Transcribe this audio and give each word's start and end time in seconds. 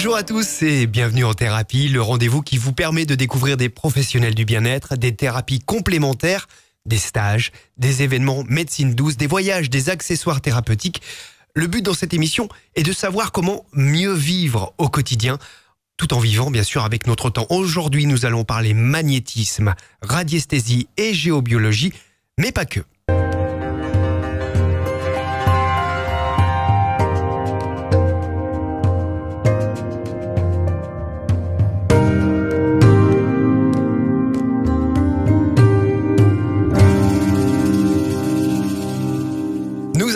Bonjour 0.00 0.16
à 0.16 0.22
tous 0.22 0.62
et 0.62 0.86
bienvenue 0.86 1.24
en 1.24 1.34
thérapie, 1.34 1.86
le 1.88 2.00
rendez-vous 2.00 2.40
qui 2.40 2.56
vous 2.56 2.72
permet 2.72 3.04
de 3.04 3.14
découvrir 3.14 3.58
des 3.58 3.68
professionnels 3.68 4.34
du 4.34 4.46
bien-être, 4.46 4.96
des 4.96 5.14
thérapies 5.14 5.58
complémentaires, 5.58 6.48
des 6.86 6.96
stages, 6.96 7.52
des 7.76 8.02
événements 8.02 8.42
médecine 8.48 8.94
douce, 8.94 9.18
des 9.18 9.26
voyages, 9.26 9.68
des 9.68 9.90
accessoires 9.90 10.40
thérapeutiques. 10.40 11.02
Le 11.54 11.66
but 11.66 11.84
dans 11.84 11.92
cette 11.92 12.14
émission 12.14 12.48
est 12.76 12.82
de 12.82 12.94
savoir 12.94 13.30
comment 13.30 13.66
mieux 13.74 14.14
vivre 14.14 14.72
au 14.78 14.88
quotidien 14.88 15.38
tout 15.98 16.14
en 16.14 16.18
vivant 16.18 16.50
bien 16.50 16.62
sûr 16.62 16.82
avec 16.82 17.06
notre 17.06 17.28
temps. 17.28 17.46
Aujourd'hui, 17.50 18.06
nous 18.06 18.24
allons 18.24 18.44
parler 18.44 18.72
magnétisme, 18.72 19.74
radiesthésie 20.00 20.88
et 20.96 21.12
géobiologie, 21.12 21.92
mais 22.38 22.52
pas 22.52 22.64
que. 22.64 22.80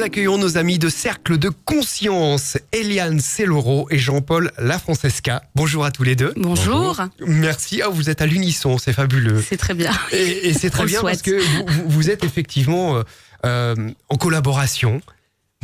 Accueillons 0.04 0.36
nos 0.36 0.58
amis 0.58 0.78
de 0.78 0.90
Cercle 0.90 1.38
de 1.38 1.48
Conscience, 1.48 2.58
Eliane 2.72 3.20
Celloro 3.20 3.88
et 3.90 3.96
Jean-Paul 3.96 4.52
Lafrancesca. 4.58 5.42
Bonjour 5.54 5.82
à 5.86 5.90
tous 5.90 6.02
les 6.02 6.14
deux. 6.14 6.34
Bonjour. 6.36 7.00
Merci. 7.27 7.80
Ah, 7.80 7.88
vous 7.88 8.10
êtes 8.10 8.20
à 8.20 8.27
l'unisson, 8.27 8.77
c'est 8.77 8.92
fabuleux. 8.92 9.42
C'est 9.48 9.56
très 9.56 9.72
bien. 9.72 9.92
Et, 10.12 10.52
c'est 10.52 10.68
très 10.68 10.84
bien 10.84 11.00
parce 11.00 11.22
que 11.22 11.40
vous, 11.86 12.10
êtes 12.10 12.22
effectivement 12.22 12.96
euh, 12.96 13.02
euh, 13.46 13.90
en 14.10 14.16
collaboration. 14.16 15.00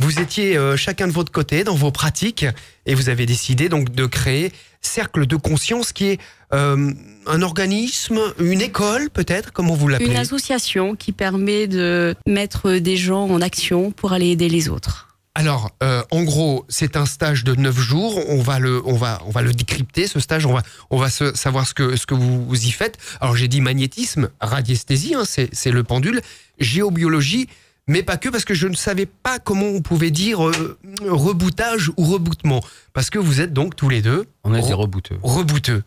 Vous 0.01 0.19
étiez 0.19 0.57
euh, 0.57 0.75
chacun 0.75 1.07
de 1.07 1.11
votre 1.11 1.31
côté 1.31 1.63
dans 1.63 1.75
vos 1.75 1.91
pratiques 1.91 2.47
et 2.87 2.95
vous 2.95 3.09
avez 3.09 3.27
décidé 3.27 3.69
donc 3.69 3.91
de 3.91 4.07
créer 4.07 4.51
Cercle 4.81 5.27
de 5.27 5.35
Conscience 5.35 5.93
qui 5.93 6.05
est 6.05 6.19
euh, 6.53 6.91
un 7.27 7.41
organisme, 7.43 8.19
une 8.39 8.61
école 8.61 9.11
peut-être, 9.11 9.53
comment 9.53 9.75
vous 9.75 9.87
l'appelez? 9.87 10.09
Une 10.09 10.17
association 10.17 10.95
qui 10.95 11.11
permet 11.11 11.67
de 11.67 12.15
mettre 12.25 12.77
des 12.77 12.97
gens 12.97 13.29
en 13.29 13.41
action 13.41 13.91
pour 13.91 14.11
aller 14.11 14.29
aider 14.29 14.49
les 14.49 14.69
autres. 14.69 15.19
Alors, 15.35 15.69
euh, 15.83 16.03
en 16.09 16.23
gros, 16.23 16.65
c'est 16.67 16.97
un 16.97 17.05
stage 17.05 17.43
de 17.43 17.53
9 17.53 17.77
jours. 17.77 18.19
On 18.27 18.41
va 18.41 18.57
le, 18.57 18.81
on 18.85 18.95
va, 18.95 19.21
on 19.27 19.29
va 19.29 19.43
le 19.43 19.53
décrypter 19.53 20.07
ce 20.07 20.19
stage. 20.19 20.47
On 20.47 20.53
va, 20.53 20.63
on 20.89 20.97
va 20.97 21.11
se, 21.11 21.35
savoir 21.35 21.67
ce 21.67 21.75
que, 21.75 21.95
ce 21.95 22.07
que 22.07 22.15
vous, 22.15 22.43
vous 22.43 22.65
y 22.65 22.71
faites. 22.71 22.97
Alors, 23.21 23.35
j'ai 23.35 23.47
dit 23.47 23.61
magnétisme, 23.61 24.29
radiesthésie, 24.41 25.13
hein, 25.13 25.23
c'est 25.25 25.71
le 25.71 25.83
pendule, 25.83 26.21
géobiologie, 26.59 27.47
mais 27.91 28.03
pas 28.03 28.17
que 28.17 28.29
parce 28.29 28.45
que 28.45 28.53
je 28.53 28.67
ne 28.67 28.75
savais 28.75 29.05
pas 29.05 29.37
comment 29.39 29.67
on 29.67 29.81
pouvait 29.81 30.11
dire 30.11 30.47
euh, 30.47 30.77
reboutage 31.07 31.91
ou 31.97 32.05
reboutement. 32.05 32.61
Parce 32.93 33.09
que 33.09 33.19
vous 33.19 33.41
êtes 33.41 33.51
donc 33.51 33.75
tous 33.75 33.89
les 33.89 34.01
deux. 34.01 34.25
On 34.43 34.53
est 34.53 34.61
des 34.61 34.73
rebouteux. 34.73 35.17
Rebouteux. 35.21 35.83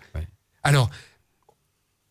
Alors, 0.62 0.90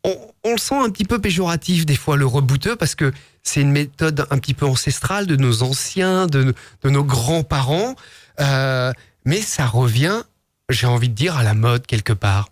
on, 0.04 0.18
le 0.52 0.58
sent 0.58 0.76
un 0.76 0.90
petit 0.90 1.06
peu 1.06 1.20
péjoratif 1.20 1.86
des 1.86 1.96
fois 1.96 2.18
le 2.18 2.26
rebouteux 2.26 2.76
parce 2.76 2.96
que 2.96 3.14
c'est 3.44 3.62
une 3.62 3.72
méthode 3.72 4.26
un 4.32 4.40
petit 4.40 4.56
peu 4.56 4.66
ancestrale 4.66 5.28
de 5.28 5.36
nos 5.36 5.62
anciens, 5.62 6.26
de, 6.26 6.56
nos 6.84 7.04
grands-parents. 7.04 7.96
Euh, 8.40 8.92
mais 9.26 9.42
ça 9.42 9.68
revient, 9.68 10.24
j'ai 10.70 10.88
envie 10.88 11.10
de 11.10 11.14
dire, 11.14 11.38
à 11.38 11.44
la 11.44 11.54
mode 11.54 11.86
quelque 11.86 12.14
part. 12.14 12.50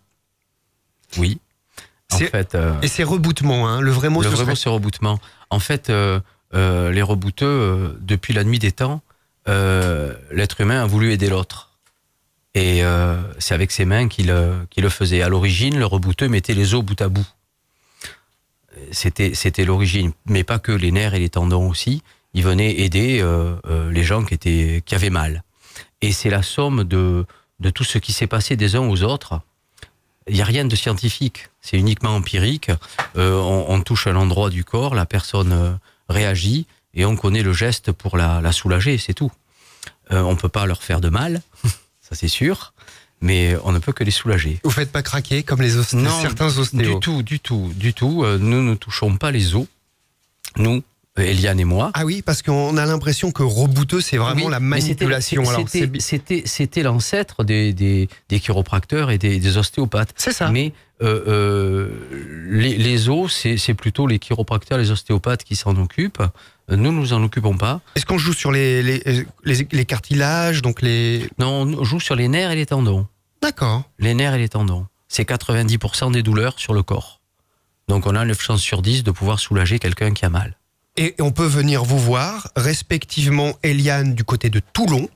Oui. 1.18 1.40
En 2.14 2.18
fait, 2.18 2.56
euh, 2.56 2.80
et 2.82 2.88
c'est 2.88 3.04
reboutement, 3.04 3.68
hein, 3.68 3.82
le 3.82 3.90
vrai 3.90 4.10
mot. 4.10 4.22
Le 4.22 4.30
vrai 4.30 4.46
mot, 4.46 4.56
c'est 4.56 4.70
reboutement. 4.70 5.20
En 5.50 5.60
fait, 5.60 5.90
euh, 5.90 6.20
les 6.54 7.02
rebouteux, 7.02 7.46
euh, 7.46 7.98
depuis 8.02 8.34
la 8.34 8.44
nuit 8.44 8.60
des 8.60 8.72
temps, 8.72 9.02
euh, 9.48 10.14
l'être 10.32 10.62
humain 10.62 10.84
a 10.84 10.86
voulu 10.86 11.12
aider 11.12 11.30
l'autre. 11.30 11.70
Et 12.54 12.82
c'est 13.40 13.54
avec 13.54 13.72
ses 13.72 13.86
mains 13.86 14.10
qu'il 14.10 14.28
le 14.28 14.90
faisait. 14.90 15.22
À 15.22 15.30
l'origine, 15.30 15.80
le 15.80 15.86
rebouteux 15.86 16.28
mettait 16.28 16.54
les 16.54 16.74
os 16.74 16.84
bout 16.84 17.02
à 17.02 17.08
bout. 17.08 17.26
C'était 18.92 19.64
l'origine, 19.64 20.12
mais 20.26 20.44
pas 20.44 20.60
que 20.60 20.74
les 20.74 20.92
nerfs 20.92 21.14
et 21.14 21.20
les 21.20 21.30
tendons 21.30 21.70
aussi. 21.70 22.04
Il 22.34 22.44
venait 22.44 22.82
aider 22.82 23.26
les 23.90 24.04
gens 24.04 24.26
qui 24.26 24.84
avaient 24.92 25.10
mal. 25.10 25.44
Et 26.02 26.12
c'est 26.12 26.30
la 26.30 26.44
somme 26.44 26.84
de 26.84 27.26
de 27.62 27.70
tout 27.70 27.84
ce 27.86 28.00
qui 28.00 28.12
s'est 28.12 28.28
passé 28.28 28.58
des 28.58 28.76
uns 28.76 28.86
aux 28.86 29.04
autres. 29.04 29.40
Il 30.28 30.36
n'y 30.36 30.42
a 30.42 30.46
rien 30.46 30.66
de 30.66 30.76
scientifique, 30.76 31.50
c'est 31.62 31.78
uniquement 31.78 32.16
empirique. 32.16 32.70
on, 33.16 33.66
on, 33.70 33.82
touche 33.82 34.08
à 34.08 34.12
l'endroit 34.12 34.50
du 34.50 34.66
corps, 34.66 34.94
la 34.94 35.06
personne 35.06 35.80
réagit 36.12 36.68
et 36.94 37.06
on 37.06 37.16
connaît 37.16 37.44
le 37.44 37.54
geste 37.54 37.92
pour 37.92 38.18
la, 38.18 38.52
soulager, 38.52 38.98
c'est 38.98 39.14
tout. 39.14 39.32
Euh, 40.12 40.22
on 40.22 40.36
peut 40.36 40.50
pas 40.50 40.66
leur 40.66 40.84
faire 40.84 41.02
de 41.02 41.10
mal, 41.10 41.42
ça 42.02 42.16
c'est 42.16 42.28
sûr, 42.28 42.74
mais 43.22 43.56
on 43.64 43.72
ne 43.72 43.80
peut 43.80 43.94
que 43.94 44.04
les 44.04 44.12
soulager. 44.12 44.60
Vous 44.64 44.72
faites 44.72 44.92
pas 44.92 45.04
craquer 45.04 45.44
comme 45.44 45.62
les 45.62 45.78
ostéos, 45.78 46.10
certains 46.22 46.58
ostéos 46.58 46.96
Du 46.96 47.00
tout, 47.00 47.24
du 47.24 47.40
tout, 47.40 47.72
du 47.76 47.94
tout. 47.94 48.24
Euh, 48.24 48.38
nous 48.38 48.62
ne 48.62 48.76
touchons 48.76 49.16
pas 49.16 49.32
les 49.32 49.56
os. 49.56 49.68
Nous, 50.58 50.84
Eliane 51.18 51.60
et 51.60 51.66
moi. 51.66 51.92
Ah 51.94 52.06
oui, 52.06 52.22
parce 52.22 52.42
qu'on 52.42 52.78
a 52.78 52.86
l'impression 52.86 53.32
que 53.32 53.44
rebouteux, 53.44 54.02
c'est 54.02 54.18
vraiment 54.18 54.50
la 54.50 54.60
manipulation. 54.60 55.44
C'était 56.00 56.84
l'ancêtre 56.84 57.44
des, 57.44 57.74
des, 57.74 58.10
des, 58.30 58.40
chiropracteurs 58.40 59.12
et 59.12 59.18
des, 59.18 59.40
des 59.40 59.58
ostéopathes. 59.58 60.14
C'est 60.16 60.32
ça. 60.32 60.50
Mais 60.50 60.74
euh, 61.02 61.24
euh, 61.28 61.90
les, 62.50 62.78
les, 62.78 63.10
os, 63.10 63.32
c'est 63.58 63.74
plutôt 63.74 64.08
les 64.08 64.20
chiropracteurs, 64.20 64.78
les 64.78 64.92
ostéopathes 64.92 65.44
qui 65.44 65.56
s'en 65.56 65.76
occupent. 65.78 66.24
Nous, 66.70 66.92
nous 66.92 67.14
en 67.14 67.24
occupons 67.24 67.58
pas. 67.58 67.82
Est-ce 67.96 68.06
qu'on 68.06 68.18
joue 68.18 68.34
sur 68.34 68.52
les, 68.52 68.82
les, 68.84 69.26
les, 69.44 69.86
cartilages, 69.86 70.62
donc 70.62 70.82
les... 70.82 71.28
Non, 71.38 71.64
on 71.64 71.84
joue 71.84 72.00
sur 72.00 72.16
les 72.16 72.28
nerfs 72.28 72.52
et 72.52 72.56
les 72.56 72.66
tendons. 72.66 73.08
D'accord. 73.42 73.84
Les 74.00 74.14
nerfs 74.14 74.36
et 74.36 74.40
les 74.40 74.50
tendons. 74.50 74.86
C'est 75.08 75.28
90% 75.28 76.12
des 76.12 76.24
douleurs 76.24 76.60
sur 76.60 76.74
le 76.74 76.84
corps. 76.84 77.20
Donc 77.88 78.06
on 78.06 78.16
a 78.16 78.24
9 78.24 78.40
chances 78.40 78.62
sur 78.62 78.82
10 78.82 79.04
de 79.04 79.12
pouvoir 79.12 79.40
soulager 79.40 79.80
quelqu'un 79.80 80.14
qui 80.14 80.24
a 80.24 80.30
mal. 80.30 80.56
Et 80.98 81.16
on 81.20 81.32
peut 81.32 81.46
venir 81.46 81.84
vous 81.84 82.00
voir, 82.00 82.50
respectivement 82.56 83.54
Eliane 83.64 84.14
du 84.14 84.24
côté 84.24 84.50
de 84.50 84.62
Toulon, 84.74 85.10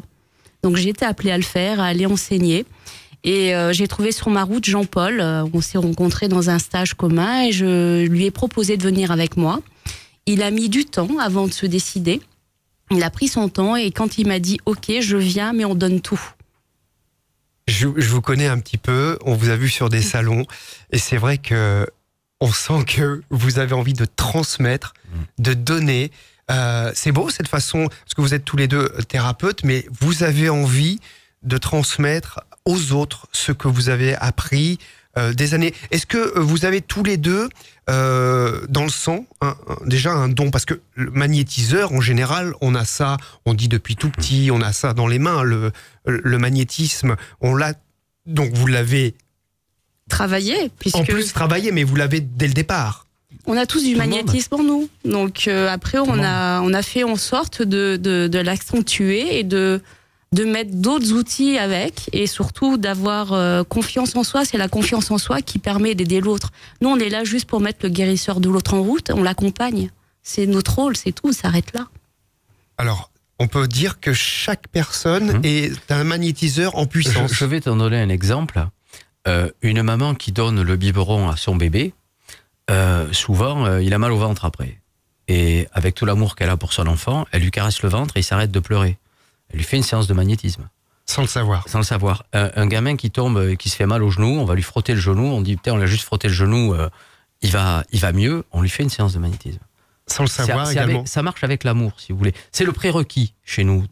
Donc 0.65 0.77
j'ai 0.77 0.89
été 0.89 1.05
appelée 1.05 1.29
à 1.29 1.37
le 1.37 1.43
faire, 1.43 1.79
à 1.79 1.85
aller 1.85 2.07
enseigner. 2.07 2.65
Et 3.23 3.53
euh, 3.53 3.71
j'ai 3.71 3.87
trouvé 3.87 4.11
sur 4.11 4.31
ma 4.31 4.43
route 4.43 4.65
Jean-Paul. 4.65 5.21
Euh, 5.21 5.45
on 5.53 5.61
s'est 5.61 5.77
rencontrés 5.77 6.27
dans 6.27 6.49
un 6.49 6.57
stage 6.57 6.95
commun 6.95 7.43
et 7.43 7.51
je 7.51 8.07
lui 8.07 8.25
ai 8.25 8.31
proposé 8.31 8.75
de 8.75 8.81
venir 8.81 9.11
avec 9.11 9.37
moi. 9.37 9.61
Il 10.25 10.41
a 10.41 10.49
mis 10.49 10.67
du 10.67 10.85
temps 10.85 11.19
avant 11.19 11.45
de 11.45 11.53
se 11.53 11.67
décider. 11.67 12.19
Il 12.89 13.03
a 13.03 13.11
pris 13.11 13.27
son 13.27 13.47
temps 13.47 13.75
et 13.75 13.91
quand 13.91 14.17
il 14.17 14.27
m'a 14.27 14.39
dit 14.39 14.57
OK, 14.65 14.91
je 15.01 15.17
viens, 15.17 15.53
mais 15.53 15.65
on 15.65 15.75
donne 15.75 16.01
tout. 16.01 16.19
Je, 17.67 17.85
vous 17.85 18.21
connais 18.21 18.47
un 18.47 18.57
petit 18.57 18.79
peu. 18.79 19.19
On 19.23 19.35
vous 19.35 19.49
a 19.49 19.55
vu 19.55 19.69
sur 19.69 19.89
des 19.89 20.01
salons 20.01 20.47
et 20.91 20.97
c'est 20.97 21.17
vrai 21.17 21.37
que 21.37 21.85
on 22.41 22.51
sent 22.51 22.85
que 22.87 23.21
vous 23.29 23.59
avez 23.59 23.73
envie 23.73 23.93
de 23.93 24.05
transmettre, 24.05 24.95
de 25.37 25.53
donner. 25.53 26.09
Euh, 26.51 26.91
c'est 26.93 27.11
beau 27.11 27.29
cette 27.29 27.47
façon, 27.47 27.87
parce 27.87 28.13
que 28.15 28.21
vous 28.21 28.33
êtes 28.33 28.45
tous 28.45 28.57
les 28.57 28.67
deux 28.67 28.89
thérapeutes, 29.07 29.63
mais 29.63 29.85
vous 29.99 30.23
avez 30.23 30.49
envie 30.49 30.99
de 31.43 31.57
transmettre 31.57 32.41
aux 32.65 32.91
autres 32.91 33.27
ce 33.31 33.51
que 33.51 33.67
vous 33.67 33.89
avez 33.89 34.15
appris 34.15 34.77
euh, 35.17 35.33
des 35.33 35.53
années. 35.53 35.73
Est-ce 35.91 36.05
que 36.05 36.39
vous 36.39 36.65
avez 36.65 36.81
tous 36.81 37.03
les 37.03 37.17
deux 37.17 37.49
euh, 37.89 38.65
dans 38.69 38.83
le 38.83 38.89
sang 38.89 39.25
déjà 39.85 40.11
un 40.11 40.27
don? 40.27 40.51
Parce 40.51 40.65
que 40.65 40.81
le 40.95 41.11
magnétiseur, 41.11 41.93
en 41.93 42.01
général, 42.01 42.53
on 42.61 42.75
a 42.75 42.85
ça, 42.85 43.17
on 43.45 43.53
dit 43.53 43.67
depuis 43.67 43.95
tout 43.95 44.09
petit, 44.09 44.49
on 44.51 44.61
a 44.61 44.73
ça 44.73 44.93
dans 44.93 45.07
les 45.07 45.19
mains, 45.19 45.43
le, 45.43 45.71
le 46.05 46.37
magnétisme, 46.37 47.15
on 47.41 47.55
l'a. 47.55 47.73
Donc 48.25 48.53
vous 48.53 48.65
l'avez 48.65 49.15
travaillé, 50.09 50.71
puisque... 50.79 50.97
En 50.97 51.03
plus 51.03 51.31
travaillé, 51.31 51.71
mais 51.71 51.83
vous 51.83 51.95
l'avez 51.95 52.21
dès 52.21 52.47
le 52.47 52.53
départ. 52.53 53.04
On 53.47 53.55
a 53.57 53.65
tous 53.65 53.83
du 53.83 53.95
magnétisme 53.95 54.55
en 54.55 54.63
nous. 54.63 54.89
Donc 55.03 55.47
euh, 55.47 55.69
après, 55.69 55.99
on 55.99 56.21
a, 56.23 56.61
on 56.61 56.73
a 56.73 56.81
fait 56.81 57.03
en 57.03 57.15
sorte 57.15 57.61
de, 57.61 57.97
de, 57.97 58.27
de 58.27 58.39
l'accentuer 58.39 59.37
et 59.39 59.43
de, 59.43 59.81
de 60.31 60.43
mettre 60.45 60.71
d'autres 60.73 61.11
outils 61.13 61.57
avec 61.57 62.09
et 62.11 62.25
surtout 62.27 62.77
d'avoir 62.77 63.33
euh, 63.33 63.63
confiance 63.63 64.15
en 64.15 64.23
soi. 64.23 64.45
C'est 64.45 64.57
la 64.57 64.67
confiance 64.67 65.11
en 65.11 65.17
soi 65.17 65.41
qui 65.41 65.59
permet 65.59 65.93
d'aider 65.95 66.21
l'autre. 66.21 66.49
Nous, 66.81 66.89
on 66.89 66.97
est 66.97 67.09
là 67.09 67.23
juste 67.23 67.45
pour 67.47 67.61
mettre 67.61 67.79
le 67.83 67.89
guérisseur 67.89 68.39
de 68.39 68.49
l'autre 68.49 68.73
en 68.73 68.81
route. 68.81 69.11
On 69.13 69.21
l'accompagne. 69.23 69.91
C'est 70.23 70.47
notre 70.47 70.75
rôle, 70.75 70.97
c'est 70.97 71.11
tout. 71.11 71.27
On 71.29 71.31
s'arrête 71.31 71.71
là. 71.73 71.87
Alors, 72.77 73.11
on 73.39 73.47
peut 73.47 73.67
dire 73.67 73.99
que 73.99 74.11
chaque 74.13 74.67
personne 74.69 75.33
Mhm. 75.37 75.41
est 75.43 75.91
un 75.91 76.03
magnétiseur 76.03 76.75
en 76.77 76.83
Je, 76.83 76.87
puissance. 76.87 77.31
je 77.33 77.45
vais 77.45 77.61
t'en 77.61 77.75
donner 77.75 77.99
un 78.01 78.09
exemple. 78.09 78.65
Euh, 79.27 79.49
une 79.61 79.81
maman 79.83 80.15
qui 80.15 80.31
donne 80.31 80.61
le 80.61 80.75
biberon 80.77 81.29
à 81.29 81.35
son 81.37 81.55
bébé, 81.55 81.93
euh, 82.71 83.11
souvent, 83.13 83.65
euh, 83.65 83.81
il 83.83 83.93
a 83.93 83.97
mal 83.99 84.11
au 84.11 84.17
ventre 84.17 84.45
après. 84.45 84.79
Et 85.27 85.67
avec 85.73 85.95
tout 85.95 86.05
l'amour 86.05 86.35
qu'elle 86.35 86.49
a 86.49 86.57
pour 86.57 86.73
son 86.73 86.87
enfant, 86.87 87.25
elle 87.31 87.41
lui 87.41 87.51
caresse 87.51 87.81
le 87.81 87.89
ventre 87.89 88.15
et 88.17 88.19
il 88.19 88.23
s'arrête 88.23 88.51
de 88.51 88.59
pleurer. 88.59 88.97
Elle 89.49 89.57
lui 89.57 89.63
fait 89.65 89.77
une 89.77 89.83
séance 89.83 90.07
de 90.07 90.13
magnétisme, 90.13 90.67
Sans 91.05 91.21
le 91.21 91.27
savoir. 91.27 91.67
sans 91.67 91.79
le 91.79 91.83
savoir. 91.83 92.23
Un, 92.33 92.51
un 92.55 92.67
gamin 92.67 92.95
qui 92.95 93.09
tombe 93.11 93.39
et 93.49 93.57
qui 93.57 93.69
se 93.69 93.75
fait 93.75 93.85
mal 93.87 94.03
au 94.03 94.09
genou, 94.11 94.39
on 94.39 94.45
va 94.45 94.55
lui 94.55 94.61
frotter 94.63 94.93
le 94.93 94.99
genou, 94.99 95.23
on 95.25 95.41
dit, 95.41 95.55
putain, 95.55 95.73
on 95.73 95.77
l'a 95.77 95.85
juste 95.87 96.03
frotté 96.03 96.27
le 96.27 96.33
genou, 96.33 96.73
euh, 96.73 96.89
il, 97.41 97.51
va, 97.51 97.83
il 97.91 97.99
va 97.99 98.11
mieux, 98.11 98.43
on 98.51 98.61
lui 98.61 98.69
fait 98.69 98.83
une 98.83 98.89
séance 98.89 99.13
de 99.13 99.19
magnétisme. 99.19 99.59
Sans 100.07 100.23
le 100.23 100.29
savoir 100.29 100.69
également. 100.69 100.99
avec- 100.99 101.07
ça 101.07 101.23
marche 101.23 101.43
avec 101.43 101.63
l'amour, 101.63 101.93
si 101.99 102.11
vous 102.11 102.17
voulez. 102.19 102.33
C'est 102.51 102.63
le 102.65 102.71
prérequis 102.71 103.33
chez 103.43 103.63
nous 103.63 103.83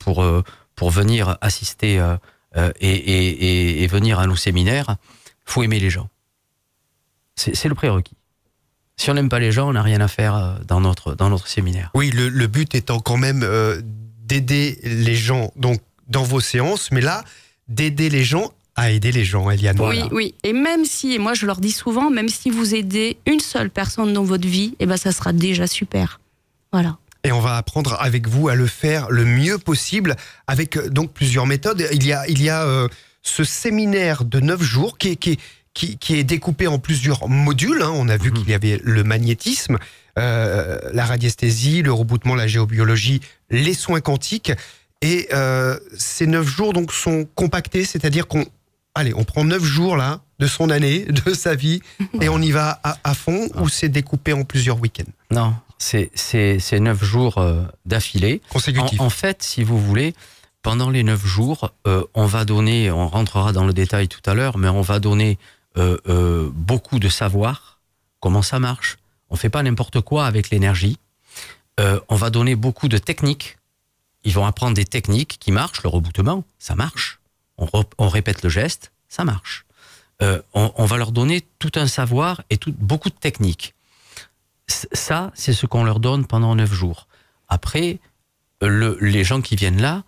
pour, 0.00 0.22
euh, 0.22 0.42
pour 0.74 0.90
venir 0.90 1.36
assister 1.40 2.00
euh, 2.00 2.16
euh, 2.56 2.72
et, 2.80 2.90
et, 2.90 3.28
et, 3.28 3.82
et 3.84 3.86
venir 3.86 4.18
à 4.18 4.26
nos 4.26 4.34
séminaires. 4.36 4.96
faut 5.44 5.62
aimer 5.62 5.78
les 5.78 5.90
gens. 5.90 6.08
C'est 7.36 7.68
le 7.68 7.74
prérequis. 7.74 8.16
Si 8.96 9.10
on 9.10 9.14
n'aime 9.14 9.28
pas 9.28 9.38
les 9.38 9.52
gens, 9.52 9.68
on 9.68 9.72
n'a 9.72 9.82
rien 9.82 10.00
à 10.00 10.08
faire 10.08 10.34
euh, 10.34 10.54
dans 10.66 10.80
notre, 10.80 11.14
dans 11.14 11.30
notre 11.30 11.48
séminaire. 11.48 11.90
Oui, 11.94 12.10
le, 12.10 12.28
le 12.28 12.46
but 12.46 12.74
étant 12.74 13.00
quand 13.00 13.16
même 13.16 13.42
euh, 13.42 13.80
d'aider 14.22 14.78
les 14.82 15.16
gens 15.16 15.50
donc 15.56 15.80
dans 16.08 16.22
vos 16.22 16.40
séances, 16.40 16.90
mais 16.92 17.00
là, 17.00 17.24
d'aider 17.68 18.10
les 18.10 18.22
gens 18.22 18.52
à 18.74 18.90
aider 18.90 19.12
les 19.12 19.24
gens, 19.24 19.50
Eliane. 19.50 19.78
Oui, 19.80 20.02
oui. 20.12 20.34
Et 20.44 20.52
même 20.52 20.84
si, 20.84 21.14
et 21.14 21.18
moi 21.18 21.34
je 21.34 21.46
leur 21.46 21.60
dis 21.60 21.72
souvent, 21.72 22.10
même 22.10 22.28
si 22.28 22.50
vous 22.50 22.74
aidez 22.74 23.18
une 23.26 23.40
seule 23.40 23.70
personne 23.70 24.12
dans 24.12 24.24
votre 24.24 24.48
vie, 24.48 24.74
eh 24.78 24.86
ben 24.86 24.96
ça 24.96 25.12
sera 25.12 25.32
déjà 25.32 25.66
super. 25.66 26.20
Voilà. 26.72 26.96
Et 27.24 27.32
on 27.32 27.40
va 27.40 27.56
apprendre 27.56 27.96
avec 28.00 28.28
vous 28.28 28.48
à 28.48 28.54
le 28.54 28.66
faire 28.66 29.10
le 29.10 29.24
mieux 29.24 29.58
possible 29.58 30.16
avec 30.46 30.76
euh, 30.76 30.88
donc 30.88 31.12
plusieurs 31.12 31.46
méthodes. 31.46 31.86
Il 31.92 32.04
y 32.06 32.12
a, 32.12 32.26
il 32.28 32.42
y 32.42 32.48
a 32.48 32.62
euh, 32.62 32.88
ce 33.22 33.44
séminaire 33.44 34.24
de 34.24 34.40
neuf 34.40 34.62
jours 34.62 34.98
qui 34.98 35.08
est, 35.08 35.16
qui 35.16 35.32
est, 35.32 35.40
qui, 35.74 35.96
qui 35.98 36.16
est 36.16 36.24
découpé 36.24 36.66
en 36.66 36.78
plusieurs 36.78 37.28
modules. 37.28 37.82
hein. 37.82 37.92
On 37.94 38.08
a 38.08 38.16
vu 38.16 38.30
Mhm. 38.30 38.38
qu'il 38.38 38.50
y 38.50 38.54
avait 38.54 38.80
le 38.82 39.04
magnétisme, 39.04 39.78
euh, 40.18 40.78
la 40.92 41.04
radiesthésie, 41.06 41.82
le 41.82 41.92
reboutement, 41.92 42.34
la 42.34 42.46
géobiologie, 42.46 43.20
les 43.50 43.74
soins 43.74 44.00
quantiques. 44.00 44.52
Et 45.00 45.28
euh, 45.32 45.78
ces 45.96 46.26
neuf 46.26 46.46
jours 46.46 46.72
donc 46.72 46.92
sont 46.92 47.26
compactés, 47.34 47.84
c'est-à-dire 47.84 48.28
qu'on, 48.28 48.44
allez, 48.94 49.12
on 49.16 49.24
prend 49.24 49.44
neuf 49.44 49.64
jours 49.64 49.96
là 49.96 50.20
de 50.38 50.46
son 50.46 50.70
année, 50.70 51.04
de 51.26 51.32
sa 51.34 51.54
vie, 51.54 51.80
et 52.20 52.28
on 52.28 52.40
y 52.40 52.50
va 52.50 52.78
à, 52.84 52.98
à 53.04 53.14
fond, 53.14 53.48
ou 53.56 53.68
c'est 53.68 53.88
découpé 53.88 54.32
en 54.32 54.44
plusieurs 54.44 54.80
week-ends? 54.80 55.10
Non, 55.30 55.54
c'est 55.78 56.10
neuf 56.80 57.02
jours 57.02 57.38
euh, 57.38 57.62
d'affilée. 57.86 58.42
En, 58.50 58.52
consécutifs. 58.54 59.00
en 59.00 59.10
fait, 59.10 59.42
si 59.42 59.64
vous 59.64 59.78
voulez, 59.80 60.14
pendant 60.62 60.90
les 60.90 61.02
neuf 61.02 61.24
jours, 61.26 61.72
euh, 61.88 62.04
on 62.14 62.26
va 62.26 62.44
donner, 62.44 62.90
on 62.92 63.08
rentrera 63.08 63.52
dans 63.52 63.64
le 63.64 63.72
détail 63.72 64.06
tout 64.08 64.20
à 64.26 64.34
l'heure, 64.34 64.58
mais 64.58 64.68
on 64.68 64.82
va 64.82 65.00
donner 65.00 65.38
euh, 65.78 65.96
euh, 66.06 66.50
beaucoup 66.52 66.98
de 66.98 67.08
savoir, 67.08 67.80
comment 68.20 68.42
ça 68.42 68.58
marche. 68.58 68.98
On 69.30 69.36
fait 69.36 69.48
pas 69.48 69.62
n'importe 69.62 70.00
quoi 70.00 70.26
avec 70.26 70.50
l'énergie. 70.50 70.98
Euh, 71.80 71.98
on 72.08 72.16
va 72.16 72.30
donner 72.30 72.56
beaucoup 72.56 72.88
de 72.88 72.98
techniques. 72.98 73.56
Ils 74.24 74.34
vont 74.34 74.44
apprendre 74.44 74.74
des 74.74 74.84
techniques 74.84 75.38
qui 75.40 75.50
marchent. 75.50 75.82
Le 75.82 75.88
reboutement, 75.88 76.44
ça 76.58 76.74
marche. 76.74 77.20
On, 77.58 78.08
répète 78.08 78.42
le 78.42 78.48
geste, 78.48 78.92
ça 79.08 79.24
marche. 79.24 79.66
On, 80.54 80.84
va 80.84 80.96
leur 80.96 81.12
donner 81.12 81.44
tout 81.58 81.72
un 81.76 81.86
savoir 81.86 82.42
et 82.50 82.58
beaucoup 82.66 83.08
de 83.08 83.14
techniques. 83.14 83.74
Ça, 84.66 85.30
c'est 85.34 85.52
ce 85.52 85.66
qu'on 85.66 85.84
leur 85.84 86.00
donne 86.00 86.26
pendant 86.26 86.54
neuf 86.54 86.72
jours. 86.72 87.06
Après, 87.48 87.98
le- 88.60 88.96
les 89.00 89.22
gens 89.22 89.42
qui 89.42 89.54
viennent 89.54 89.80
là 89.80 90.02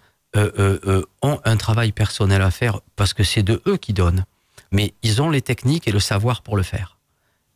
ont 1.23 1.41
un 1.45 1.57
travail 1.57 1.93
personnel 1.93 2.43
à 2.43 2.51
faire 2.51 2.81
parce 2.97 3.13
que 3.13 3.23
c'est 3.25 3.43
de 3.43 3.63
eux 3.67 3.77
qui 3.77 3.93
donnent. 3.93 4.25
Mais 4.75 4.93
ils 5.03 5.23
ont 5.23 5.31
les 5.31 5.41
techniques 5.41 5.89
et 5.89 5.93
le 5.93 6.01
savoir 6.01 6.43
pour 6.43 6.57
le 6.57 6.65
faire. 6.65 6.99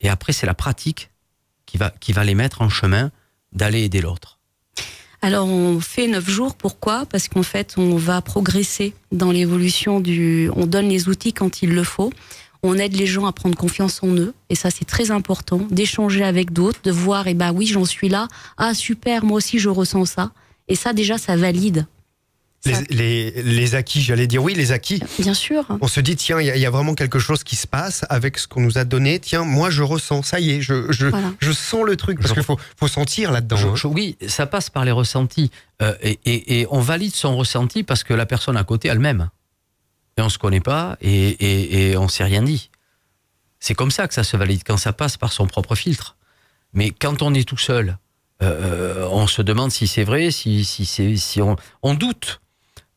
Et 0.01 0.09
après, 0.09 0.33
c'est 0.33 0.47
la 0.47 0.55
pratique 0.55 1.11
qui 1.67 1.77
va, 1.77 1.91
qui 1.91 2.13
va 2.13 2.25
les 2.25 2.37
mettre 2.37 2.63
en 2.63 2.69
chemin 2.69 3.11
d'aller 3.53 3.83
aider 3.83 4.01
l'autre. 4.01 4.39
Alors 5.21 5.49
on 5.49 5.81
fait 5.81 6.07
neuf 6.07 6.31
jours, 6.31 6.55
pourquoi? 6.55 7.05
Parce 7.07 7.27
qu'en 7.27 7.43
fait 7.43 7.75
on 7.77 7.97
va 7.97 8.23
progresser 8.23 8.95
dans 9.11 9.33
l'évolution 9.33 9.99
du... 9.99 10.49
On 10.55 10.65
donne 10.67 10.89
les 10.89 11.09
outils 11.09 11.33
quand 11.33 11.61
il 11.61 11.75
le 11.75 11.83
faut. 11.83 12.13
On 12.63 12.79
aide 12.79 12.95
les 12.95 13.07
gens 13.07 13.27
à 13.27 13.33
prendre 13.33 13.57
confiance 13.57 14.01
en 14.05 14.15
eux. 14.15 14.33
Et 14.49 14.55
ça 14.55 14.71
c'est 14.71 14.85
très 14.85 15.11
important, 15.11 15.67
d'échanger 15.73 16.23
avec 16.23 16.53
d'autres, 16.53 16.81
de 16.85 16.93
voir, 16.93 17.27
et 17.27 17.35
bah 17.35 17.51
oui 17.51 17.67
j'en 17.67 17.85
suis 17.85 18.09
là. 18.09 18.29
Ah 18.59 18.75
super, 18.75 19.25
moi 19.25 19.39
aussi 19.39 19.59
je 19.59 19.69
ressens 19.69 20.05
ça. 20.05 20.31
Et 20.69 20.77
ça 20.77 20.93
déjà 20.93 21.19
ça 21.19 21.37
valide. 21.37 21.89
Les, 22.65 22.75
les, 22.91 23.43
les 23.43 23.75
acquis, 23.77 24.03
j'allais 24.03 24.27
dire 24.27 24.43
oui, 24.43 24.53
les 24.55 24.73
acquis. 24.73 25.01
Bien 25.21 25.33
sûr. 25.33 25.65
On 25.81 25.87
se 25.87 26.01
dit, 26.01 26.17
tiens, 26.17 26.41
il 26.41 26.47
y, 26.47 26.51
a- 26.51 26.57
il 26.57 26.61
y 26.61 26.67
a 26.67 26.71
vraiment 26.71 26.95
quelque 26.95 27.19
chose 27.21 27.45
qui 27.45 27.55
se 27.57 27.67
passe 27.69 28.05
avec 28.11 28.37
ce 28.37 28.49
qu'on 28.49 28.61
nous 28.61 28.79
a 28.79 28.85
donné. 28.85 29.21
Tiens, 29.21 29.45
moi, 29.45 29.71
je 29.71 29.83
ressens, 29.83 30.23
ça 30.25 30.41
y 30.41 30.51
est, 30.51 30.61
je, 30.61 30.91
je, 30.91 31.07
Voilà. 31.07 31.33
je 31.39 31.53
sens 31.53 31.85
le 31.87 31.97
truc. 31.97 32.21
Parce 32.21 32.35
qu'il 32.35 32.43
faut, 32.43 32.59
faut 32.77 32.89
sentir 32.89 33.31
là-dedans. 33.31 33.57
Hein. 33.75 33.89
oui, 33.89 34.17
ça 34.27 34.47
passe 34.47 34.71
par 34.71 34.85
les 34.85 34.91
ressentis. 34.91 35.51
Euh, 35.83 35.95
et, 36.03 36.19
et- 36.25 36.61
et 36.61 36.67
on 36.71 36.81
valide 36.81 37.15
son 37.15 37.37
ressenti 37.37 37.85
parce 37.85 38.03
que 38.03 38.13
la 38.13 38.27
personne 38.27 38.57
à 38.57 38.65
côté 38.65 38.91
a 38.91 38.95
le 38.95 39.01
même. 39.01 39.31
Et 40.17 40.21
on 40.23 40.29
se 40.29 40.39
connaît 40.39 40.61
pas 40.61 40.97
et, 41.01 41.29
et, 41.29 41.91
et 41.93 41.97
on 41.97 42.09
s'est 42.09 42.25
rien 42.25 42.43
dit. 42.43 42.71
C'est 43.61 43.75
comme 43.75 43.93
ça 43.93 44.09
que 44.09 44.15
ça 44.15 44.25
se 44.25 44.37
valide, 44.37 44.63
quand 44.67 44.77
ça 44.77 44.93
passe 44.93 45.17
par 45.17 45.33
son 45.33 45.47
propre 45.47 45.77
filtre. 45.77 46.17
Mais 46.73 46.91
quand 46.91 47.23
on 47.23 47.33
est 47.35 47.49
tout 47.49 47.57
seul, 47.57 47.99
euh, 48.43 49.07
on 49.13 49.27
se 49.29 49.43
demande 49.43 49.71
si 49.71 49.87
c'est 49.87 50.05
vrai, 50.05 50.33
si, 50.33 50.65
si, 50.65 50.85
c'est- 50.87 51.17
si 51.17 51.41
on, 51.41 51.55
on 51.83 51.95
doute 51.95 52.41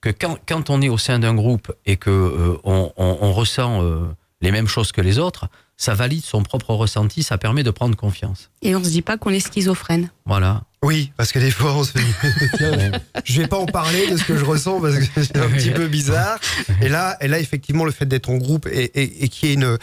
que 0.01 0.09
quand, 0.09 0.37
quand 0.47 0.69
on 0.69 0.81
est 0.81 0.89
au 0.89 0.97
sein 0.97 1.19
d'un 1.19 1.33
groupe 1.35 1.71
et 1.85 1.97
que 1.97 2.09
euh, 2.09 2.57
on, 2.63 2.91
on- 2.97 3.17
on 3.21 3.33
ressent 3.33 3.83
euh, 3.83 4.01
les 4.41 4.51
mêmes 4.51 4.67
choses 4.67 4.91
que 4.91 5.01
les 5.01 5.19
autres, 5.19 5.47
ça 5.77 5.93
valide 5.93 6.23
son 6.23 6.43
propre 6.43 6.73
ressenti, 6.75 7.23
ça 7.23 7.37
permet 7.37 7.63
de 7.63 7.71
prendre 7.71 7.95
confiance. 7.95 8.49
Et 8.61 8.75
on 8.75 8.83
se 8.83 8.89
dit 8.89 9.01
pas 9.01 9.17
qu'on 9.17 9.31
est 9.31 9.39
schizophrène. 9.39 10.11
Voilà. 10.25 10.63
Oui, 10.83 11.11
parce 11.17 11.31
que 11.31 11.37
des 11.39 11.51
fois, 11.51 11.73
on 11.75 11.83
se 11.83 11.93
dit, 11.93 12.13
tiens, 12.57 12.91
je 13.23 13.41
vais 13.41 13.47
pas 13.47 13.57
en 13.57 13.65
parler 13.67 14.09
de 14.09 14.17
ce 14.17 14.23
que 14.23 14.35
je 14.37 14.43
ressens 14.45 14.81
parce 14.81 14.95
que 14.97 15.23
c'est 15.23 15.37
un 15.37 15.49
petit 15.49 15.71
peu 15.71 15.87
bizarre. 15.87 16.39
Et 16.81 16.89
là, 16.89 17.17
et 17.21 17.27
là 17.27 17.39
effectivement, 17.39 17.85
le 17.85 17.91
fait 17.91 18.05
d'être 18.07 18.29
en 18.29 18.37
groupe 18.37 18.67
et, 18.67 18.85
et, 18.99 19.23
et 19.23 19.29
qu'il 19.29 19.49
y 19.49 19.51
ait 19.51 19.55
une. 19.55 19.77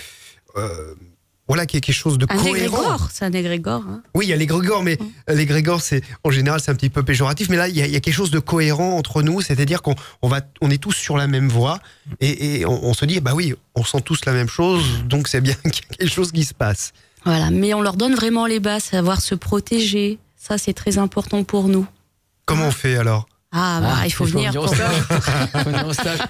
euh, 0.56 0.94
voilà, 1.48 1.66
qu'il 1.66 1.78
y 1.78 1.80
quelque 1.80 1.94
chose 1.96 2.18
de 2.18 2.26
Un 2.28 2.36
cohérent. 2.36 2.54
égrégore, 2.56 3.08
c'est 3.12 3.24
un 3.24 3.32
égrégore. 3.32 3.82
hein. 3.88 4.02
Oui, 4.14 4.26
il 4.26 4.28
y 4.28 4.32
a 4.32 4.36
l'égrégore, 4.36 4.82
mais 4.82 4.98
l'égrégore, 5.28 5.80
c'est 5.80 6.02
en 6.22 6.30
général, 6.30 6.60
c'est 6.60 6.70
un 6.70 6.74
petit 6.74 6.90
peu 6.90 7.02
péjoratif. 7.02 7.48
Mais 7.48 7.56
là, 7.56 7.68
il 7.68 7.76
y, 7.76 7.82
a, 7.82 7.86
il 7.86 7.92
y 7.92 7.96
a 7.96 8.00
quelque 8.00 8.14
chose 8.14 8.30
de 8.30 8.38
cohérent 8.38 8.96
entre 8.96 9.22
nous, 9.22 9.40
c'est-à-dire 9.40 9.82
qu'on 9.82 9.94
on 10.22 10.28
va, 10.28 10.42
on 10.60 10.70
est 10.70 10.78
tous 10.82 10.92
sur 10.92 11.16
la 11.16 11.26
même 11.26 11.48
voie 11.48 11.80
et, 12.20 12.60
et 12.60 12.66
on, 12.66 12.84
on 12.84 12.94
se 12.94 13.04
dit, 13.06 13.20
bah 13.20 13.32
oui, 13.34 13.54
on 13.74 13.82
sent 13.84 14.02
tous 14.04 14.24
la 14.26 14.32
même 14.32 14.48
chose, 14.48 14.84
donc 15.06 15.26
c'est 15.28 15.40
bien 15.40 15.54
qu'il 15.72 15.84
y 15.90 15.94
a 15.94 15.96
quelque 15.96 16.12
chose 16.14 16.30
qui 16.32 16.44
se 16.44 16.54
passe. 16.54 16.92
Voilà, 17.24 17.50
mais 17.50 17.74
on 17.74 17.80
leur 17.82 17.96
donne 17.96 18.14
vraiment 18.14 18.46
les 18.46 18.60
bases, 18.60 18.84
savoir 18.84 19.20
se 19.20 19.34
protéger. 19.34 20.18
Ça, 20.36 20.56
c'est 20.58 20.72
très 20.72 20.98
important 20.98 21.44
pour 21.44 21.68
nous. 21.68 21.86
Comment 22.46 22.68
on 22.68 22.70
fait 22.70 22.96
alors? 22.96 23.26
Ah, 23.50 23.80
bah, 23.80 23.94
Ah, 24.00 24.06
il 24.06 24.12
faut 24.12 24.24
venir. 24.24 24.52
Faut. 24.52 24.66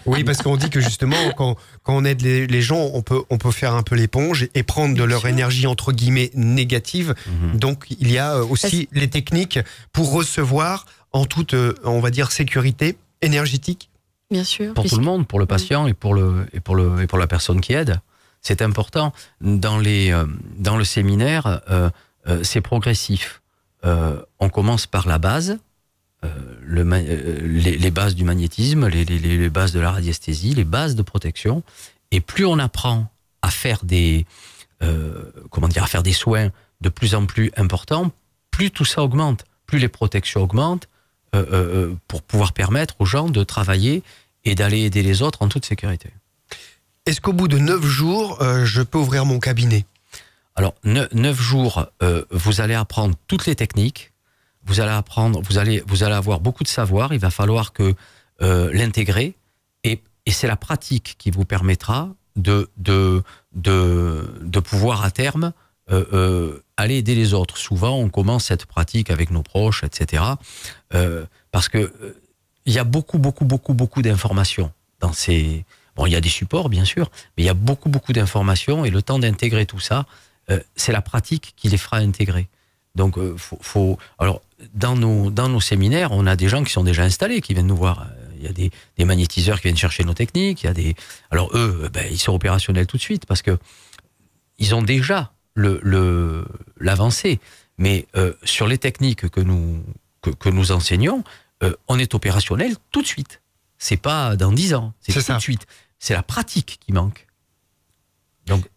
Oui, 0.07 0.23
parce 0.25 0.39
qu'on 0.39 0.57
dit 0.57 0.71
que 0.71 0.81
justement, 0.81 1.17
quand, 1.37 1.57
quand 1.83 1.97
on 1.97 2.05
aide 2.05 2.23
les, 2.23 2.47
les 2.47 2.63
gens, 2.63 2.91
on 2.95 3.03
peut, 3.03 3.23
on 3.31 3.39
peut 3.39 3.51
faire 3.51 3.75
un 3.75 3.83
peu 3.83 3.97
l'éponge 3.97 4.49
et 4.55 4.63
prendre 4.63 4.95
de 4.97 5.03
leur 5.03 5.27
énergie 5.27 5.67
entre 5.67 5.93
guillemets 5.93 6.31
négative. 6.35 7.15
Mhm. 7.27 7.59
Donc, 7.59 7.87
il 7.99 8.11
y 8.13 8.19
a 8.19 8.37
euh, 8.37 8.45
aussi 8.45 8.89
les 8.93 9.09
techniques 9.09 9.59
pour 9.93 10.13
recevoir 10.13 10.87
en 11.13 11.25
toute, 11.25 11.55
euh, 11.55 11.75
on 11.85 12.01
va 12.01 12.11
dire, 12.11 12.31
sécurité 12.31 12.97
énergétique. 13.21 13.91
Bien 14.31 14.45
sûr. 14.45 14.75
pour 14.75 14.85
tout 14.85 14.97
le 14.99 15.05
monde, 15.05 15.27
pour 15.27 15.39
le 15.39 15.47
patient 15.47 15.87
et 15.87 15.95
pour 15.95 16.13
le 16.13 16.47
et 16.53 16.61
pour 16.61 16.77
le 16.77 17.01
et 17.03 17.07
pour 17.07 17.17
la 17.19 17.27
personne 17.27 17.63
qui 17.63 17.73
aide. 17.73 17.99
C'est 18.43 18.61
important 18.61 19.13
dans 19.41 19.79
les 19.79 20.11
euh, 20.13 20.27
dans 20.59 20.77
le 20.77 20.85
séminaire, 20.85 21.63
euh, 21.71 21.89
euh, 22.29 22.41
c'est 22.45 22.61
progressif. 22.61 23.41
Euh, 23.87 24.21
on 24.39 24.51
commence 24.51 24.87
par 24.87 25.09
la 25.09 25.19
base, 25.19 25.59
le 26.23 26.85
ma- 26.85 26.99
euh, 26.99 27.39
les, 27.43 27.77
les 27.79 27.91
bases 27.91 28.15
du 28.15 28.25
magnétisme, 28.25 28.89
les, 28.89 29.05
les, 29.05 29.19
les 29.19 29.37
les 29.37 29.51
bases 29.51 29.73
de 29.73 29.81
la 29.81 29.93
radiesthésie, 29.93 30.55
les 30.55 30.65
bases 30.65 30.95
de 30.97 31.03
protection. 31.03 31.63
Et 32.11 32.21
plus 32.21 32.45
on 32.45 32.59
apprend 32.59 33.11
à 33.43 33.51
faire 33.51 33.85
des 33.85 34.27
euh, 34.83 35.31
comment 35.51 35.69
dire 35.69 35.85
à 35.85 35.87
faire 35.87 36.03
des 36.03 36.13
soins 36.13 36.51
de 36.81 36.89
plus 36.89 37.15
en 37.15 37.27
plus 37.27 37.51
importants, 37.57 38.11
plus 38.51 38.71
tout 38.71 38.85
ça 38.85 39.03
augmente, 39.03 39.45
plus 39.67 39.79
les 39.79 39.89
protections 39.89 40.43
augmentent 40.43 40.89
euh, 41.35 41.45
euh, 41.53 41.53
euh, 41.53 41.95
pour 42.09 42.23
pouvoir 42.23 42.53
permettre 42.53 42.95
aux 43.01 43.07
gens 43.07 43.29
de 43.29 43.45
travailler 43.45 44.03
et 44.45 44.55
d'aller 44.55 44.81
aider 44.81 45.03
les 45.03 45.23
autres 45.23 45.43
en 45.43 45.49
toute 45.49 45.67
sécurité. 45.67 46.11
Est-ce 47.07 47.21
qu'au 47.21 47.33
bout 47.33 47.49
de 47.49 47.59
neuf 47.59 47.85
jours, 47.85 48.43
euh, 48.43 48.65
je 48.65 48.83
peux 48.83 48.99
ouvrir 48.99 49.25
mon 49.25 49.39
cabinet? 49.39 49.87
Alors, 50.57 50.75
neuf 50.85 51.41
jours, 51.41 51.87
euh, 52.03 52.25
vous 52.31 52.61
allez 52.61 52.75
apprendre 52.75 53.15
toutes 53.29 53.47
les 53.47 53.55
techniques. 53.55 54.08
Vous 54.69 54.81
allez 54.81 54.93
apprendre, 54.93 55.41
vous 55.41 55.57
allez, 55.57 55.83
vous 55.87 56.03
allez 56.03 56.15
avoir 56.15 56.41
beaucoup 56.41 56.63
de 56.63 56.69
savoir. 56.69 57.15
Il 57.15 57.19
va 57.19 57.31
falloir 57.31 57.73
que 57.73 57.95
euh, 58.43 58.71
l'intégrer. 58.73 59.35
Et, 59.83 60.03
et 60.27 60.31
c'est 60.31 60.47
la 60.47 60.57
pratique 60.57 61.17
qui 61.19 61.31
vous 61.31 61.47
permettra 61.47 62.11
de, 62.37 62.69
de, 62.77 63.25
de, 63.55 64.61
pouvoir 64.61 65.05
à 65.05 65.11
terme 65.11 65.53
euh, 65.91 66.05
euh, 66.13 66.63
aller 66.77 66.97
aider 66.97 67.15
les 67.15 67.33
autres. 67.33 67.57
Souvent, 67.57 67.97
on 67.97 68.11
commence 68.11 68.45
cette 68.45 68.67
pratique 68.67 69.11
avec 69.11 69.31
nos 69.31 69.43
proches, 69.43 69.83
etc. 69.85 70.23
Parce 71.51 71.69
que 71.69 71.93
il 72.67 72.75
y 72.75 72.79
a 72.79 72.85
beaucoup, 72.85 73.19
beaucoup, 73.19 73.47
beaucoup, 73.47 73.73
beaucoup 73.73 74.03
d'informations 74.03 74.71
dans 75.01 75.15
ces. 75.15 75.65
Bon, 75.97 76.05
il 76.05 76.13
y 76.13 76.17
a 76.17 76.21
des 76.21 76.29
supports, 76.29 76.69
bien 76.69 76.85
sûr, 76.85 77.11
mais 77.37 77.43
il 77.45 77.47
y 77.47 77.51
a 77.51 77.55
beaucoup, 77.55 77.89
beaucoup 77.89 78.13
d'informations 78.13 78.85
et 78.85 78.91
le 78.91 79.01
temps 79.01 79.19
d'intégrer 79.19 79.65
tout 79.65 79.81
ça, 79.81 80.05
c'est 80.77 80.93
la 80.93 81.03
pratique 81.03 81.55
qui 81.57 81.69
les 81.71 81.79
fera 81.79 81.97
intégrer. 81.97 82.49
Donc, 82.95 83.19
faut, 83.37 83.59
faut, 83.61 83.99
alors, 84.19 84.43
dans 84.75 84.97
nos, 84.97 85.31
dans 85.31 85.49
nos 85.49 85.61
séminaires, 85.61 86.13
on 86.13 86.27
a 86.27 86.37
des 86.37 86.49
gens 86.49 86.65
qui 86.65 86.73
sont 86.73 86.85
déjà 86.85 87.03
installés, 87.05 87.41
qui 87.41 87.55
viennent 87.55 87.67
nous 87.67 87.77
voir. 87.77 88.07
Il 88.39 88.45
y 88.45 88.49
a 88.49 88.53
des, 88.53 88.71
des 88.97 89.05
magnétiseurs 89.05 89.57
qui 89.61 89.65
viennent 89.69 89.77
chercher 89.77 90.05
nos 90.05 90.15
techniques. 90.15 90.63
Il 90.63 90.67
y 90.67 90.69
a 90.69 90.75
des, 90.75 90.95
alors 91.31 91.51
eux, 91.57 91.89
ben, 91.93 92.07
ils 92.11 92.19
sont 92.19 92.33
opérationnels 92.35 92.87
tout 92.87 92.97
de 92.97 93.03
suite 93.03 93.27
parce 93.27 93.43
que 93.43 93.59
ils 94.59 94.75
ont 94.75 94.83
déjà 94.83 95.33
le, 95.55 95.81
le 95.83 96.45
l'avancée. 96.79 97.41
Mais 97.79 98.07
euh, 98.17 98.33
sur 98.45 98.67
les 98.67 98.79
techniques 98.79 99.29
que 99.29 99.41
nous 99.41 99.83
que, 100.23 100.31
que 100.31 100.49
nous 100.49 100.73
enseignons, 100.73 101.23
euh, 101.63 101.75
on 101.89 101.99
est 101.99 102.15
opérationnel 102.15 102.75
tout 102.91 103.03
de 103.03 103.07
suite. 103.07 103.41
C'est 103.79 103.97
pas 103.97 104.35
dans 104.37 104.51
dix 104.53 104.75
ans, 104.75 104.93
c'est 105.01 105.13
C'est 105.13 105.21
tout 105.21 105.25
ça. 105.27 105.37
de 105.37 105.41
suite. 105.41 105.67
C'est 106.01 106.15
la 106.15 106.23
pratique 106.25 106.79
qui 106.85 106.93
manque. 106.93 107.27
Donc 108.47 108.69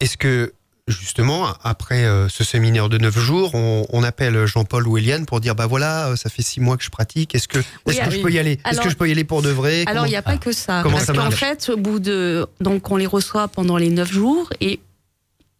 Est-ce 0.00 0.16
que, 0.16 0.54
justement, 0.88 1.48
après 1.62 2.04
euh, 2.04 2.28
ce 2.28 2.44
séminaire 2.44 2.88
de 2.88 2.98
9 2.98 3.18
jours, 3.18 3.54
on, 3.54 3.86
on 3.90 4.02
appelle 4.02 4.46
Jean-Paul 4.46 4.86
ou 4.86 4.98
Eliane 4.98 5.26
pour 5.26 5.40
dire 5.40 5.54
bah 5.54 5.66
voilà, 5.66 6.08
euh, 6.08 6.16
ça 6.16 6.28
fait 6.30 6.42
6 6.42 6.60
mois 6.60 6.76
que 6.76 6.84
je 6.84 6.90
pratique, 6.90 7.34
est-ce 7.34 7.48
que, 7.48 7.58
est-ce 7.58 8.00
que 8.00 8.10
je 8.10 8.20
peux 8.20 8.30
y 8.30 8.38
aller? 8.38 8.58
Est-ce 8.68 8.80
que 8.80 8.90
je 8.90 8.96
peux 8.96 9.08
y 9.08 9.12
aller 9.12 9.24
pour 9.24 9.42
de 9.42 9.50
vrai? 9.50 9.84
Alors, 9.86 10.06
il 10.06 10.10
n'y 10.10 10.16
a 10.16 10.22
pas 10.22 10.36
que 10.36 10.52
ça. 10.52 10.80
Comment 10.82 10.96
parce 10.96 11.06
ça 11.06 11.14
qu'en 11.14 11.30
fait, 11.30 11.70
au 11.70 11.76
bout 11.76 11.98
de. 11.98 12.46
Donc, 12.60 12.90
on 12.90 12.96
les 12.96 13.06
reçoit 13.06 13.48
pendant 13.48 13.76
les 13.76 13.90
neuf 13.90 14.12
jours 14.12 14.50
et 14.60 14.80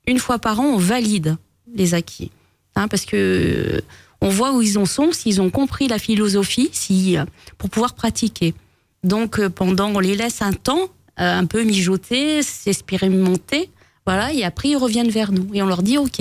une 0.06 0.18
fois 0.18 0.38
par 0.38 0.60
an, 0.60 0.64
on 0.64 0.78
valide 0.78 1.36
les 1.74 1.94
acquis. 1.94 2.30
Hein, 2.76 2.88
parce 2.88 3.04
que 3.04 3.82
on 4.20 4.28
voit 4.28 4.52
où 4.52 4.62
ils 4.62 4.78
en 4.78 4.86
sont, 4.86 5.12
s'ils 5.12 5.40
ont 5.40 5.50
compris 5.50 5.86
la 5.86 5.98
philosophie, 5.98 6.70
si, 6.72 7.16
euh, 7.16 7.24
pour 7.58 7.70
pouvoir 7.70 7.94
pratiquer. 7.94 8.54
Donc, 9.02 9.46
pendant, 9.48 9.90
on 9.94 9.98
les 10.00 10.16
laisse 10.16 10.40
un 10.40 10.52
temps, 10.52 10.88
euh, 11.20 11.38
un 11.38 11.44
peu 11.46 11.62
mijoter, 11.62 12.42
s'expérimenter. 12.42 13.70
Voilà, 14.06 14.32
et 14.32 14.44
après, 14.44 14.68
ils 14.70 14.76
reviennent 14.76 15.10
vers 15.10 15.32
nous. 15.32 15.48
Et 15.54 15.62
on 15.62 15.66
leur 15.66 15.82
dit 15.82 15.98
OK. 15.98 16.20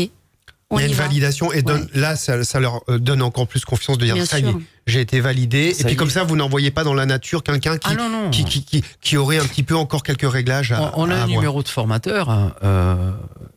On 0.70 0.80
il 0.80 0.82
y 0.82 0.86
a 0.86 0.88
y 0.88 0.92
une 0.92 0.98
va. 0.98 1.04
validation 1.04 1.52
et 1.52 1.62
donne, 1.62 1.88
là, 1.94 2.16
ça, 2.16 2.44
ça 2.44 2.60
leur 2.60 2.82
euh, 2.90 2.98
donne 2.98 3.22
encore 3.22 3.48
plus 3.48 3.64
confiance 3.64 3.98
de 4.00 4.06
dire 4.06 4.16
Bien 4.16 4.26
ça 4.26 4.40
y 4.40 4.48
est, 4.48 4.54
j'ai 4.88 5.02
été 5.02 5.20
validé. 5.20 5.74
Ça 5.74 5.82
et 5.82 5.86
puis 5.88 5.96
comme 5.96 6.08
est. 6.08 6.12
ça, 6.12 6.24
vous 6.24 6.36
n'envoyez 6.36 6.72
pas 6.72 6.84
dans 6.84 6.96
la 6.96 7.06
nature 7.06 7.44
quelqu'un 7.44 7.78
qui, 7.78 7.90
ah 7.92 7.94
non 7.96 8.10
non. 8.10 8.30
qui, 8.32 8.44
qui, 8.46 8.64
qui, 8.64 8.84
qui 9.02 9.18
aurait 9.18 9.38
un 9.38 9.46
petit 9.46 9.62
peu 9.64 9.76
encore 9.76 10.02
quelques 10.02 10.30
réglages 10.32 10.72
à, 10.72 10.94
on, 10.98 11.04
on 11.04 11.10
a 11.10 11.14
à 11.14 11.18
un 11.18 11.22
avoir. 11.24 11.28
numéro 11.28 11.62
de 11.62 11.68
formateur 11.68 12.30
hein, 12.32 12.56
euh, 12.64 13.12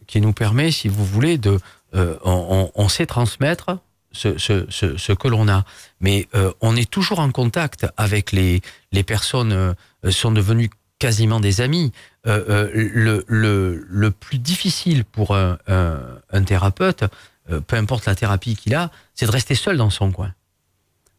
qui 0.06 0.20
nous 0.20 0.32
permet, 0.34 0.70
si 0.72 0.88
vous 0.88 1.04
voulez, 1.06 1.38
de 1.38 1.58
euh, 1.94 2.16
on, 2.24 2.70
on- 2.74 2.82
on 2.84 2.88
sait 2.88 3.06
transmettre 3.06 3.78
ce, 4.12 4.36
ce, 4.36 4.66
ce, 4.68 4.96
ce 4.98 5.12
que 5.12 5.28
l'on 5.28 5.48
a, 5.48 5.64
mais 6.00 6.28
euh, 6.34 6.52
on 6.60 6.76
est 6.76 6.90
toujours 6.90 7.20
en 7.20 7.30
contact 7.30 7.86
avec 7.96 8.32
les 8.32 8.60
les 8.92 9.04
personnes 9.04 9.52
euh, 9.52 9.72
sont 10.10 10.32
devenues 10.32 10.68
quasiment 10.98 11.40
des 11.40 11.60
amis. 11.60 11.92
Euh, 12.26 12.44
euh, 12.48 12.70
le, 12.74 13.24
le, 13.28 13.86
le 13.88 14.10
plus 14.10 14.38
difficile 14.38 15.04
pour 15.04 15.36
un, 15.36 15.58
un, 15.68 16.42
thérapeute, 16.42 17.04
euh, 17.50 17.60
peu 17.60 17.76
importe 17.76 18.06
la 18.06 18.14
thérapie 18.14 18.56
qu'il 18.56 18.74
a, 18.74 18.90
c'est 19.14 19.26
de 19.26 19.30
rester 19.30 19.54
seul 19.54 19.76
dans 19.76 19.90
son 19.90 20.10
coin. 20.10 20.32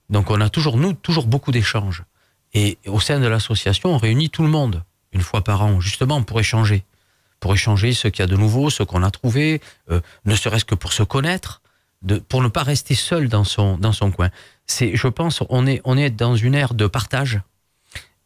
Donc 0.09 0.29
on 0.29 0.41
a 0.41 0.49
toujours, 0.49 0.77
nous, 0.77 0.93
toujours 0.93 1.27
beaucoup 1.27 1.51
d'échanges. 1.51 2.03
Et 2.53 2.77
au 2.87 2.99
sein 2.99 3.19
de 3.19 3.27
l'association, 3.27 3.93
on 3.93 3.97
réunit 3.97 4.29
tout 4.29 4.43
le 4.43 4.49
monde 4.49 4.83
une 5.13 5.21
fois 5.21 5.43
par 5.43 5.61
an, 5.63 5.79
justement 5.79 6.21
pour 6.23 6.39
échanger. 6.39 6.83
Pour 7.39 7.53
échanger 7.53 7.93
ce 7.93 8.07
qu'il 8.07 8.21
y 8.21 8.23
a 8.23 8.27
de 8.27 8.35
nouveau, 8.35 8.69
ce 8.69 8.83
qu'on 8.83 9.03
a 9.03 9.11
trouvé, 9.11 9.61
ne 9.89 10.35
serait-ce 10.35 10.65
que 10.65 10.75
pour 10.75 10.91
se 10.91 11.03
connaître, 11.03 11.61
de, 12.01 12.17
pour 12.17 12.41
ne 12.41 12.47
pas 12.47 12.63
rester 12.63 12.95
seul 12.95 13.29
dans 13.29 13.43
son, 13.43 13.77
dans 13.77 13.91
son 13.91 14.11
coin. 14.11 14.29
C'est, 14.65 14.95
je 14.95 15.07
pense, 15.07 15.43
on 15.49 15.67
est, 15.67 15.81
on 15.83 15.97
est 15.97 16.09
dans 16.09 16.35
une 16.35 16.55
ère 16.55 16.73
de 16.73 16.87
partage. 16.87 17.41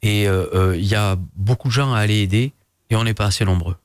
Et 0.01 0.27
euh, 0.27 0.45
euh, 0.53 0.77
il 0.77 0.85
y 0.85 0.95
a 0.95 1.17
beaucoup 1.35 1.67
de 1.67 1.73
gens 1.73 1.93
à 1.93 1.99
aller 1.99 2.21
aider 2.21 2.53
et 2.89 2.95
on 2.95 3.03
n'est 3.03 3.13
pas 3.13 3.25
assez 3.25 3.45
nombreux. 3.45 3.75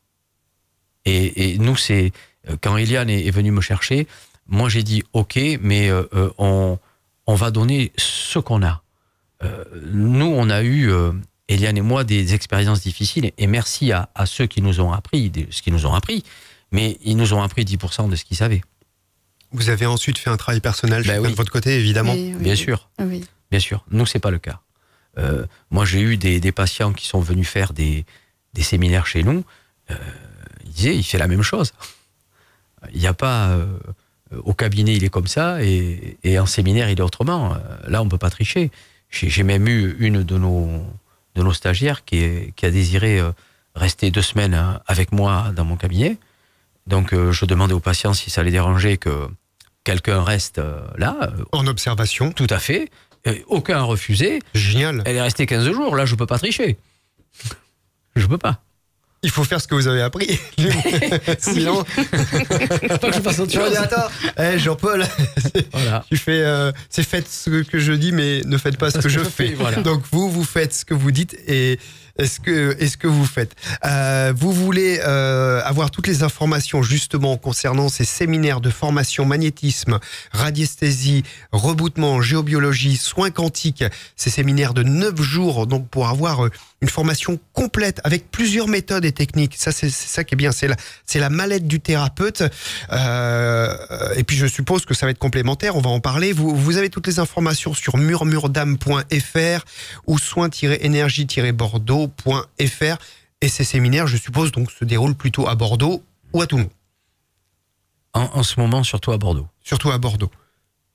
Et, 1.05 1.53
et 1.55 1.59
nous, 1.59 1.77
c'est 1.77 2.13
euh, 2.49 2.57
quand 2.61 2.77
Eliane 2.77 3.11
est, 3.11 3.27
est 3.27 3.31
venue 3.31 3.51
me 3.53 3.61
chercher, 3.61 4.07
moi 4.49 4.69
j'ai 4.69 4.83
dit 4.83 5.03
OK, 5.13 5.39
mais 5.61 5.89
euh, 5.91 6.05
euh, 6.15 6.31
on, 6.39 6.79
on 7.27 7.35
va 7.35 7.51
donner 7.51 7.93
ce 7.99 8.39
qu'on 8.39 8.63
a. 8.65 8.83
Euh, 9.43 9.65
nous, 9.85 10.27
on 10.27 10.49
a 10.49 10.63
eu, 10.63 10.91
euh, 10.91 11.13
Eliane 11.49 11.77
et 11.77 11.83
moi, 11.83 12.03
des 12.05 12.35
expériences 12.35 12.81
difficiles, 12.81 13.31
et 13.37 13.47
merci 13.47 13.93
à, 13.93 14.09
à 14.15 14.25
ceux 14.27 14.47
qui 14.47 14.63
nous 14.63 14.81
ont 14.81 14.93
appris 14.93 15.31
ce 15.51 15.61
qu'ils 15.63 15.75
nous 15.75 15.87
ont 15.87 15.95
appris, 15.95 16.25
mais 16.73 16.97
ils 17.05 17.17
nous 17.17 17.35
ont 17.35 17.43
appris 17.43 17.65
10% 17.65 18.09
de 18.09 18.17
ce 18.17 18.25
qu'ils 18.25 18.37
savaient, 18.37 18.63
Vous 19.53 19.69
avez 19.69 19.87
ensuite 19.87 20.19
fait 20.19 20.31
un 20.31 20.37
travail 20.37 20.61
personnel 20.61 21.05
Ben 21.07 21.21
oui. 21.21 21.31
de 21.31 21.37
votre 21.37 21.53
côté, 21.53 21.79
évidemment. 21.79 22.15
Oui, 22.15 22.33
oui, 22.35 22.43
bien 22.43 22.53
oui. 22.55 22.59
sûr. 22.59 22.89
Ah 22.99 23.05
oui. 23.07 23.25
Bien 23.51 23.61
sûr, 23.61 23.85
nous, 23.91 24.07
c'est 24.07 24.19
pas 24.19 24.31
le 24.33 24.39
cas. 24.39 24.61
Euh, 25.19 25.47
moi, 25.71 25.85
j'ai 25.85 26.01
eu 26.01 26.17
des, 26.17 26.41
des 26.41 26.53
patients 26.53 26.93
qui 26.93 27.07
sont 27.07 27.21
venus 27.21 27.49
faire 27.49 27.73
des, 27.73 28.05
des 28.55 28.63
séminaires 28.63 29.07
chez 29.07 29.23
nous. 29.23 29.45
Euh, 29.91 29.95
ils 30.65 30.73
disaient, 30.73 30.97
il 30.97 31.03
fait 31.05 31.19
la 31.19 31.29
même 31.29 31.43
chose. 31.43 31.73
Il 32.93 33.01
n'y 33.01 33.07
a 33.07 33.15
pas. 33.15 33.49
euh, 33.49 33.67
au 34.45 34.55
cabinet, 34.55 34.95
il 34.95 35.05
est 35.05 35.09
comme 35.09 35.29
ça, 35.29 35.63
et, 35.63 36.19
et 36.25 36.39
en 36.39 36.47
séminaire, 36.47 36.91
il 36.91 36.99
est 36.99 37.03
autrement. 37.03 37.57
Là, 37.87 38.03
on 38.03 38.09
peut 38.09 38.19
pas 38.19 38.31
tricher. 38.31 38.71
J'ai 39.09 39.45
même 39.45 39.69
eu 39.69 39.97
une 40.01 40.25
de 40.25 40.37
nos, 40.37 40.85
de 41.37 41.43
nos 41.43 41.53
stagiaires 41.53 42.05
qui, 42.05 42.19
est- 42.19 42.53
qui 42.57 42.67
a 42.67 42.71
désiré 42.73 43.23
rester 43.77 44.11
deux 44.11 44.23
semaines 44.23 44.53
hein, 44.55 44.81
avec 44.89 45.13
moi 45.13 45.53
dans 45.55 45.65
mon 45.65 45.77
cabinet. 45.77 46.19
Donc, 46.89 47.15
je 47.15 47.45
demandais 47.47 47.73
aux 47.73 47.81
patients 47.81 48.15
si 48.15 48.31
ça 48.31 48.43
les 48.43 48.51
dérangeait 48.51 48.97
que 48.97 49.29
quelqu'un 49.85 50.23
reste 50.25 50.61
là. 50.99 51.31
En 51.53 51.67
observation, 51.69 52.33
Tout 52.33 52.47
à 52.51 52.59
fait. 52.59 52.91
Euh, 53.27 53.35
aucun 53.49 53.79
a 53.79 53.83
refusé. 53.83 54.41
génial. 54.55 55.03
Elle 55.05 55.17
est 55.17 55.23
restée 55.23 55.47
15 55.47 55.71
jours. 55.73 55.97
Là, 55.97 56.05
je 56.07 56.15
peux 56.15 56.27
pas 56.27 56.39
tricher. 56.39 56.77
Je 58.17 58.25
peux 58.27 58.39
pas. 58.39 58.63
Il 59.23 59.31
faut 59.31 59.45
faire 59.45 59.61
ce 59.61 59.67
que 59.69 59.75
vous 59.75 59.89
avez 59.89 60.01
appris. 60.01 60.27
Sinon, 61.39 61.85
Faut 61.85 63.09
que 63.09 63.13
je 63.15 63.21
fasse 63.21 63.39
autre 63.41 63.53
chose. 63.53 63.75
attends, 63.77 64.09
eh, 64.39 64.59
Jean-Paul, 64.59 65.05
Voilà. 65.73 66.05
tu 66.11 66.17
fais, 66.17 66.41
euh, 66.43 66.71
c'est 66.89 67.03
faites 67.03 67.29
ce 67.29 67.63
que 67.63 67.79
je 67.79 67.93
dis, 67.93 68.13
mais 68.13 68.41
ne 68.47 68.57
faites 68.57 68.79
pas 68.79 68.91
ce 68.91 68.99
que 68.99 69.09
je 69.09 69.21
fais. 69.21 69.55
voilà. 69.55 69.83
Donc 69.83 70.03
vous, 70.13 70.31
vous 70.31 70.45
faites 70.45 70.73
ce 70.73 70.85
que 70.85 70.95
vous 70.95 71.11
dites 71.11 71.35
et 71.47 71.79
est-ce 72.19 72.41
que, 72.41 72.77
est-ce 72.81 72.97
que 72.97 73.07
vous 73.07 73.27
faites? 73.27 73.55
Euh, 73.85 74.33
Vous 74.35 74.53
voulez 74.53 75.01
euh, 75.05 75.61
avoir 75.65 75.91
toutes 75.91 76.07
les 76.07 76.23
informations 76.23 76.83
justement 76.83 77.37
concernant 77.37 77.89
ces 77.89 78.05
séminaires 78.05 78.61
de 78.61 78.71
formation 78.71 79.25
magnétisme, 79.25 79.99
radiesthésie, 80.33 81.25
reboutement, 81.53 82.21
géobiologie, 82.21 82.97
soins 82.97 83.31
quantiques, 83.31 83.85
ces 84.17 84.31
séminaires 84.31 84.75
de 84.75 84.83
9 84.83 85.21
jours, 85.21 85.67
donc 85.67 85.89
pour 85.89 86.09
avoir 86.09 86.47
euh, 86.47 86.51
une 86.83 86.89
formation 86.89 87.39
complète 87.53 88.01
avec 88.05 88.31
plusieurs 88.31 88.69
méthodes 88.69 89.05
et 89.05 89.11
techniques. 89.13 89.57
Ça, 89.57 89.73
c'est 89.73 89.91
ça 89.91 90.23
qui 90.25 90.35
est 90.35 90.37
bien. 90.37 90.53
C'est 90.53 90.69
la, 90.69 90.77
c'est 91.07 91.19
la 91.19 91.31
mallette 91.31 91.67
du 91.67 91.81
thérapeute. 91.81 92.43
Euh, 92.93 93.75
et 94.15 94.23
puis, 94.25 94.37
je 94.37 94.47
suppose 94.47 94.85
que 94.85 94.93
ça 94.93 95.07
va 95.07 95.13
être 95.13 95.19
complémentaire. 95.19 95.77
On 95.77 95.81
va 95.81 95.89
en 95.91 96.01
parler. 96.01 96.33
Vous, 96.33 96.55
vous 96.55 96.77
avez 96.77 96.91
toutes 96.91 97.07
les 97.07 97.19
informations 97.19 97.73
sur 97.73 97.97
murmuredame.fr 97.97 99.65
ou 100.07 100.19
soins-énergie-bordeaux.fr. 100.19 102.99
Et 103.41 103.49
ces 103.49 103.65
séminaires, 103.65 104.07
je 104.07 104.19
suppose, 104.19 104.53
donc, 104.53 104.71
se 104.71 104.85
déroulent 104.85 105.15
plutôt 105.15 105.49
à 105.49 105.55
Bordeaux 105.55 106.03
ou 106.33 106.43
à 106.43 106.47
Toulon. 106.47 106.69
En, 108.13 108.29
en 108.35 108.43
ce 108.43 108.61
moment, 108.61 108.85
surtout 108.85 109.13
à 109.13 109.19
Bordeaux. 109.19 109.47
Surtout 109.63 109.91
à 109.91 109.97
Bordeaux. 109.99 110.31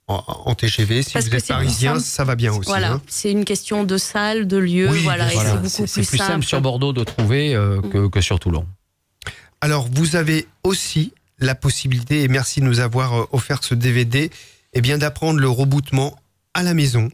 En, 0.08 0.22
en 0.26 0.54
TGV, 0.54 1.02
si 1.02 1.12
Parce 1.12 1.28
vous 1.28 1.34
êtes 1.34 1.46
parisien, 1.46 2.00
ça 2.00 2.24
va 2.24 2.34
bien 2.34 2.52
aussi. 2.52 2.68
Voilà, 2.68 2.94
hein. 2.94 3.02
c'est 3.06 3.30
une 3.30 3.44
question 3.44 3.84
de 3.84 3.96
salle, 3.96 4.48
de 4.48 4.56
lieu, 4.56 4.90
Oui, 4.90 5.00
voilà, 5.04 5.30
c'est 5.30 5.58
plus, 5.60 5.86
c'est 5.86 6.06
plus 6.06 6.18
simple 6.18 6.44
sur 6.44 6.60
Bordeaux 6.60 6.92
de 6.92 7.04
trouver 7.04 7.54
euh, 7.54 7.80
que, 7.80 8.08
que 8.08 8.20
sur 8.20 8.40
Toulon. 8.40 8.66
Alors, 9.60 9.88
vous 9.92 10.16
avez 10.16 10.48
aussi 10.64 11.12
la 11.38 11.54
possibilité, 11.54 12.22
et 12.22 12.28
merci 12.28 12.60
de 12.60 12.66
nous 12.66 12.80
avoir 12.80 13.14
euh, 13.14 13.24
offert 13.30 13.62
ce 13.62 13.74
DVD, 13.74 14.30
eh 14.72 14.80
bien 14.80 14.98
d'apprendre 14.98 15.38
le 15.38 15.48
rebootement 15.48 16.16
à 16.52 16.62
la 16.62 16.74
maison. 16.74 17.08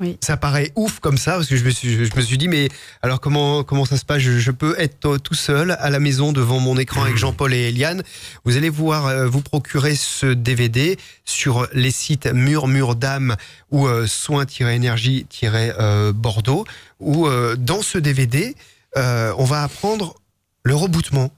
Oui. 0.00 0.16
Ça 0.22 0.38
paraît 0.38 0.72
ouf 0.76 0.98
comme 1.00 1.18
ça, 1.18 1.32
parce 1.32 1.46
que 1.46 1.56
je 1.56 1.64
me 1.64 1.70
suis, 1.70 2.06
je 2.06 2.16
me 2.16 2.22
suis 2.22 2.38
dit, 2.38 2.48
mais 2.48 2.70
alors 3.02 3.20
comment, 3.20 3.62
comment 3.64 3.84
ça 3.84 3.98
se 3.98 4.04
passe? 4.06 4.20
Je, 4.20 4.38
je 4.38 4.50
peux 4.50 4.74
être 4.78 5.06
euh, 5.06 5.18
tout 5.18 5.34
seul 5.34 5.72
à 5.72 5.90
la 5.90 6.00
maison 6.00 6.32
devant 6.32 6.58
mon 6.58 6.78
écran 6.78 7.02
avec 7.02 7.18
Jean-Paul 7.18 7.52
et 7.52 7.68
Eliane. 7.68 8.02
Vous 8.44 8.56
allez 8.56 8.70
pouvoir 8.70 9.06
euh, 9.06 9.26
vous 9.26 9.42
procurer 9.42 9.94
ce 9.94 10.26
DVD 10.26 10.96
sur 11.26 11.68
les 11.74 11.90
sites 11.90 12.26
Murmure 12.26 12.96
d'âme 12.96 13.36
ou 13.70 13.86
euh, 13.86 14.06
soins-énergie-bordeaux, 14.06 16.64
où 16.98 17.26
euh, 17.26 17.56
dans 17.56 17.82
ce 17.82 17.98
DVD, 17.98 18.54
euh, 18.96 19.34
on 19.36 19.44
va 19.44 19.62
apprendre 19.62 20.14
le 20.62 20.74
rebootement. 20.74 21.30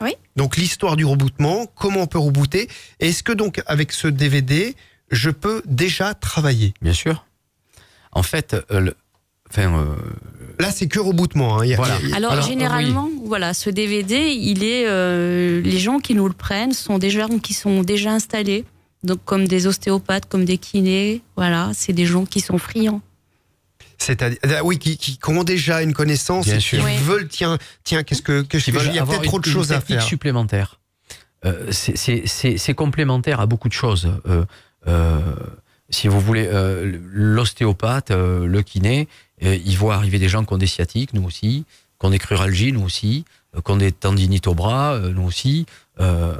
Oui. 0.00 0.14
Donc 0.36 0.56
l'histoire 0.56 0.96
du 0.96 1.04
rebootement, 1.04 1.66
comment 1.74 2.02
on 2.02 2.06
peut 2.06 2.18
rebooter. 2.18 2.68
Est-ce 3.00 3.22
que 3.22 3.32
donc 3.32 3.62
avec 3.66 3.92
ce 3.92 4.08
DVD, 4.08 4.74
je 5.10 5.30
peux 5.30 5.62
déjà 5.66 6.14
travailler? 6.14 6.74
Bien 6.82 6.92
sûr. 6.92 7.24
En 8.14 8.22
fait, 8.22 8.54
euh, 8.70 8.80
le- 8.80 8.96
enfin, 9.50 9.74
euh, 9.76 9.94
Là, 10.60 10.70
c'est 10.70 10.86
que 10.86 11.00
rebootement. 11.00 11.58
hein. 11.58 11.64
Il 11.64 11.70
y 11.70 11.74
a- 11.74 11.76
Voilà. 11.76 11.98
il 12.02 12.08
y 12.10 12.12
a- 12.12 12.16
Alors, 12.16 12.32
Alors, 12.32 12.46
généralement, 12.46 13.10
voilà, 13.26 13.54
ce 13.54 13.70
DVD, 13.70 14.30
il 14.32 14.62
est, 14.62 14.86
euh, 14.86 15.60
les 15.60 15.78
gens 15.78 15.98
qui 15.98 16.14
nous 16.14 16.28
le 16.28 16.32
prennent 16.34 16.72
sont 16.72 16.98
des 16.98 17.10
gens 17.10 17.38
qui 17.40 17.54
sont 17.54 17.82
déjà 17.82 18.12
installés, 18.12 18.64
donc 19.02 19.18
comme 19.24 19.48
des 19.48 19.66
ostéopathes, 19.66 20.26
comme 20.28 20.44
des 20.44 20.58
kinés, 20.58 21.22
voilà, 21.36 21.72
c'est 21.74 21.92
des 21.92 22.06
gens 22.06 22.24
qui 22.24 22.40
sont 22.40 22.56
friands. 22.58 23.00
C'est-à-dire, 23.98 24.38
oui, 24.64 24.78
qui, 24.78 24.96
qui 24.96 25.18
ont 25.28 25.44
déjà 25.44 25.82
une 25.82 25.92
connaissance 25.94 26.46
Bien 26.46 26.56
et 26.56 26.60
sûr. 26.60 26.78
qui 26.80 26.84
Oui. 26.84 26.96
veulent, 26.98 27.28
tiens, 27.28 27.58
tiens, 27.84 28.02
qu'est-ce 28.04 28.22
que, 28.22 28.42
qu'est-ce 28.42 28.70
que 28.70 28.76
il 28.86 28.94
y 28.94 28.98
a 28.98 29.06
peut-être 29.06 29.22
trop 29.22 29.40
de 29.40 29.46
choses 29.46 29.72
à 29.72 29.80
faire. 29.80 30.02
supplémentaire. 30.02 30.78
Euh, 31.44 31.66
c'est- 31.72 31.96
c'est 31.96 32.22
c'est- 32.26 32.58
c'est 32.58 32.74
complémentaire 32.74 33.40
à 33.40 33.46
beaucoup 33.46 33.68
de 33.68 33.74
choses. 33.74 34.08
Si 35.94 36.08
vous 36.08 36.20
voulez, 36.20 36.46
euh, 36.52 36.98
l'ostéopathe, 37.12 38.10
euh, 38.10 38.46
le 38.46 38.62
kiné, 38.62 39.08
euh, 39.42 39.56
il 39.64 39.76
voit 39.78 39.94
arriver 39.94 40.18
des 40.18 40.28
gens 40.28 40.44
qui 40.44 40.52
ont 40.52 40.58
des 40.58 40.66
sciatiques, 40.66 41.12
nous 41.14 41.24
aussi, 41.24 41.64
qui 42.00 42.06
ont 42.06 42.10
des 42.10 42.18
cruralgies, 42.18 42.72
nous 42.72 42.82
aussi, 42.84 43.24
euh, 43.56 43.60
qui 43.64 43.70
ont 43.70 43.76
des 43.76 43.92
tendinites 43.92 44.46
au 44.46 44.54
bras, 44.54 44.94
euh, 44.94 45.10
nous 45.10 45.22
aussi. 45.24 45.66
Euh, 46.00 46.34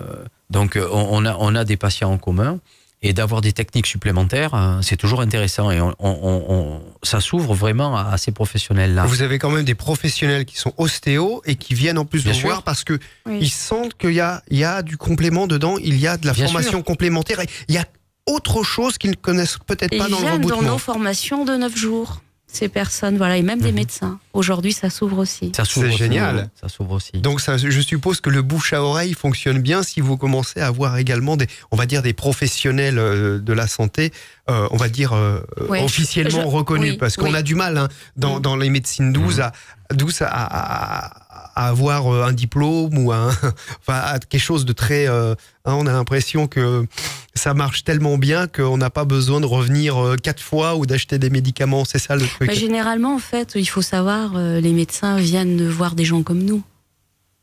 donc, 0.50 0.76
on, 0.76 1.08
on 1.10 1.24
a, 1.24 1.36
on 1.38 1.54
a 1.54 1.64
des 1.64 1.76
patients 1.76 2.12
en 2.12 2.18
commun. 2.18 2.58
Et 3.06 3.12
d'avoir 3.12 3.42
des 3.42 3.52
techniques 3.52 3.86
supplémentaires, 3.86 4.54
euh, 4.54 4.78
c'est 4.80 4.96
toujours 4.96 5.20
intéressant. 5.20 5.70
Et 5.70 5.78
on, 5.78 5.94
on- 5.98 6.44
on- 6.48 6.82
ça 7.02 7.20
s'ouvre 7.20 7.52
vraiment 7.52 7.94
à, 7.98 8.08
à 8.12 8.16
ces 8.16 8.32
professionnels-là. 8.32 9.04
Vous 9.04 9.20
avez 9.20 9.38
quand 9.38 9.50
même 9.50 9.66
des 9.66 9.74
professionnels 9.74 10.46
qui 10.46 10.56
sont 10.56 10.72
ostéo 10.78 11.42
et 11.44 11.56
qui 11.56 11.74
viennent 11.74 11.98
en 11.98 12.06
plus 12.06 12.24
Bien 12.24 12.32
vous 12.32 12.38
sûr. 12.38 12.48
voir 12.48 12.62
parce 12.62 12.82
que 12.82 12.98
Oui. 13.26 13.40
ils 13.42 13.50
sentent 13.50 13.92
qu'il 13.98 14.14
y 14.14 14.20
a, 14.20 14.42
il 14.48 14.56
y 14.56 14.64
a 14.64 14.80
du 14.82 14.96
complément 14.96 15.46
dedans, 15.46 15.76
il 15.76 15.98
y 15.98 16.06
a 16.06 16.16
de 16.16 16.26
la 16.26 16.32
Bien 16.32 16.46
formation 16.46 16.80
complémentaire, 16.82 17.40
et 17.40 17.46
il 17.68 17.74
y 17.74 17.78
a 17.78 17.84
autre 18.26 18.62
chose 18.62 18.98
qu'ils 18.98 19.10
ne 19.10 19.16
connaissent 19.16 19.58
peut-être 19.66 19.96
pas 19.96 20.06
ils 20.08 20.10
dans 20.10 20.18
le 20.20 20.24
viennent 20.26 20.40
dans 20.42 20.62
nos 20.62 20.78
formations 20.78 21.44
de 21.44 21.56
9 21.56 21.76
jours, 21.76 22.20
ces 22.46 22.68
personnes, 22.68 23.16
voilà, 23.16 23.36
et 23.36 23.42
même 23.42 23.60
des 23.60 23.70
Mhm. 23.70 23.74
médecins. 23.74 24.18
Aujourd'hui, 24.32 24.72
ça 24.72 24.88
s'ouvre 24.88 25.18
aussi. 25.18 25.50
Ça 25.56 25.64
s'ouvre 25.64 25.90
génial. 25.90 26.48
Ça 26.60 26.68
s'ouvre 26.68 26.92
aussi. 26.92 27.10
Donc 27.14 27.40
ça, 27.40 27.56
je 27.56 27.80
suppose 27.80 28.20
que 28.20 28.30
le 28.30 28.42
bouche 28.42 28.72
à 28.72 28.80
oreille 28.82 29.12
fonctionne 29.14 29.58
bien 29.60 29.82
si 29.82 30.00
vous 30.00 30.16
commencez 30.16 30.60
à 30.60 30.68
avoir 30.68 30.96
également 30.98 31.36
des, 31.36 31.48
on 31.72 31.76
va 31.76 31.84
dire 31.86 32.00
des 32.00 32.12
professionnels 32.12 32.98
euh, 32.98 33.38
de 33.40 33.52
la 33.52 33.66
santé, 33.66 34.12
euh, 34.48 34.68
on 34.70 34.76
va 34.76 34.88
dire 34.88 35.12
euh, 35.14 35.40
Ouais, 35.68 35.82
officiellement 35.82 36.42
je- 36.42 36.46
reconnus, 36.46 36.92
oui, 36.92 36.96
parce 36.96 37.16
qu'on 37.16 37.34
a 37.34 37.42
du 37.42 37.56
mal 37.56 37.76
hein, 37.76 37.88
dans, 38.16 38.38
Mm. 38.38 38.42
dans 38.42 38.56
les 38.56 38.70
médecines 38.70 39.12
douces 39.12 39.40
à, 39.40 39.50
douces 39.92 40.22
à, 40.22 40.28
à- 40.30 41.23
à 41.54 41.68
avoir 41.68 42.12
euh, 42.12 42.24
un 42.24 42.32
diplôme 42.32 42.98
ou 42.98 43.12
un, 43.12 43.28
enfin, 43.80 44.00
à 44.00 44.18
quelque 44.18 44.40
chose 44.40 44.64
de 44.64 44.72
très, 44.72 45.08
euh, 45.08 45.34
hein, 45.64 45.74
on 45.74 45.86
a 45.86 45.92
l'impression 45.92 46.46
que 46.46 46.86
ça 47.34 47.54
marche 47.54 47.84
tellement 47.84 48.18
bien 48.18 48.46
qu'on 48.46 48.76
n'a 48.76 48.90
pas 48.90 49.04
besoin 49.04 49.40
de 49.40 49.46
revenir 49.46 49.96
euh, 50.02 50.16
quatre 50.16 50.42
fois 50.42 50.76
ou 50.76 50.86
d'acheter 50.86 51.18
des 51.18 51.30
médicaments, 51.30 51.84
c'est 51.84 51.98
ça 51.98 52.16
le 52.16 52.26
truc. 52.26 52.48
Bah, 52.48 52.54
généralement, 52.54 53.14
en 53.14 53.18
fait, 53.18 53.52
il 53.56 53.66
faut 53.66 53.82
savoir, 53.82 54.32
euh, 54.36 54.60
les 54.60 54.72
médecins 54.72 55.16
viennent 55.16 55.68
voir 55.68 55.94
des 55.94 56.04
gens 56.04 56.22
comme 56.22 56.42
nous 56.42 56.62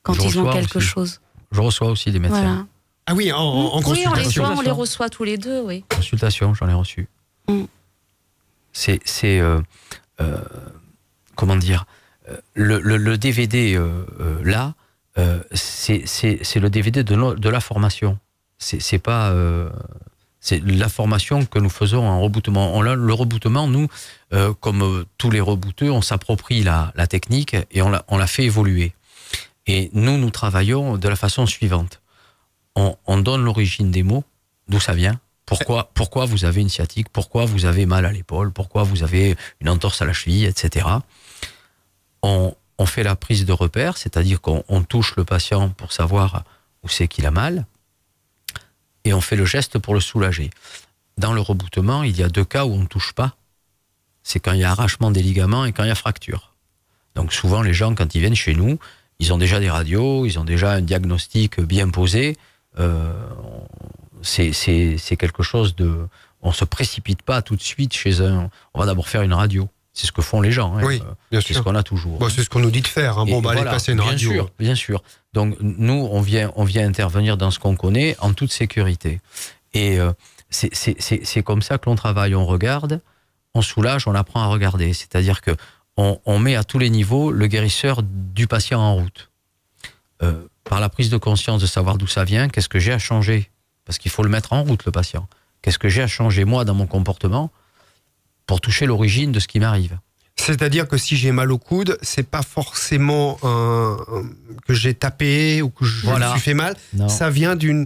quand 0.03 0.13
Je 0.13 0.21
ils 0.21 0.39
ont 0.39 0.51
quelque 0.51 0.77
aussi. 0.77 0.87
chose. 0.87 1.21
Je 1.51 1.61
reçois 1.61 1.89
aussi 1.89 2.11
des 2.11 2.19
médecins. 2.19 2.41
Voilà. 2.41 2.65
Ah 3.07 3.13
oui, 3.15 3.31
en, 3.31 3.37
en 3.39 3.79
oui, 3.79 3.83
on 3.85 3.93
les, 3.93 4.03
consultation. 4.03 4.43
reçoit, 4.43 4.57
on 4.57 4.61
les 4.61 4.71
reçoit 4.71 5.09
tous 5.09 5.23
les 5.23 5.37
deux, 5.37 5.61
oui. 5.61 5.83
Consultation, 5.93 6.53
j'en 6.53 6.69
ai 6.69 6.73
reçu. 6.73 7.07
Mm. 7.49 7.63
C'est, 8.73 8.99
c'est 9.03 9.39
euh, 9.39 9.59
euh, 10.21 10.37
comment 11.35 11.55
dire, 11.57 11.83
euh, 11.83 11.91
le, 12.53 12.79
le- 12.79 13.17
DVD 13.17 13.75
euh, 13.75 14.05
euh, 14.19 14.39
là, 14.43 14.73
euh, 15.17 15.41
c'est, 15.53 16.05
le 16.55 16.69
DVD 16.69 17.03
de, 17.03 17.49
la 17.49 17.61
formation. 17.61 18.19
C'est, 18.57 18.99
pas, 18.99 19.31
euh, 19.31 19.69
c'est 20.39 20.63
la 20.63 20.89
formation 20.89 21.45
que 21.45 21.59
nous 21.59 21.69
faisons 21.69 22.07
en 22.07 22.21
rebootement. 22.21 22.81
Le 22.81 23.13
rebootement, 23.13 23.67
nous, 23.67 23.87
euh, 24.33 24.53
comme 24.59 24.83
euh, 24.83 25.05
tous 25.17 25.31
les 25.31 25.41
rebooteux, 25.41 25.91
on 25.91 26.01
s'approprie 26.01 26.63
la, 26.63 26.93
technique 27.09 27.55
et 27.71 27.81
on 27.81 27.89
la, 27.89 28.05
on 28.07 28.17
la 28.17 28.27
fait 28.27 28.43
évoluer. 28.43 28.93
Et 29.67 29.89
nous, 29.93 30.17
nous 30.17 30.29
travaillons 30.31 30.97
de 30.97 31.07
la 31.07 31.15
façon 31.15 31.45
suivante. 31.45 32.01
On, 32.75 32.95
on 33.05 33.17
donne 33.17 33.43
l'origine 33.43 33.91
des 33.91 34.03
mots, 34.03 34.23
d'où 34.67 34.79
ça 34.79 34.93
vient, 34.93 35.19
pourquoi, 35.45 35.89
pourquoi 35.93 36.25
vous 36.25 36.45
avez 36.45 36.61
une 36.61 36.69
sciatique, 36.69 37.09
pourquoi 37.09 37.45
vous 37.45 37.65
avez 37.65 37.85
mal 37.85 38.05
à 38.05 38.11
l'épaule, 38.11 38.51
pourquoi 38.51 38.83
vous 38.83 39.03
avez 39.03 39.35
une 39.59 39.67
entorse 39.67 40.01
à 40.01 40.05
la 40.05 40.13
cheville, 40.13 40.45
etc. 40.45 40.85
On, 42.23 42.55
fait 42.85 43.03
la 43.03 43.15
prise 43.15 43.45
de 43.45 43.53
repère, 43.53 43.95
c'est-à-dire 43.95 44.41
qu'on 44.41 44.63
on 44.67 44.81
touche 44.81 45.15
le 45.15 45.23
patient 45.23 45.69
pour 45.69 45.93
savoir 45.93 46.43
où 46.83 46.89
c'est 46.89 47.07
qu'il 47.07 47.27
a 47.27 47.31
mal, 47.31 47.67
et 49.03 49.13
on 49.13 49.21
fait 49.21 49.35
le 49.35 49.45
geste 49.45 49.77
pour 49.77 49.93
le 49.93 49.99
soulager. 49.99 50.49
Dans 51.17 51.33
le 51.33 51.41
rebootement, 51.41 52.03
il 52.03 52.17
y 52.17 52.23
a 52.23 52.29
deux 52.29 52.43
cas 52.43 52.65
où 52.65 52.73
on 52.73 52.79
ne 52.79 52.87
touche 52.87 53.13
pas. 53.13 53.35
C'est 54.23 54.39
quand 54.39 54.53
il 54.53 54.59
y 54.59 54.63
a 54.63 54.71
arrachement 54.71 55.11
des 55.11 55.21
ligaments 55.21 55.65
et 55.65 55.73
quand 55.73 55.83
il 55.83 55.89
y 55.89 55.91
a 55.91 55.95
fracture. 55.95 56.53
Donc 57.15 57.33
souvent, 57.33 57.61
les 57.61 57.73
gens, 57.73 57.93
quand 57.93 58.15
ils 58.15 58.21
viennent 58.21 58.35
chez 58.35 58.55
nous, 58.55 58.79
ils 59.19 59.31
ont 59.33 59.37
déjà 59.37 59.59
des 59.59 59.69
radios, 59.69 60.25
ils 60.25 60.39
ont 60.39 60.43
déjà 60.43 60.73
un 60.73 60.81
diagnostic 60.81 61.59
bien 61.59 61.89
posé. 61.89 62.37
Euh, 62.79 63.13
c'est 64.23 65.17
quelque 65.17 65.43
chose 65.43 65.75
de... 65.75 66.07
On 66.41 66.51
se 66.51 66.65
précipite 66.65 67.21
pas 67.21 67.41
tout 67.41 67.55
de 67.55 67.61
suite 67.61 67.93
chez 67.93 68.21
un... 68.21 68.49
On 68.73 68.79
va 68.79 68.85
d'abord 68.85 69.07
faire 69.07 69.21
une 69.21 69.33
radio. 69.33 69.69
C'est 69.93 70.07
ce 70.07 70.11
que 70.11 70.21
font 70.21 70.39
les 70.41 70.51
gens. 70.51 70.75
hein. 70.77 70.81
Oui, 70.83 71.01
C'est 71.31 71.53
ce 71.53 71.59
qu'on 71.59 71.75
a 71.75 71.83
toujours. 71.83 72.17
Bon, 72.17 72.29
c'est 72.29 72.43
ce 72.43 72.49
qu'on 72.49 72.59
nous 72.59 72.71
dit 72.71 72.81
de 72.81 72.87
faire. 72.87 73.17
hein. 73.19 73.25
Bon, 73.25 73.41
bah, 73.41 73.51
allez 73.51 73.63
passer 73.65 73.91
une 73.91 73.97
bien 73.99 74.07
radio. 74.11 74.31
Sûr, 74.31 74.49
bien 74.57 74.75
sûr. 74.75 75.03
Donc 75.33 75.57
nous, 75.59 76.07
on 76.11 76.21
vient, 76.21 76.51
on 76.55 76.63
vient 76.63 76.87
intervenir 76.87 77.35
dans 77.37 77.51
ce 77.51 77.59
qu'on 77.59 77.75
connaît 77.75 78.15
en 78.19 78.33
toute 78.33 78.51
sécurité. 78.53 79.19
Et 79.73 79.99
euh, 79.99 80.11
c'est- 80.49 81.43
comme 81.43 81.61
ça 81.61 81.77
que 81.77 81.89
l'on 81.89 81.95
travaille. 81.95 82.35
On 82.35 82.45
regarde, 82.45 83.01
on 83.53 83.61
soulage, 83.61 84.07
on 84.07 84.15
apprend 84.15 84.41
à 84.41 84.47
regarder. 84.47 84.93
C'est-à-dire 84.93 85.41
que 85.41 85.51
on, 85.97 86.19
on 86.25 86.39
met 86.39 86.55
à 86.55 86.63
tous 86.63 86.79
les 86.79 86.89
niveaux 86.89 87.31
le 87.31 87.47
guérisseur 87.47 88.01
du 88.03 88.47
patient 88.47 88.79
en 88.79 88.95
route. 88.95 89.29
Euh, 90.23 90.47
par 90.63 90.79
la 90.79 90.87
prise 90.89 91.09
de 91.09 91.17
conscience 91.17 91.61
de 91.61 91.67
savoir 91.67 91.97
d'où 91.97 92.07
ça 92.07 92.23
vient, 92.23 92.47
qu'est-ce 92.47 92.69
que 92.69 92.79
j'ai 92.79 92.93
à 92.93 92.99
changer? 92.99 93.49
Parce 93.85 93.97
qu'il 93.97 94.11
faut 94.11 94.23
le 94.23 94.29
mettre 94.29 94.53
en 94.53 94.63
route, 94.63 94.85
le 94.85 94.91
patient. 94.91 95.27
Qu'est-ce 95.61 95.79
que 95.79 95.89
j'ai 95.89 96.01
à 96.01 96.07
changer, 96.07 96.45
moi, 96.45 96.63
dans 96.63 96.73
mon 96.75 96.87
comportement, 96.87 97.51
pour 98.51 98.59
toucher 98.59 98.85
l'origine 98.85 99.31
de 99.31 99.39
ce 99.39 99.47
qui 99.47 99.61
m'arrive 99.61 99.97
C'est-à-dire 100.35 100.85
que 100.85 100.97
si 100.97 101.15
j'ai 101.15 101.31
mal 101.31 101.53
au 101.53 101.57
coude, 101.57 101.97
c'est 102.01 102.27
pas 102.29 102.41
forcément 102.41 103.37
un, 103.43 103.95
un- 104.13 104.29
que 104.67 104.73
j'ai 104.73 104.93
tapé 104.93 105.61
ou 105.61 105.69
que 105.69 105.85
je 105.85 106.05
Voilà. 106.05 106.27
me 106.27 106.31
suis 106.33 106.41
fait 106.41 106.53
mal. 106.53 106.75
Non. 106.93 107.07
Ça 107.07 107.29
vient 107.29 107.55
d'une 107.55 107.85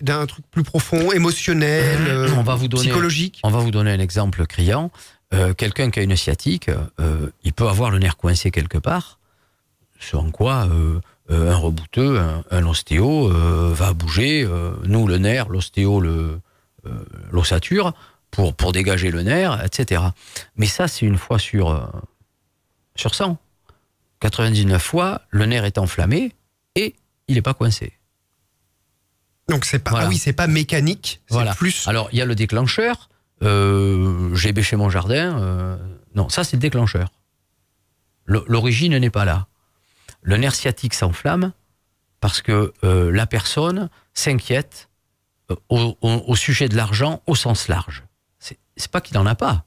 d'un 0.00 0.26
truc 0.26 0.44
plus 0.52 0.62
profond, 0.62 1.10
émotionnel, 1.10 1.98
euh, 2.06 2.28
On 2.38 2.44
va 2.44 2.54
vous 2.54 2.68
donner- 2.68 2.84
psychologique. 2.84 3.40
On 3.42 3.50
va 3.50 3.58
vous 3.58 3.72
donner 3.72 3.90
un 3.90 3.98
exemple 3.98 4.46
criant. 4.46 4.92
Euh, 5.32 5.54
Quelqu'un 5.54 5.90
qui 5.90 5.98
a 5.98 6.02
une 6.04 6.14
sciatique, 6.16 6.68
euh, 7.00 7.30
il 7.42 7.52
peut 7.52 7.66
avoir 7.66 7.90
le 7.90 7.98
nerf 7.98 8.16
coincé 8.16 8.52
quelque 8.52 8.78
part, 8.78 9.18
ce 9.98 10.16
en 10.16 10.30
quoi 10.30 10.68
euh, 10.70 11.00
euh, 11.32 11.50
un 11.52 11.56
rebouteux, 11.56 12.20
un, 12.20 12.44
un 12.52 12.64
ostéo 12.66 13.28
euh, 13.32 13.72
va 13.74 13.92
bouger, 13.92 14.44
euh, 14.44 14.72
nous 14.84 15.08
le 15.08 15.18
nerf, 15.18 15.48
l'ostéo 15.48 16.00
euh, 16.04 16.38
l'ossature, 17.32 17.92
pour, 18.34 18.54
pour 18.54 18.72
dégager 18.72 19.10
le 19.10 19.22
nerf, 19.22 19.62
etc. 19.64 20.02
Mais 20.56 20.66
ça, 20.66 20.88
c'est 20.88 21.06
une 21.06 21.16
fois 21.18 21.38
sur, 21.38 21.70
euh, 21.70 21.86
sur 22.96 23.14
100. 23.14 23.38
99 24.20 24.82
fois, 24.82 25.22
le 25.30 25.46
nerf 25.46 25.64
est 25.64 25.78
enflammé 25.78 26.32
et 26.74 26.94
il 27.28 27.34
n'est 27.36 27.42
pas 27.42 27.54
coincé. 27.54 27.92
Donc 29.48 29.64
c'est 29.64 29.78
pas 29.78 29.90
Voilà. 29.90 30.06
ah 30.06 30.08
oui, 30.08 30.16
c'est 30.18 30.32
pas 30.32 30.46
mécanique, 30.46 31.20
c'est 31.26 31.34
Voilà. 31.34 31.54
plus 31.54 31.86
Alors, 31.86 32.08
il 32.12 32.18
y 32.18 32.22
a 32.22 32.24
le 32.24 32.34
déclencheur. 32.34 33.08
Euh, 33.42 34.34
J'ai 34.34 34.52
bêché 34.52 34.76
mon 34.76 34.88
jardin. 34.90 35.38
euh, 35.40 35.76
non, 36.14 36.28
ça, 36.28 36.44
c'est 36.44 36.56
le 36.56 36.60
déclencheur. 36.62 37.10
Le- 38.24 38.44
L'origine 38.48 38.96
n'est 38.96 39.10
pas 39.10 39.24
là. 39.26 39.46
Le 40.22 40.36
nerf 40.38 40.54
sciatique 40.54 40.94
s'enflamme 40.94 41.52
parce 42.20 42.40
que 42.40 42.72
euh, 42.84 43.10
la 43.12 43.26
personne 43.26 43.90
s'inquiète 44.14 44.88
au, 45.68 45.98
au- 46.00 46.24
au 46.26 46.36
sujet 46.36 46.70
de 46.70 46.76
l'argent 46.76 47.22
au 47.26 47.34
sens 47.34 47.68
large. 47.68 48.02
C'est 48.76 48.90
pas 48.90 49.00
qu'il 49.00 49.16
n'en 49.16 49.26
a 49.26 49.34
pas, 49.34 49.64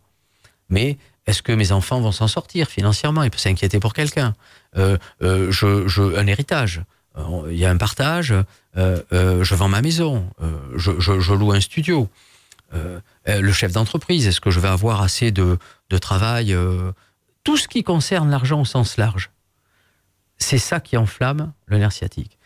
mais 0.69 0.97
est-ce 1.25 1.41
que 1.41 1.51
mes 1.51 1.71
enfants 1.71 1.99
vont 2.01 2.11
s'en 2.11 2.27
sortir 2.27 2.67
financièrement? 2.69 3.23
Il 3.23 3.31
peut 3.31 3.37
s'inquiéter 3.37 3.79
pour 3.79 3.93
quelqu'un. 3.93 4.33
Euh, 4.77 4.97
euh, 5.21 5.51
je, 5.51 5.87
je, 5.87 6.01
un 6.17 6.27
héritage. 6.27 6.81
Euh, 7.17 7.47
Il 7.49 7.57
y 7.57 7.65
a 7.65 7.69
un 7.71 7.77
partage. 7.77 8.33
je 8.75 9.55
vends 9.55 9.67
ma 9.69 9.81
maison. 9.81 10.29
je, 10.75 10.91
je- 10.99 11.19
je 11.19 11.33
loue 11.33 11.51
un 11.51 11.61
studio. 11.61 12.09
Le 12.73 13.51
chef 13.51 13.71
d'entreprise, 13.71 14.27
est-ce 14.27 14.39
que 14.41 14.51
je 14.51 14.59
vais 14.59 14.67
avoir 14.67 15.01
assez 15.01 15.31
de, 15.31 15.57
de 15.89 15.97
travail? 15.97 16.55
Tout 17.43 17.57
ce 17.57 17.67
qui 17.67 17.83
concerne 17.83 18.29
l'argent 18.29 18.59
au 18.61 18.65
sens 18.65 18.97
large, 18.97 19.31
c'est 20.37 20.57
ça 20.59 20.79
qui 20.79 20.97
enflamme 20.97 21.53
le 21.65 21.77
nerf 21.79 21.91
sciatique. 21.93 22.37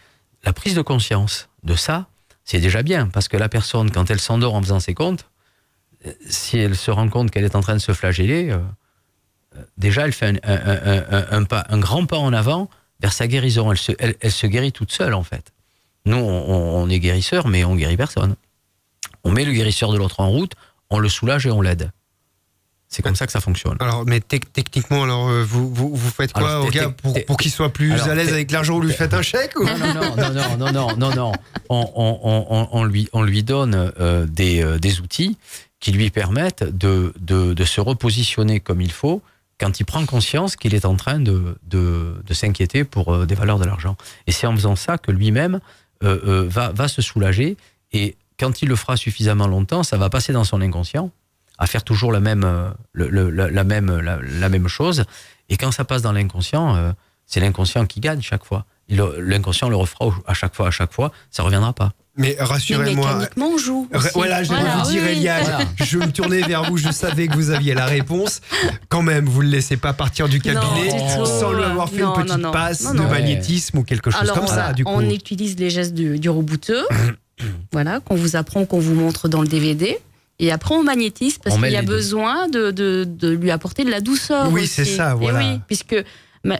La 0.44 0.54
prise 0.54 0.76
de 0.76 0.82
conscience 0.82 1.50
de 1.64 1.76
ça, 1.76 2.08
c'est 2.46 2.60
déjà 2.60 2.82
bien, 2.84 3.08
parce 3.08 3.28
que 3.28 3.38
la 3.38 3.50
personne, 3.50 3.92
quand 3.92 4.10
elle 4.10 4.20
s'endort 4.20 4.54
en 4.56 4.62
faisant 4.62 4.80
ses 4.80 4.94
comptes, 4.94 5.26
si 6.28 6.58
elle 6.58 6.76
se 6.76 6.92
rend 6.92 7.10
compte 7.10 7.32
qu'elle 7.32 7.44
est 7.46 7.56
en 7.56 7.62
train 7.62 7.74
de 7.74 7.80
se 7.80 7.94
flageller, 7.94 8.50
euh, 8.52 8.58
déjà 9.78 10.06
elle 10.06 10.14
fait 10.14 10.28
un, 10.28 10.36
un- 10.44 10.78
un- 10.86 11.04
un- 11.12 11.26
un 11.40 11.44
pas, 11.44 11.66
un 11.70 11.78
grand 11.80 12.06
pas 12.06 12.18
en 12.18 12.34
avant 12.34 12.70
vers 13.02 13.14
sa 13.14 13.28
guérison. 13.28 13.72
Elle 13.72 13.78
se, 13.78 13.92
elle, 14.00 14.16
elle 14.20 14.32
se 14.32 14.48
guérit 14.48 14.72
toute 14.72 14.92
seule, 14.92 15.14
en 15.14 15.24
fait. 15.24 15.52
Nous, 16.06 16.18
on, 16.18 16.82
on 16.82 16.90
est 16.90 17.00
guérisseur, 17.00 17.48
mais 17.48 17.64
on 17.64 17.76
guérit 17.76 17.98
personne. 17.98 18.36
On 19.24 19.32
met 19.32 19.46
le 19.46 19.52
guérisseur 19.54 19.92
de 19.92 19.98
l'autre 19.98 20.20
en 20.20 20.30
route, 20.30 20.54
on 20.90 20.98
le 21.00 21.10
soulage 21.10 21.46
et 21.46 21.52
on 21.52 21.62
l'aide. 21.62 21.92
C'est 22.88 23.02
comme 23.04 23.16
ça 23.16 23.26
que 23.26 23.32
ça 23.32 23.40
fonctionne. 23.40 23.78
Alors, 23.80 24.04
mais 24.06 24.20
tec- 24.20 24.52
techniquement, 24.52 25.04
alors 25.04 25.30
euh, 25.30 25.46
vous, 25.48 25.74
vous, 25.74 25.96
vous 25.96 26.10
faites 26.10 26.34
quoi 26.34 26.50
Alors, 26.50 26.66
au 26.66 26.70
gars 26.70 26.90
pour, 27.26 27.38
qu'il 27.38 27.50
soit 27.52 27.72
plus 27.72 27.94
Alors, 27.94 28.10
à 28.10 28.16
l'aise 28.16 28.34
avec 28.34 28.52
l'argent 28.52 28.74
Vous 28.74 28.82
lui 28.82 28.92
faites 28.94 29.14
un 29.14 29.22
chèque 29.22 29.58
ou 29.58 29.64
Non, 29.64 29.78
non, 29.78 30.16
non, 30.18 30.58
non, 30.58 30.72
non, 30.74 30.96
non, 30.98 31.16
non. 31.16 31.32
On, 31.70 31.90
on- 31.96 32.20
on- 32.24 32.48
on- 32.50 32.68
on 32.72 32.84
lui, 32.84 33.08
on 33.14 33.22
lui 33.24 33.44
donne 33.44 33.94
euh, 34.00 34.26
des, 34.26 34.62
euh, 34.62 34.78
des 34.78 35.00
outils 35.00 35.38
qui 35.82 35.92
lui 35.92 36.10
permettent 36.12 36.64
de, 36.64 37.14
de, 37.20 37.66
se 37.66 37.82
repositionner 37.82 38.62
comme 38.62 38.80
il 38.82 38.92
faut 38.92 39.22
quand 39.60 39.80
il 39.80 39.84
prend 39.84 40.06
conscience 40.06 40.56
qu'il 40.56 40.74
est 40.74 40.86
en 40.86 40.96
train 40.96 41.20
de, 41.20 41.58
de, 41.64 42.34
s'inquiéter 42.34 42.84
pour 42.84 43.14
euh, 43.14 43.26
des 43.26 43.36
valeurs 43.36 43.60
de 43.60 43.66
l'argent. 43.66 43.98
Et 44.26 44.32
c'est 44.32 44.48
en 44.48 44.56
faisant 44.56 44.76
ça 44.76 44.98
que 44.98 45.12
lui-même 45.12 45.60
euh, 46.04 46.20
euh, 46.26 46.46
va, 46.48 46.72
va 46.72 46.88
se 46.88 47.02
soulager. 47.02 47.58
Et 47.92 48.16
quand 48.40 48.62
il 48.62 48.70
le 48.70 48.76
fera 48.76 48.96
suffisamment 48.96 49.48
longtemps, 49.48 49.84
ça 49.84 49.98
va 49.98 50.10
passer 50.10 50.34
dans 50.34 50.44
son 50.46 50.62
inconscient 50.62 51.12
à 51.58 51.68
faire 51.68 51.84
toujours 51.84 52.12
la 52.12 52.20
même, 52.20 52.74
le- 52.94 53.10
le- 53.10 53.30
la, 53.30 53.64
même, 53.64 54.00
la, 54.00 54.50
même 54.50 54.68
chose. 54.68 55.04
Et 55.50 55.58
quand 55.58 55.72
ça 55.72 55.86
passe 55.86 56.02
dans 56.02 56.12
l'inconscient, 56.12 56.96
c'est 57.28 57.40
l'inconscient 57.40 57.86
qui 57.86 58.00
gagne 58.00 58.20
chaque 58.22 58.46
fois. 58.46 58.66
L'inconscient 58.90 59.70
le 59.70 59.76
refera 59.76 60.06
à 60.26 60.34
chaque 60.34 60.56
fois, 60.56 60.68
à 60.70 60.72
chaque 60.72 60.92
fois, 60.92 61.12
ça 61.30 61.44
reviendra 61.44 61.74
pas. 61.74 61.92
Mais 62.18 62.36
rassurez-moi. 62.40 63.14
mécaniquement, 63.16 63.52
on 63.54 63.58
joue. 63.58 63.88
Aussi. 63.94 64.10
Voilà, 64.16 64.44
j'allais 64.44 64.62
Voilà, 64.62 64.84
vous 64.84 64.92
dire, 64.92 65.02
oui. 65.06 65.12
Eliane, 65.12 65.44
Voilà. 65.44 65.60
je 65.82 65.98
me 65.98 66.12
tournais 66.12 66.42
vers 66.42 66.64
vous, 66.66 66.78
je 66.78 66.92
savais 66.92 67.28
que 67.28 67.36
vous 67.36 67.52
aviez 67.52 67.74
la 67.74 67.86
réponse. 67.86 68.42
Quand 68.90 69.02
même, 69.02 69.26
vous 69.26 69.40
ne 69.42 69.46
le 69.48 69.52
laissez 69.54 69.78
pas 69.78 69.94
partir 69.94 70.28
du 70.28 70.42
cabinet 70.42 70.90
sans 71.26 71.54
lui 71.54 71.64
avoir 71.64 71.90
fait 71.90 72.02
Non, 72.02 72.16
une 72.16 72.24
petite 72.24 72.38
non, 72.38 72.48
non. 72.48 72.52
passe 72.52 72.84
Non, 72.94 73.04
de 73.06 73.10
magnétisme 73.10 73.78
ou 73.78 73.84
quelque 73.84 74.12
chose 74.12 74.22
Alors, 74.22 74.36
comme 74.36 74.44
on, 74.44 74.48
ça, 74.48 74.74
du 74.74 74.84
coup. 74.84 74.92
on 74.94 75.02
utilise 75.10 75.58
les 75.58 75.70
gestes 75.70 75.94
du, 75.94 76.20
du 76.20 76.30
rebouteux, 76.30 76.86
voilà, 77.72 78.00
qu'on 78.02 78.16
vous 78.16 78.36
apprend, 78.36 78.66
qu'on 78.66 78.80
vous 78.80 78.94
montre 78.96 79.28
dans 79.30 79.42
le 79.42 79.48
DVD. 79.48 79.98
Et 80.40 80.52
après, 80.52 80.76
on 80.76 80.84
magnétise 80.84 81.38
parce 81.38 81.56
qu'il 81.58 81.72
y 81.72 81.76
a 81.78 81.82
besoin 81.82 82.50
de, 82.50 82.72
de, 82.72 83.06
de 83.08 83.30
lui 83.30 83.52
apporter 83.52 83.84
de 83.86 83.92
la 83.92 84.02
douceur. 84.02 84.52
Oui, 84.52 84.68
c'est 84.68 84.86
ça, 84.86 85.12
Et 85.14 85.16
voilà. 85.16 85.40
oui, 85.40 85.60
puisque 85.68 85.96
mais, 86.44 86.60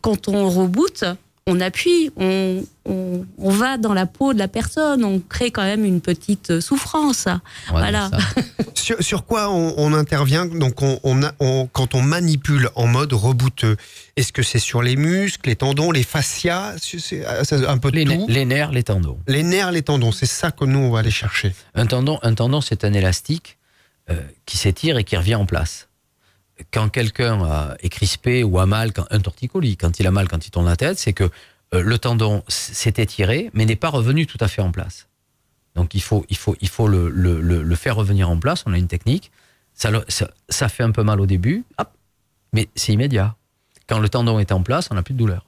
quand 0.00 0.28
on 0.28 0.48
reboot, 0.48 1.04
on 1.48 1.60
appuie, 1.60 2.10
on, 2.16 2.64
on, 2.86 3.24
on 3.38 3.50
va 3.50 3.76
dans 3.78 3.94
la 3.94 4.06
peau 4.06 4.34
de 4.34 4.38
la 4.38 4.48
personne, 4.48 5.04
on 5.04 5.20
crée 5.20 5.52
quand 5.52 5.62
même 5.62 5.84
une 5.84 6.00
petite 6.00 6.58
souffrance. 6.60 7.26
On 7.70 7.74
va 7.74 7.80
Voilà. 7.80 8.10
Sur, 8.74 9.02
sur 9.02 9.24
quoi 9.24 9.50
on, 9.50 9.74
on 9.78 9.92
intervient 9.94 10.46
donc 10.46 10.80
on, 10.82 11.00
on 11.02 11.22
a- 11.24 11.32
on- 11.40 11.66
quand 11.72 11.94
on 11.96 12.02
manipule 12.02 12.68
en 12.76 12.86
mode 12.86 13.12
rebouteux 13.14 13.76
Est-ce 14.16 14.32
que 14.32 14.42
c'est 14.44 14.60
sur 14.60 14.80
les 14.80 14.94
muscles, 14.94 15.48
les 15.48 15.56
tendons, 15.56 15.90
les 15.90 16.04
fascias 16.04 16.74
c'est 16.78 17.24
un 17.66 17.78
peu 17.78 17.90
de 17.90 17.96
Les, 17.96 18.04
tout. 18.04 18.26
les 18.28 18.44
nerfs, 18.44 18.70
les 18.70 18.84
tendons. 18.84 19.18
Les 19.26 19.42
nerfs, 19.42 19.72
les 19.72 19.82
tendons, 19.82 20.12
c'est 20.12 20.26
ça 20.26 20.52
que 20.52 20.64
nous 20.64 20.78
on 20.78 20.90
va 20.90 21.00
aller 21.00 21.10
chercher. 21.10 21.52
Un 21.74 21.86
tendon, 21.86 22.20
un 22.22 22.34
tendon 22.34 22.60
c'est 22.60 22.84
un 22.84 22.92
élastique 22.92 23.56
euh, 24.10 24.20
qui 24.44 24.56
s'étire 24.56 24.98
et 24.98 25.04
qui 25.04 25.16
revient 25.16 25.34
en 25.36 25.46
place. 25.46 25.85
Quand 26.72 26.88
quelqu'un 26.88 27.74
est 27.80 27.88
crispé 27.90 28.42
ou 28.42 28.58
a 28.58 28.66
mal, 28.66 28.92
quand, 28.92 29.04
un 29.10 29.20
torticolis, 29.20 29.76
quand 29.76 30.00
il 30.00 30.06
a 30.06 30.10
mal, 30.10 30.26
quand 30.28 30.46
il 30.46 30.50
tourne 30.50 30.66
la 30.66 30.76
tête, 30.76 30.98
c'est 30.98 31.12
que 31.12 31.24
euh, 31.74 31.82
le 31.82 31.98
tendon 31.98 32.42
s'est 32.48 32.94
étiré, 32.96 33.50
mais 33.52 33.66
n'est 33.66 33.76
pas 33.76 33.90
revenu 33.90 34.26
tout 34.26 34.38
à 34.40 34.48
fait 34.48 34.62
en 34.62 34.70
place. 34.70 35.06
Donc 35.74 35.94
il 35.94 36.00
faut, 36.02 36.24
il 36.30 36.36
faut, 36.36 36.56
il 36.62 36.68
faut 36.68 36.88
le, 36.88 37.10
le- 37.10 37.40
le- 37.42 37.62
le 37.62 37.76
faire 37.76 37.96
revenir 37.96 38.30
en 38.30 38.38
place. 38.38 38.62
On 38.66 38.72
a 38.72 38.78
une 38.78 38.88
technique. 38.88 39.30
Ça, 39.74 39.90
ça, 40.08 40.30
ça 40.48 40.68
fait 40.70 40.82
un 40.82 40.92
peu 40.92 41.02
mal 41.02 41.20
au 41.20 41.26
début, 41.26 41.64
hop, 41.78 41.90
mais 42.54 42.68
c'est 42.74 42.92
immédiat. 42.94 43.36
Quand 43.86 43.98
le 43.98 44.08
tendon 44.08 44.38
est 44.38 44.52
en 44.52 44.62
place, 44.62 44.88
on 44.90 44.94
n'a 44.94 45.02
plus 45.02 45.12
de 45.12 45.18
douleur. 45.18 45.44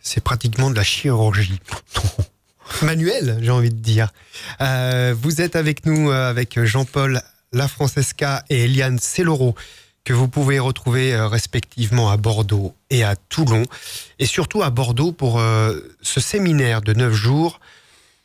C'est 0.00 0.22
pratiquement 0.22 0.70
de 0.70 0.76
la 0.76 0.82
chirurgie. 0.82 1.60
Manuel, 2.82 3.38
j'ai 3.40 3.50
envie 3.50 3.70
de 3.70 3.76
dire. 3.80 4.12
Euh, 4.60 5.14
vous 5.18 5.40
êtes 5.40 5.56
avec 5.56 5.86
nous 5.86 6.10
euh, 6.10 6.28
avec 6.28 6.62
Jean-Paul 6.64 7.22
Lafrancesca 7.52 8.44
et 8.48 8.64
Eliane 8.64 8.98
Celloro 8.98 9.54
que 10.04 10.12
vous 10.12 10.28
pouvez 10.28 10.58
retrouver 10.58 11.14
euh, 11.14 11.28
respectivement 11.28 12.10
à 12.10 12.16
Bordeaux 12.16 12.74
et 12.90 13.04
à 13.04 13.16
Toulon 13.16 13.64
et 14.18 14.26
surtout 14.26 14.62
à 14.62 14.70
Bordeaux 14.70 15.12
pour 15.12 15.38
euh, 15.38 15.80
ce 16.02 16.20
séminaire 16.20 16.82
de 16.82 16.92
neuf 16.92 17.12
jours 17.12 17.60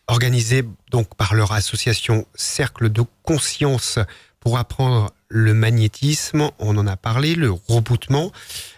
organisé 0.07 0.63
donc 0.91 1.13
par 1.15 1.35
leur 1.35 1.51
association 1.51 2.25
Cercle 2.33 2.89
de 2.89 3.03
Conscience 3.23 3.99
pour 4.39 4.57
apprendre 4.57 5.11
le 5.29 5.53
magnétisme, 5.53 6.49
on 6.57 6.77
en 6.77 6.87
a 6.87 6.95
parlé, 6.95 7.35
le 7.35 7.51
rebootement, 7.51 8.31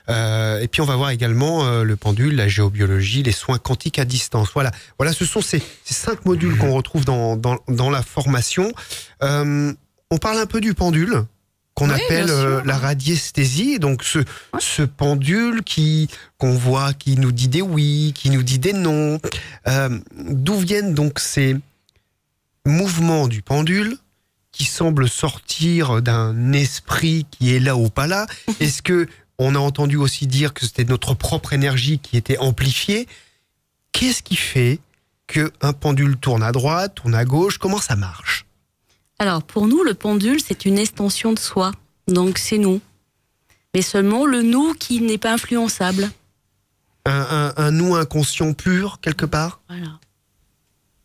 euh, 0.09 0.59
et 0.59 0.67
puis 0.67 0.81
on 0.81 0.85
va 0.85 0.95
voir 0.95 1.11
également 1.11 1.83
le 1.83 1.95
pendule, 1.95 2.35
la 2.35 2.47
géobiologie, 2.47 3.21
les 3.21 3.31
soins 3.31 3.59
quantiques 3.59 3.99
à 3.99 4.05
distance. 4.05 4.49
Voilà, 4.55 4.71
voilà, 4.97 5.13
ce 5.13 5.25
sont 5.25 5.41
ces, 5.41 5.61
cinq 5.83 6.25
modules 6.25 6.57
qu'on 6.57 6.73
retrouve 6.73 7.05
dans, 7.05 7.35
dans 7.35 7.89
la 7.91 8.01
formation. 8.01 8.73
On 10.11 10.17
parle 10.17 10.39
un 10.39 10.45
peu 10.45 10.59
du 10.59 10.73
pendule 10.73 11.23
qu'on 11.75 11.89
Oui, 11.89 12.01
appelle 12.01 12.29
euh, 12.29 12.61
la 12.65 12.77
radiesthésie, 12.77 13.79
donc 13.79 14.03
ce, 14.03 14.19
ce 14.59 14.81
pendule 14.81 15.63
qui 15.63 16.09
qu'on 16.37 16.53
voit, 16.53 16.93
qui 16.93 17.15
nous 17.15 17.31
dit 17.31 17.47
des 17.47 17.61
oui, 17.61 18.11
qui 18.15 18.31
nous 18.31 18.43
dit 18.43 18.59
des 18.59 18.73
non. 18.73 19.19
Euh, 19.67 19.99
D'où 20.17 20.57
viennent 20.57 20.93
donc 20.93 21.19
ces 21.19 21.55
mouvements 22.65 23.27
du 23.27 23.41
pendule 23.41 23.97
qui 24.51 24.65
semblent 24.65 25.07
sortir 25.07 26.01
d'un 26.01 26.53
esprit 26.53 27.25
qui 27.29 27.55
est 27.55 27.59
là 27.59 27.77
ou 27.77 27.89
pas 27.89 28.07
là? 28.07 28.25
Est-ce 28.59 28.81
que 28.81 29.07
on 29.37 29.55
a 29.55 29.59
entendu 29.59 29.95
aussi 29.95 30.27
dire 30.27 30.53
que 30.53 30.65
c'était 30.65 30.83
notre 30.85 31.13
propre 31.13 31.53
énergie 31.53 31.99
qui 31.99 32.17
était 32.17 32.39
amplifiée? 32.39 33.07
Qu'est-ce 33.91 34.23
qui 34.23 34.35
fait 34.35 34.79
que 35.27 35.51
un 35.61 35.71
pendule 35.71 36.17
tourne 36.17 36.43
à 36.43 36.51
droite, 36.51 36.95
tourne 36.95 37.15
à 37.15 37.25
gauche? 37.25 37.57
Comment 37.59 37.79
ça 37.79 37.95
marche? 37.95 38.45
Alors, 39.19 39.43
pour 39.43 39.67
nous, 39.67 39.83
le 39.83 39.93
pendule, 39.93 40.39
c'est 40.41 40.65
une 40.65 40.77
extension 40.77 41.33
de 41.33 41.39
soi. 41.39 41.71
Donc, 42.07 42.37
c'est 42.37 42.57
nous. 42.57 42.81
Mais 43.75 43.81
seulement 43.81 44.25
le 44.25 44.41
nous 44.41 44.73
qui 44.73 45.01
n'est 45.01 45.17
pas 45.17 45.33
influençable. 45.33 46.09
un, 47.05 47.53
un, 47.57 47.63
un 47.63 47.71
nous 47.71 47.95
inconscient 47.95 48.53
pur 48.53 48.99
quelque 49.01 49.25
part 49.25 49.61
Voilà, 49.69 49.99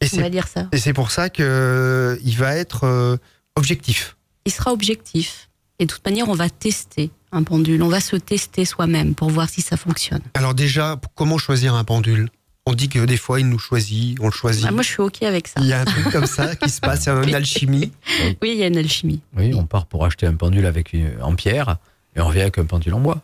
Et 0.00 0.07
on 0.07 0.09
c'est 0.09 0.20
va 0.20 0.31
dire 0.31 0.46
ça. 0.48 0.68
et 0.72 0.79
c'est 0.79 0.92
pour 0.92 1.11
ça 1.11 1.29
que 1.29 1.42
euh, 1.42 2.16
va 2.37 2.57
être 2.57 2.85
euh, 2.85 3.16
objectif. 3.57 4.16
Il 4.46 4.53
sera 4.53 4.72
objectif. 4.72 5.50
Et 5.79 5.87
de 5.87 5.92
toute 5.92 6.05
manière, 6.05 6.29
on 6.29 6.35
va 6.35 6.48
tester 6.50 7.11
un 7.33 7.42
pendule. 7.42 7.83
On 7.83 7.88
va 7.88 8.00
se 8.00 8.16
tester 8.16 8.64
soi-même 8.64 9.14
pour 9.14 9.29
voir 9.31 9.48
si 9.48 9.61
ça 9.61 9.77
fonctionne. 9.77 10.22
Alors 10.35 10.55
déjà, 10.55 11.00
comment 11.16 11.37
choisir 11.38 11.74
un 11.74 11.85
pendule? 11.85 12.29
On 12.66 12.72
dit 12.74 12.88
que 12.88 12.98
des 13.05 13.18
fois 13.18 13.40
il 13.40 13.48
nous 13.48 13.59
choisit, 13.59 14.18
on 14.20 14.27
le 14.27 14.31
choisit. 14.33 14.64
Ah, 14.66 14.70
moi, 14.70 14.83
je 14.83 14.88
suis 14.88 15.00
OK 15.03 15.22
avec 15.22 15.48
ça. 15.48 15.61
Il 15.61 15.66
y 15.66 15.72
a 15.74 15.81
un 15.81 15.85
truc 15.85 16.11
comme 16.11 16.27
ça 16.27 16.57
qui 16.57 16.70
se 16.70 16.81
passe, 16.81 17.05
il 17.05 17.09
y 17.09 17.12
a 17.12 17.22
une 17.22 17.35
alchimie. 17.35 17.92
Oui, 18.40 18.53
il 18.53 18.57
y 18.57 18.62
a 18.62 18.68
une 18.68 18.79
alchimie. 18.79 19.20
Oui, 19.37 19.53
on 19.55 19.66
part 19.66 19.85
pour 19.87 20.05
acheter 20.07 20.27
un 20.27 20.35
pendule 20.35 20.64
avec 20.64 20.94
une- 20.94 21.20
en 21.20 21.35
pierre 21.35 21.77
et 22.16 22.20
on 22.22 22.27
revient 22.29 22.40
avec 22.40 22.57
un 22.59 22.64
pendule 22.64 22.94
en 22.94 23.00
bois. 23.00 23.20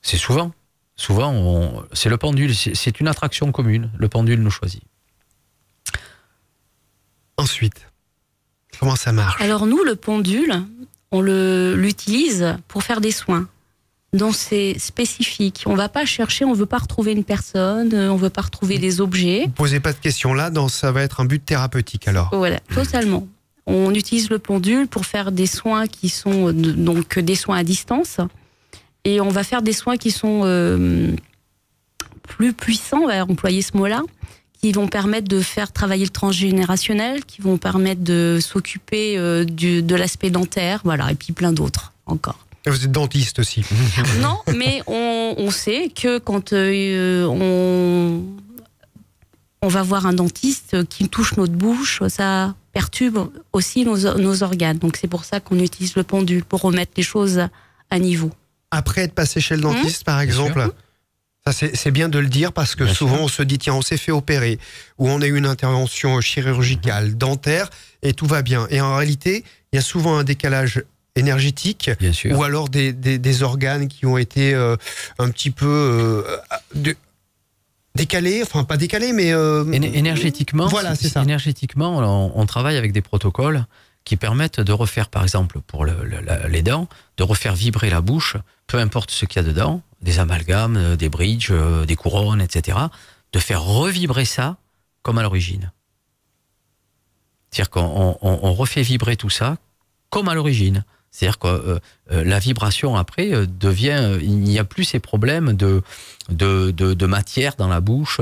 C'est 0.00 0.16
souvent. 0.16 0.52
Souvent, 0.94 1.32
on- 1.32 1.84
c'est 1.92 2.08
le 2.08 2.16
pendule, 2.18 2.54
c'est 2.54 2.74
c'est 2.76 3.00
une 3.00 3.08
attraction 3.08 3.50
commune. 3.50 3.90
Le 3.98 4.08
pendule 4.08 4.40
nous 4.40 4.50
choisit. 4.50 4.82
Ensuite, 7.36 7.86
comment 8.78 8.96
ça 8.96 9.12
marche? 9.12 9.40
Alors 9.42 9.66
nous, 9.66 9.82
le 9.84 9.96
pendule, 9.96 10.62
on 11.10 11.20
le- 11.20 11.74
l'utilise 11.76 12.56
pour 12.68 12.82
faire 12.84 13.00
des 13.00 13.10
soins. 13.10 13.48
Donc 14.16 14.34
c'est 14.34 14.78
spécifique. 14.78 15.64
On 15.66 15.74
va 15.74 15.88
pas 15.88 16.04
chercher, 16.04 16.44
on 16.44 16.52
veut 16.52 16.66
pas 16.66 16.78
retrouver 16.78 17.12
une 17.12 17.24
personne, 17.24 17.92
euh, 17.94 18.10
on 18.10 18.16
veut 18.16 18.30
pas 18.30 18.42
retrouver 18.42 18.78
des 18.78 19.00
objets. 19.00 19.42
Vous 19.44 19.50
posez 19.52 19.80
pas 19.80 19.92
de 19.92 19.98
questions 19.98 20.32
là, 20.34 20.50
dans, 20.50 20.68
ça 20.68 20.90
va 20.92 21.02
être 21.02 21.20
un 21.20 21.24
but 21.24 21.44
thérapeutique 21.44 22.08
alors. 22.08 22.30
Voilà, 22.32 22.60
totalement. 22.74 23.26
On 23.66 23.92
utilise 23.94 24.30
le 24.30 24.38
pendule 24.38 24.86
pour 24.86 25.06
faire 25.06 25.32
des 25.32 25.46
soins 25.46 25.86
qui 25.86 26.08
sont 26.08 26.48
euh, 26.48 26.52
de- 26.52 26.72
donc 26.72 27.18
des 27.18 27.34
soins 27.34 27.56
à 27.58 27.64
distance. 27.64 28.18
Et 29.04 29.20
on 29.20 29.28
va 29.28 29.44
faire 29.44 29.62
des 29.62 29.72
soins 29.72 29.96
qui 29.96 30.10
sont 30.10 30.42
euh, 30.44 31.12
plus 32.22 32.52
puissants, 32.52 33.02
on 33.02 33.06
va 33.06 33.22
employer 33.24 33.62
ce 33.62 33.76
mot-là, 33.76 34.02
qui 34.60 34.72
vont 34.72 34.88
permettre 34.88 35.28
de 35.28 35.40
faire 35.40 35.70
travailler 35.72 36.04
le 36.04 36.10
transgénérationnel, 36.10 37.24
qui 37.24 37.40
vont 37.42 37.56
permettre 37.58 38.02
de 38.02 38.38
s'occuper 38.40 39.16
euh, 39.18 39.44
de 39.44 39.94
l'aspect 39.94 40.30
dentaire, 40.30 40.80
voilà, 40.84 41.12
et 41.12 41.14
puis 41.14 41.32
plein 41.32 41.52
d'autres 41.52 41.92
encore. 42.06 42.45
Et 42.66 42.70
Vous 42.70 42.84
êtes 42.84 42.92
dentiste 42.92 43.38
aussi. 43.38 43.64
Non, 44.20 44.38
mais 44.54 44.82
on, 44.86 45.34
on 45.38 45.50
sait 45.50 45.88
que 45.94 46.18
quand 46.18 46.52
euh, 46.52 47.24
on, 47.26 48.24
on 49.62 49.68
va 49.68 49.82
voir 49.82 50.06
un 50.06 50.12
dentiste 50.12 50.84
qui 50.88 51.08
touche 51.08 51.36
notre 51.36 51.52
bouche, 51.52 52.02
ça 52.08 52.54
perturbe 52.72 53.30
aussi 53.52 53.84
nos, 53.84 53.96
nos 54.18 54.42
organes. 54.42 54.78
Donc 54.78 54.96
c'est 54.96 55.08
pour 55.08 55.24
ça 55.24 55.40
qu'on 55.40 55.58
utilise 55.60 55.94
le 55.96 56.02
pendule, 56.02 56.44
pour 56.44 56.60
remettre 56.60 56.92
les 56.96 57.02
choses 57.02 57.40
à 57.90 57.98
niveau. 57.98 58.30
Après 58.72 59.02
être 59.02 59.14
passé 59.14 59.40
chez 59.40 59.54
le 59.54 59.62
dentiste, 59.62 60.02
par 60.04 60.20
exemple, 60.20 60.68
ça 61.46 61.52
c'est 61.52 61.76
c'est 61.76 61.92
bien 61.92 62.08
de 62.08 62.18
le 62.18 62.26
dire 62.26 62.52
parce 62.52 62.74
que 62.74 62.82
Bien 62.82 62.92
souvent 62.92 63.14
sûr. 63.16 63.24
on 63.24 63.28
se 63.28 63.42
dit 63.44 63.58
tiens 63.58 63.74
on 63.74 63.80
s'est 63.82 63.96
fait 63.96 64.10
opérer 64.10 64.58
ou 64.98 65.08
on 65.08 65.22
a 65.22 65.26
eu 65.26 65.36
une 65.36 65.46
intervention 65.46 66.20
chirurgicale, 66.20 67.16
dentaire 67.16 67.70
et 68.02 68.12
tout 68.12 68.26
va 68.26 68.42
bien. 68.42 68.66
Et 68.70 68.80
en 68.80 68.96
réalité, 68.96 69.44
il 69.72 69.76
y 69.76 69.78
a 69.78 69.82
souvent 69.82 70.18
un 70.18 70.24
décalage 70.24 70.82
énergétique 71.16 71.90
Bien 71.98 72.12
sûr. 72.12 72.36
ou 72.38 72.42
alors 72.44 72.68
des, 72.68 72.92
des, 72.92 73.18
des 73.18 73.42
organes 73.42 73.88
qui 73.88 74.06
ont 74.06 74.16
été 74.18 74.54
euh, 74.54 74.76
un 75.18 75.30
petit 75.30 75.50
peu 75.50 75.66
euh, 75.66 76.36
de- 76.74 76.96
décalés, 77.94 78.42
enfin 78.42 78.64
pas 78.64 78.76
décalés, 78.76 79.12
mais 79.12 79.32
euh, 79.32 79.64
Éner- 79.72 79.94
Énergétiquement, 79.96 80.66
Voilà, 80.68 80.94
c'est 80.94 81.08
ça. 81.08 81.22
Énergétiquement, 81.22 81.98
on, 81.98 82.32
on 82.34 82.46
travaille 82.46 82.76
avec 82.76 82.92
des 82.92 83.00
protocoles 83.02 83.64
qui 84.04 84.16
permettent 84.16 84.60
de 84.60 84.72
refaire, 84.72 85.08
par 85.08 85.22
exemple, 85.24 85.60
pour 85.66 85.84
le- 85.84 86.04
le- 86.04 86.20
la- 86.20 86.46
les 86.48 86.62
dents, 86.62 86.88
de 87.16 87.22
refaire 87.24 87.54
vibrer 87.54 87.90
la 87.90 88.00
bouche, 88.00 88.36
peu 88.66 88.78
importe 88.78 89.10
ce 89.10 89.24
qu'il 89.26 89.42
y 89.42 89.44
a 89.44 89.48
dedans, 89.48 89.82
des 90.02 90.18
amalgames, 90.20 90.94
des 90.96 91.08
bridges, 91.08 91.52
des 91.86 91.96
couronnes, 91.96 92.40
etc., 92.40 92.78
de 93.32 93.38
faire 93.38 93.62
revibrer 93.62 94.24
ça 94.24 94.56
comme 95.02 95.18
à 95.18 95.22
l'origine. 95.22 95.72
C'est-à-dire 97.50 97.70
qu'on 97.70 98.16
on- 98.22 98.38
on 98.42 98.52
refait 98.54 98.82
vibrer 98.82 99.16
tout 99.16 99.30
ça 99.30 99.56
comme 100.10 100.28
à 100.28 100.34
l'origine. 100.34 100.84
C'est-à-dire 101.18 101.38
que 101.38 101.46
euh, 101.48 101.78
euh, 102.12 102.24
la 102.24 102.38
vibration 102.38 102.94
après 102.96 103.32
euh, 103.32 103.46
devient, 103.46 104.18
il 104.20 104.38
n'y 104.40 104.58
a 104.58 104.64
plus 104.64 104.84
ces 104.84 104.98
problèmes 105.00 105.54
de, 105.54 105.80
de, 106.28 106.70
de, 106.72 106.92
de 106.92 107.06
matière 107.06 107.54
dans 107.56 107.68
la 107.68 107.80
bouche, 107.80 108.20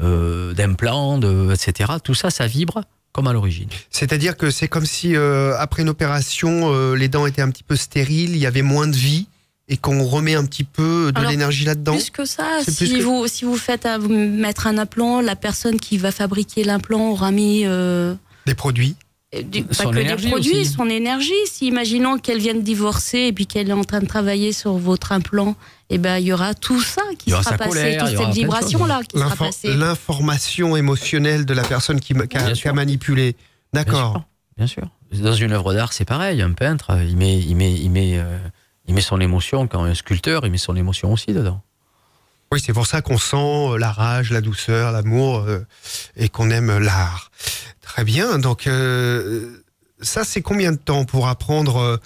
d'implants, 0.00 1.20
etc. 1.52 1.92
Tout 2.02 2.14
ça, 2.14 2.30
ça 2.30 2.46
vibre 2.46 2.82
comme 3.12 3.28
à 3.28 3.32
l'origine. 3.32 3.68
c'est-à-dire 3.90 4.36
que 4.36 4.50
c'est 4.50 4.66
comme 4.66 4.86
si 4.86 5.14
euh, 5.14 5.56
après 5.58 5.82
une 5.82 5.88
opération, 5.88 6.72
euh, 6.74 6.96
les 6.96 7.06
dents 7.06 7.26
étaient 7.26 7.42
un 7.42 7.50
petit 7.50 7.62
peu 7.62 7.76
stériles, 7.76 8.30
il 8.30 8.38
y 8.38 8.46
avait 8.46 8.62
moins 8.62 8.88
de 8.88 8.96
vie 8.96 9.28
et 9.68 9.76
qu'on 9.76 10.02
remet 10.04 10.34
un 10.34 10.44
petit 10.44 10.64
peu 10.64 11.12
de 11.12 11.20
l'énergie 11.30 11.64
là-dedans. 11.64 11.92
Plus 11.92 12.10
que 12.10 12.24
ça, 12.24 12.58
si 12.68 12.74
plus 12.74 12.92
que- 12.98 13.02
vous 13.04 13.28
si 13.28 13.44
vous 13.44 13.56
faites 13.56 13.86
vous 14.00 14.08
mettre 14.08 14.66
un 14.66 14.78
implant, 14.78 15.20
la 15.20 15.36
personne 15.36 15.78
qui 15.78 15.96
va 15.96 16.10
fabriquer 16.10 16.64
l'implant 16.64 17.10
aura 17.10 17.30
mis 17.30 17.62
euh, 17.66 18.14
Des 18.46 18.54
produits. 18.56 18.96
Du- 19.42 19.64
pas 19.64 19.74
Son 19.74 19.90
que 19.90 19.94
des 19.96 20.00
énergie 20.02 20.28
produits, 20.28 20.60
aussi. 20.60 20.66
son 20.72 20.88
énergie. 20.88 21.32
Si 21.46 21.66
imaginons 21.66 22.18
qu'elle 22.18 22.38
vient 22.38 22.54
de 22.54 22.60
divorcer 22.60 23.18
et 23.18 23.32
puis 23.32 23.46
qu'elle 23.46 23.68
est 23.68 23.72
en 23.72 23.84
train 23.84 24.00
de 24.00 24.06
travailler 24.06 24.52
sur 24.52 24.74
votre 24.74 25.12
implant, 25.12 25.56
et 25.90 25.98
ben 25.98 26.18
il 26.18 26.26
y 26.26 26.32
aura 26.32 26.54
tout 26.54 26.80
ça 26.80 27.02
qui 27.18 27.30
sera 27.30 27.42
sa 27.42 27.56
passé, 27.58 27.70
colère, 27.70 28.08
toute 28.08 28.16
cette 28.18 28.34
vibration 28.34 28.84
là 28.86 29.00
qui 29.06 29.18
sera 29.18 29.36
passée. 29.36 29.74
L'information 29.74 30.76
émotionnelle 30.76 31.44
de 31.44 31.54
la 31.54 31.62
personne 31.62 32.00
qui, 32.00 32.14
a, 32.14 32.26
qui 32.52 32.68
manipulé. 32.70 33.34
Bien 33.72 33.82
D'accord. 33.82 34.12
sûr, 34.12 34.24
Bien 34.56 34.66
sûr. 34.66 34.88
Dans 35.22 35.34
une 35.34 35.52
œuvre 35.52 35.74
d'art, 35.74 35.92
c'est 35.92 36.04
pareil. 36.04 36.40
Un 36.42 36.52
peintre, 36.52 36.96
il 37.06 37.16
met, 37.16 37.38
il 37.38 37.54
met, 37.56 37.72
il 37.72 37.90
met, 37.90 38.18
euh, 38.18 38.38
il 38.86 38.94
met 38.94 39.00
son 39.00 39.20
émotion. 39.20 39.66
Quand 39.68 39.84
un 39.84 39.94
sculpteur, 39.94 40.44
il 40.46 40.50
met 40.52 40.58
son 40.58 40.74
émotion 40.76 41.12
aussi 41.12 41.32
dedans. 41.32 41.60
Oui, 42.52 42.60
c'est 42.64 42.72
pour 42.72 42.86
ça 42.86 43.00
qu'on 43.02 43.18
sent 43.18 43.36
euh, 43.36 43.78
la 43.78 43.90
rage, 43.90 44.30
la 44.30 44.40
douceur, 44.40 44.92
l'amour 44.92 45.38
euh, 45.46 45.60
et 46.16 46.28
qu'on 46.28 46.50
aime 46.50 46.78
l'art. 46.78 47.30
Très 47.94 48.04
bien. 48.04 48.40
Donc, 48.40 48.66
euh, 48.66 49.62
ça, 50.00 50.24
c'est 50.24 50.42
combien 50.42 50.72
de 50.72 50.76
temps 50.76 51.04
pour 51.04 51.28
apprendre 51.28 51.76
euh, 51.76 51.96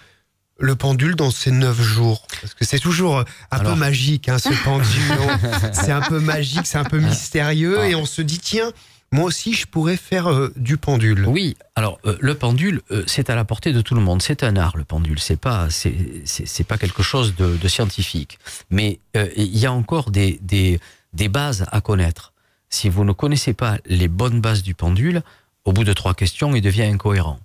le 0.59 0.77
pendule 0.77 1.17
dans 1.17 1.31
ces 1.31 1.51
neuf 1.51 1.81
jours? 1.81 2.27
Parce 2.43 2.53
que 2.53 2.67
c'est 2.67 2.79
toujours 2.79 3.21
un 3.21 3.25
Alors- 3.51 3.73
peu 3.73 3.79
magique, 3.79 4.29
hein, 4.29 4.37
ce 4.39 4.51
pendule. 4.65 5.73
C'est 5.73 5.91
un 5.93 6.03
peu 6.03 6.21
magique, 6.21 6.67
c'est 6.67 6.77
un 6.77 6.85
peu 6.85 6.99
mystérieux. 6.99 7.79
Ah. 7.81 7.89
Et 7.89 7.95
on 7.95 8.05
se 8.05 8.21
dit, 8.21 8.39
tiens, 8.39 8.71
moi 9.13 9.25
aussi, 9.25 9.55
je 9.55 9.65
pourrais 9.67 9.97
faire 9.97 10.31
euh, 10.31 10.53
du 10.57 10.77
pendule. 10.77 11.25
Oui, 11.27 11.57
alors 11.75 11.99
euh, 12.05 12.19
le 12.21 12.35
pendule, 12.35 12.83
euh, 12.91 13.03
c'est 13.07 13.31
à 13.31 13.35
la 13.35 13.47
portée 13.47 13.73
de 13.73 13.81
tout 13.81 13.95
le 13.95 14.03
monde. 14.03 14.21
C'est 14.21 14.43
un 14.43 14.57
art, 14.57 14.77
le 14.77 14.85
pendule. 14.85 15.19
C'est 15.21 15.41
pas, 15.41 15.69
c'est, 15.71 16.65
pas 16.65 16.77
quelque 16.77 17.03
chose 17.03 17.35
de, 17.35 17.57
de 17.57 17.69
scientifique. 17.69 18.39
Mais 18.69 19.01
il 19.15 19.57
y 19.57 19.65
a 19.65 19.73
encore 19.73 20.11
des, 20.11 20.39
des, 20.43 20.81
des 21.15 21.29
bases 21.31 21.65
à 21.73 21.81
connaître. 21.81 22.35
Si 22.69 22.91
vous 22.91 23.05
ne 23.05 23.13
connaissez 23.13 23.55
pas 23.55 23.79
les 23.87 24.09
bonnes 24.09 24.43
bases 24.43 24.63
du 24.63 24.75
pendule, 24.75 25.23
au 25.65 25.73
bout 25.73 25.85
de 25.85 25.93
trois 25.93 26.15
questions, 26.15 26.55
il 26.55 26.63
devient 26.63 26.85
incohérent. 26.85 27.39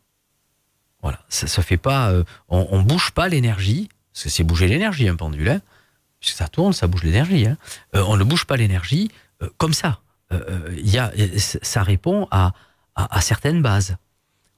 Voilà, 1.04 1.20
ça 1.28 1.48
se 1.48 1.62
fait 1.62 1.78
pas. 1.78 2.10
euh, 2.10 2.24
on, 2.48 2.68
on 2.72 2.82
bouge 2.82 3.12
pas 3.12 3.28
l'énergie, 3.28 3.90
parce 4.14 4.24
que 4.24 4.30
c'est 4.30 4.44
bouger 4.44 4.68
l'énergie 4.68 5.08
un 5.08 5.18
pendule. 5.18 5.50
Hein, 5.50 5.62
puisque 6.20 6.38
ça 6.38 6.48
tourne, 6.48 6.72
ça 6.72 6.88
bouge 6.88 7.04
l'énergie. 7.04 7.46
Hein. 7.46 7.58
Euh, 7.96 8.04
on 8.08 8.16
ne 8.16 8.24
bouge 8.24 8.46
pas 8.46 8.56
l'énergie 8.56 9.12
euh, 9.42 9.50
comme 9.58 9.74
ça. 9.74 10.00
Y 10.72 10.98
a, 10.98 11.12
ça 11.38 11.84
répond 11.84 12.28
à, 12.32 12.54
certaines 13.22 13.62
bases. 13.62 13.98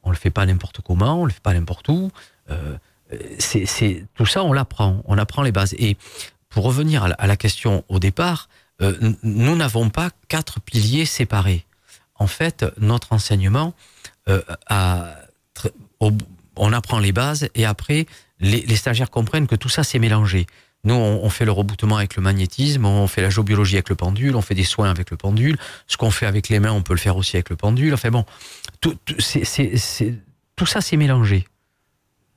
On 0.04 0.10
le 0.10 0.16
fait 0.16 0.30
pas 0.30 0.46
n'importe 0.46 0.80
comment, 0.80 1.22
on 1.22 1.26
le 1.26 1.34
fait 1.34 1.42
pas 1.42 1.54
n'importe 1.54 1.90
où. 1.90 2.12
C'est, 3.40 4.06
tout 4.14 4.26
ça, 4.26 4.46
on 4.46 4.54
l'apprend, 4.54 5.02
on 5.04 5.18
apprend 5.18 5.42
les 5.42 5.52
bases. 5.52 5.76
Et 5.78 5.98
pour 6.48 6.64
revenir 6.64 7.04
à 7.04 7.28
la, 7.28 7.36
question 7.36 7.84
au 7.90 8.00
départ, 8.00 8.48
nous 8.80 9.56
n'avons 9.58 9.90
pas 9.90 10.12
quatre 10.30 10.62
piliers 10.62 11.06
séparés. 11.06 11.66
En 12.16 12.28
fait, 12.28 12.66
notre 12.78 13.14
enseignement, 13.14 13.74
euh, 14.30 14.42
on 16.56 16.74
apprend 16.74 17.00
les 17.00 17.12
bases 17.12 17.50
et 17.56 17.66
après, 17.66 18.06
les, 18.40 18.76
stagiaires 18.76 19.10
comprennent 19.10 19.48
que 19.48 19.56
tout 19.56 19.70
ça 19.70 19.84
c'est 19.84 20.00
mélangé. 20.00 20.48
Nous, 20.84 20.94
on, 20.94 21.30
fait 21.32 21.46
le 21.46 21.52
reboutement 21.52 21.98
avec 21.98 22.16
le 22.16 22.22
magnétisme, 22.22 22.86
on 22.86 23.08
fait 23.08 23.24
la 23.24 23.32
géobiologie 23.32 23.76
avec 23.76 23.90
le 23.90 23.96
pendule, 23.96 24.36
on 24.36 24.42
fait 24.42 24.54
des 24.54 24.64
soins 24.64 24.92
avec 24.92 25.10
le 25.10 25.18
pendule. 25.18 25.58
Ce 25.88 25.98
qu'on 25.98 26.12
fait 26.12 26.28
avec 26.28 26.48
les 26.50 26.60
mains, 26.60 26.74
on 26.74 26.84
peut 26.84 26.94
le 26.94 27.00
faire 27.00 27.18
aussi 27.18 27.36
avec 27.36 27.50
le 27.50 27.56
pendule. 27.56 27.92
Enfin 27.92 28.12
bon, 28.12 28.24
tout 28.82 28.96
ça, 29.20 30.82
c'est 30.82 30.98
mélangé. 30.98 31.48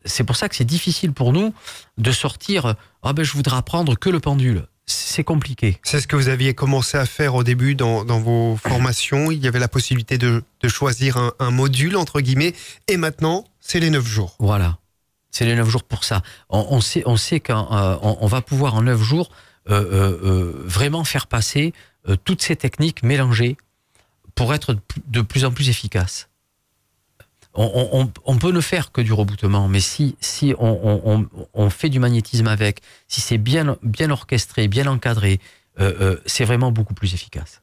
C'est 0.06 0.24
pour 0.24 0.36
ça 0.36 0.48
que 0.48 0.56
c'est 0.56 0.64
difficile 0.64 1.12
pour 1.12 1.34
nous 1.34 1.52
de 1.98 2.10
sortir. 2.10 2.74
Ah 3.02 3.12
ben, 3.12 3.22
je 3.22 3.34
voudrais 3.34 3.58
apprendre 3.58 3.98
que 3.98 4.08
le 4.08 4.18
pendule. 4.18 4.64
C'est 4.90 5.22
compliqué. 5.22 5.79
C'est 5.83 6.01
ce 6.01 6.07
que 6.07 6.16
vous 6.16 6.29
aviez 6.29 6.55
commencé 6.55 6.96
à 6.96 7.05
faire 7.05 7.35
au 7.35 7.44
début 7.44 7.74
dans, 7.74 8.05
dans 8.05 8.20
vos 8.20 8.57
formations. 8.57 9.31
Il 9.31 9.38
y 9.44 9.46
avait 9.46 9.59
la 9.59 9.68
possibilité 9.68 10.16
de, 10.16 10.42
de 10.62 10.68
choisir 10.68 11.18
un, 11.18 11.33
un 11.38 11.51
module, 11.51 11.96
entre 11.96 12.20
guillemets. 12.22 12.55
Et 12.88 12.96
maintenant, 12.96 13.44
c'est 13.61 13.81
les 13.81 13.90
neuf 13.90 14.07
jours. 14.07 14.35
Voilà. 14.38 14.79
C'est 15.31 15.44
les 15.44 15.55
neuf 15.55 15.68
jours 15.68 15.85
pour 15.85 16.05
ça. 16.05 16.22
On, 16.48 16.66
on 16.70 16.81
sait, 16.81 17.03
on 17.05 17.18
sait 17.18 17.38
qu'on 17.38 17.68
euh, 17.72 17.96
on- 18.01 18.27
va 18.27 18.40
pouvoir 18.40 18.74
en 18.77 18.83
neuf 18.83 19.03
jours 19.03 19.29
euh, 19.68 19.83
euh, 19.83 20.62
vraiment 20.64 21.05
faire 21.05 21.27
passer 21.27 21.74
toutes 22.24 22.40
ces 22.40 22.57
techniques 22.57 23.03
mélangées 23.03 23.59
pour 24.35 24.55
être 24.55 24.72
de 24.72 24.81
plus- 24.81 25.03
de 25.07 25.20
plus 25.20 25.44
en 25.44 25.53
plus 25.53 25.68
efficaces. 25.68 26.27
On, 27.60 27.64
on- 27.74 28.00
on- 28.02 28.12
on 28.24 28.38
peut 28.38 28.52
ne 28.52 28.60
faire 28.60 28.92
que 28.92 29.00
du 29.00 29.12
reboutement, 29.12 29.66
mais 29.66 29.80
si, 29.80 30.14
si 30.20 30.54
on, 30.60 30.78
on- 30.82 31.02
on- 31.12 31.28
on 31.54 31.70
fait 31.70 31.88
du 31.88 31.98
magnétisme 31.98 32.46
avec, 32.46 32.82
si 33.08 33.20
c'est 33.20 33.36
bien, 33.36 33.76
bien 33.82 34.10
orchestré, 34.10 34.68
bien 34.68 34.86
encadré, 34.86 35.40
euh, 35.80 35.92
euh, 36.00 36.16
c'est 36.24 36.44
vraiment 36.44 36.70
beaucoup 36.70 36.94
plus 36.94 37.14
efficace. 37.14 37.60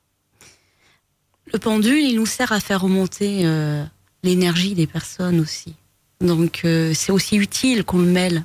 Le 1.53 1.59
pendule, 1.59 1.97
il 1.97 2.17
nous 2.17 2.25
sert 2.25 2.51
à 2.51 2.59
faire 2.59 2.81
remonter 2.81 3.45
euh, 3.45 3.85
l'énergie 4.23 4.75
des 4.75 4.87
personnes 4.87 5.39
aussi. 5.39 5.75
Donc 6.19 6.61
euh, 6.65 6.93
c'est 6.93 7.13
aussi 7.13 7.37
utile 7.37 7.85
qu'on 7.85 7.99
le 7.99 8.05
mêle 8.11 8.43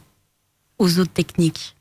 aux 0.79 1.01
autres 1.01 1.13
techniques. 1.13 1.75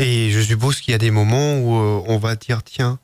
Et 0.00 0.30
je 0.30 0.40
suppose 0.40 0.80
qu'il 0.80 0.92
y 0.92 0.94
a 0.94 0.98
des 0.98 1.10
moments 1.12 1.58
où 1.58 1.76
euh, 1.76 2.02
on 2.08 2.18
va 2.18 2.34
dire, 2.34 2.62
tiens, 2.64 2.98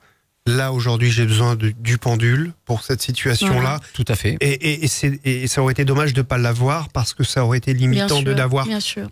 là, 0.46 0.72
aujourd'hui, 0.72 1.10
j'ai 1.10 1.26
besoin 1.26 1.56
de- 1.56 1.70
du 1.78 1.98
pendule 1.98 2.52
pour 2.64 2.82
cette 2.82 3.02
situation-là. 3.02 3.52
Voilà. 3.54 3.80
Tout 3.92 4.04
à 4.08 4.14
fait. 4.14 4.36
Et, 4.40 4.52
et- 4.52 4.84
et 4.84 4.88
c'est- 4.88 5.20
et 5.24 5.46
ça 5.48 5.62
aurait 5.62 5.72
été 5.72 5.84
dommage 5.84 6.12
de 6.14 6.20
ne 6.20 6.22
pas 6.26 6.38
l'avoir 6.38 6.88
parce 6.90 7.14
que 7.14 7.24
ça 7.24 7.44
aurait 7.44 7.58
été 7.58 7.74
Bien 7.74 7.88
limitant 7.88 8.22
de 8.22 8.30
n'avoir 8.34 8.66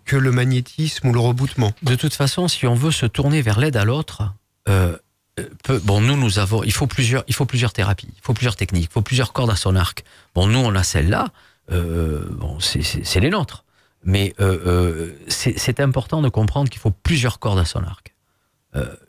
que 0.05 0.17
le 0.17 0.31
magnétisme 0.33 1.09
ou 1.09 1.13
le 1.13 1.21
reboutement. 1.21 1.73
De 1.83 1.95
toute 1.97 2.15
façon, 2.15 2.49
si 2.49 2.67
on 2.67 2.75
veut 2.75 2.93
se 2.93 3.07
tourner 3.07 3.43
vers 3.43 3.59
l'aide 3.59 3.77
à 3.77 3.85
l'autre, 3.85 4.33
euh, 4.69 4.97
euh, 5.41 5.49
peu- 5.65 5.79
bon, 5.81 6.01
nous, 6.01 6.17
nous 6.17 6.39
avons, 6.39 6.63
il 6.63 6.73
faut 6.73 6.87
plusieurs, 6.87 7.25
il 7.27 7.35
faut 7.35 7.47
plusieurs 7.47 7.73
thérapies, 7.73 8.09
il 8.15 8.21
faut 8.23 8.33
plusieurs 8.35 8.57
techniques, 8.57 8.89
il 8.91 8.93
faut 8.93 9.03
plusieurs 9.03 9.33
cordes 9.33 9.51
à 9.51 9.57
son 9.57 9.75
arc. 9.77 10.05
Bon, 10.35 10.47
nous, 10.47 10.59
on 10.61 10.75
a 10.77 10.83
celle-là, 10.85 11.29
euh, 11.73 12.25
bon, 12.31 12.61
c'est- 12.61 12.83
c'est 12.83 13.05
c'est 13.05 13.21
les 13.21 13.31
nôtres. 13.31 13.65
Mais 14.07 14.35
euh, 14.39 14.59
euh, 14.67 15.13
c'est 15.29 15.59
c'est 15.59 15.81
important 15.81 16.21
de 16.23 16.29
comprendre 16.29 16.69
qu'il 16.69 16.79
faut 16.81 16.91
plusieurs 16.91 17.39
cordes 17.39 17.59
à 17.59 17.65
son 17.65 17.83
arc. 17.83 18.15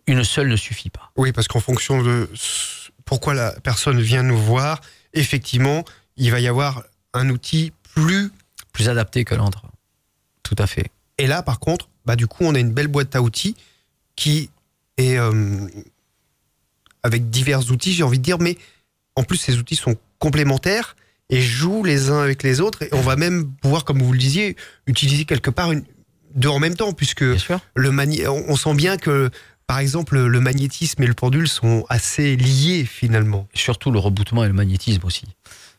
Une 0.08 0.24
seule 0.24 0.50
ne 0.50 0.56
suffit 0.56 0.90
pas. 0.90 1.12
Oui, 1.16 1.32
parce 1.32 1.48
qu'en 1.48 1.60
fonction 1.60 2.04
de 2.04 2.30
pourquoi 3.06 3.34
la 3.34 3.52
personne 3.62 4.02
vient 4.02 4.24
nous 4.24 4.38
voir, 4.38 4.82
effectivement, 5.14 5.84
il 6.18 6.32
va 6.32 6.40
y 6.40 6.48
avoir 6.48 6.84
un 7.14 7.30
outil 7.30 7.72
plus. 7.94 8.32
Plus 8.72 8.90
adapté 8.90 9.24
que 9.24 9.36
l'autre. 9.36 9.64
Tout 10.44 10.56
à 10.58 10.68
fait. 10.68 10.92
Et 11.18 11.28
là, 11.28 11.42
par 11.42 11.60
contre, 11.60 11.90
bah, 12.06 12.16
du 12.16 12.28
coup, 12.28 12.44
on 12.44 12.56
a 12.56 12.60
une 12.60 12.74
belle 12.74 12.88
boîte 12.88 13.16
à 13.16 13.22
outils 13.22 13.56
qui 14.16 14.50
est 14.98 15.18
euh, 15.18 15.68
avec 17.04 17.30
divers 17.30 17.72
outils, 17.72 17.94
j'ai 17.94 18.04
envie 18.04 18.20
de 18.20 18.24
dire, 18.24 18.40
mais 18.40 18.58
en 19.16 19.24
plus, 19.24 19.38
ces 19.38 19.58
outils 19.58 19.76
sont 19.76 19.96
complémentaires 20.20 20.96
et 21.30 21.42
jouent 21.42 21.84
les 21.84 22.10
uns 22.10 22.22
avec 22.22 22.44
les 22.44 22.62
autres. 22.62 22.84
Et 22.84 22.90
on 22.92 23.02
va 23.02 23.16
même 23.16 23.52
pouvoir, 23.62 23.86
comme 23.86 24.02
vous 24.02 24.12
le 24.12 24.20
disiez, 24.20 24.56
utiliser 24.88 25.26
quelque 25.26 25.50
part 25.50 25.72
une, 25.72 25.84
deux 26.36 26.50
en 26.50 26.60
même 26.60 26.76
temps, 26.76 26.94
puisque 26.94 27.22
le 27.22 28.28
on 28.28 28.46
on 28.48 28.56
sent 28.56 28.74
bien 28.76 28.98
que, 28.98 29.30
par 29.68 29.80
exemple, 29.80 30.18
le 30.20 30.40
magnétisme 30.40 31.02
et 31.04 31.08
le 31.08 31.14
pendule 31.14 31.48
sont 31.48 31.86
assez 31.90 32.36
liés 32.36 32.86
finalement. 32.86 33.48
Surtout 33.54 33.92
le 33.92 34.00
reboutement 34.00 34.44
et 34.44 34.48
le 34.48 34.54
magnétisme 34.54 35.06
aussi. 35.06 35.24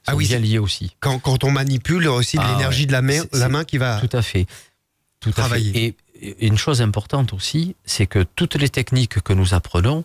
Ah 0.07 0.13
Sont 0.13 0.19
oui, 0.19 0.27
bien 0.27 0.39
liés 0.39 0.59
aussi. 0.59 0.95
Quand, 1.01 1.19
quand 1.19 1.45
on 1.45 1.51
manipule, 1.51 2.03
il 2.03 2.07
y 2.07 2.09
a 2.09 2.13
aussi 2.13 2.37
de 2.37 2.43
Ah 2.43 2.53
l'énergie 2.53 2.83
ouais. 2.83 2.87
de 2.87 2.93
la 2.93 3.03
main, 3.03 3.23
la 3.33 3.49
main 3.49 3.65
qui 3.65 3.79
va. 3.79 4.01
Tout 4.01 4.17
à 4.17 4.23
fait. 4.23 4.47
Tout 5.21 5.31
Travailler. 5.33 5.71
à 5.71 5.73
fait. 5.73 5.79
Et 5.81 5.97
et 6.23 6.47
une 6.47 6.57
chose 6.57 6.81
importante 6.81 7.35
aussi, 7.35 7.77
c'est 7.85 8.07
que 8.07 8.23
toutes 8.37 8.55
les 8.55 8.71
techniques 8.71 9.21
que 9.21 9.35
nous 9.35 9.53
apprenons, 9.53 10.03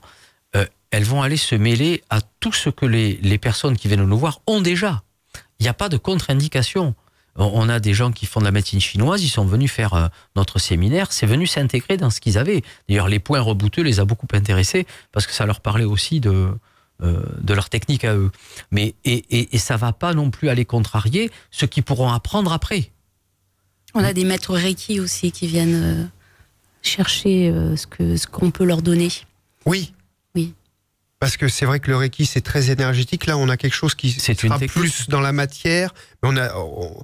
euh, 0.58 0.66
elles 0.90 1.06
vont 1.06 1.22
aller 1.22 1.38
se 1.38 1.56
mêler 1.56 2.04
à 2.10 2.20
tout 2.42 2.52
ce 2.52 2.70
que 2.70 2.86
les, 2.86 3.18
les 3.22 3.38
personnes 3.38 3.78
qui 3.78 3.88
viennent 3.88 4.04
nous 4.04 4.18
voir 4.18 4.42
ont 4.46 4.60
déjà. 4.60 5.04
Il 5.60 5.64
n'y 5.64 5.70
a 5.70 5.74
pas 5.74 5.88
de 5.88 5.96
contre-indication. 5.96 6.96
On 7.36 7.70
a 7.70 7.80
des 7.80 7.94
gens 7.94 8.12
qui 8.12 8.26
font 8.26 8.40
de 8.40 8.46
la 8.46 8.52
médecine 8.52 8.80
chinoise, 8.80 9.24
ils 9.24 9.30
sont 9.30 9.46
venus 9.46 9.72
faire 9.72 9.94
euh, 9.94 10.08
notre 10.36 10.60
séminaire, 10.60 11.12
c'est 11.12 11.26
venu 11.26 11.48
s'intégrer 11.48 11.98
dans 11.98 12.10
ce 12.10 12.20
qu'ils 12.20 12.38
avaient. 12.38 12.62
D'ailleurs, 12.90 13.08
les 13.08 13.20
points 13.20 13.40
rebouteux 13.40 13.82
les 13.82 14.00
a 14.00 14.06
beaucoup 14.06 14.28
intéressés 14.34 14.86
parce 15.12 15.26
que 15.26 15.34
ça 15.34 15.46
leur 15.46 15.62
parlait 15.62 15.86
aussi 15.86 16.20
de, 16.20 16.50
euh, 17.02 17.24
de 17.42 17.54
leur 17.54 17.70
technique 17.70 18.04
à 18.04 18.16
eux. 18.16 18.32
Mais, 18.70 18.96
et, 19.06 19.24
et, 19.30 19.56
et 19.56 19.58
ça 19.58 19.78
va 19.78 19.94
pas 19.94 20.14
non 20.14 20.30
plus 20.30 20.50
aller 20.50 20.66
contrarier 20.66 21.32
ce 21.52 21.66
qu'ils 21.66 21.84
pourront 21.84 22.12
apprendre 22.12 22.52
après. 22.52 22.92
On 23.94 24.04
a 24.04 24.14
des 24.14 24.24
maîtres 24.24 24.56
Reiki 24.56 25.00
aussi 25.00 25.32
qui 25.32 25.48
viennent 25.48 25.84
euh, 25.84 26.06
chercher 26.82 27.54
ce 27.76 27.86
que 27.88 28.18
ce 28.18 28.28
qu'on 28.28 28.52
peut 28.52 28.64
leur 28.64 28.82
donner. 28.82 29.10
Oui. 29.66 29.94
Oui. 30.36 30.54
Parce 31.22 31.38
que 31.38 31.48
c'est 31.48 31.66
vrai 31.66 31.80
que 31.80 31.90
le 31.90 31.96
Reiki, 31.96 32.26
c'est 32.26 32.42
très 32.42 32.70
énergétique. 32.72 33.28
Là, 33.28 33.38
on 33.38 33.48
a 33.48 33.56
quelque 33.56 33.76
chose 33.76 33.96
qui 33.96 34.12
sera 34.48 34.58
plus 34.74 35.08
dans 35.08 35.22
la 35.22 35.32
matière. 35.32 35.94
Mais 36.22 36.30
on 36.34 36.36
a. 36.36 36.54
on- 36.58 37.04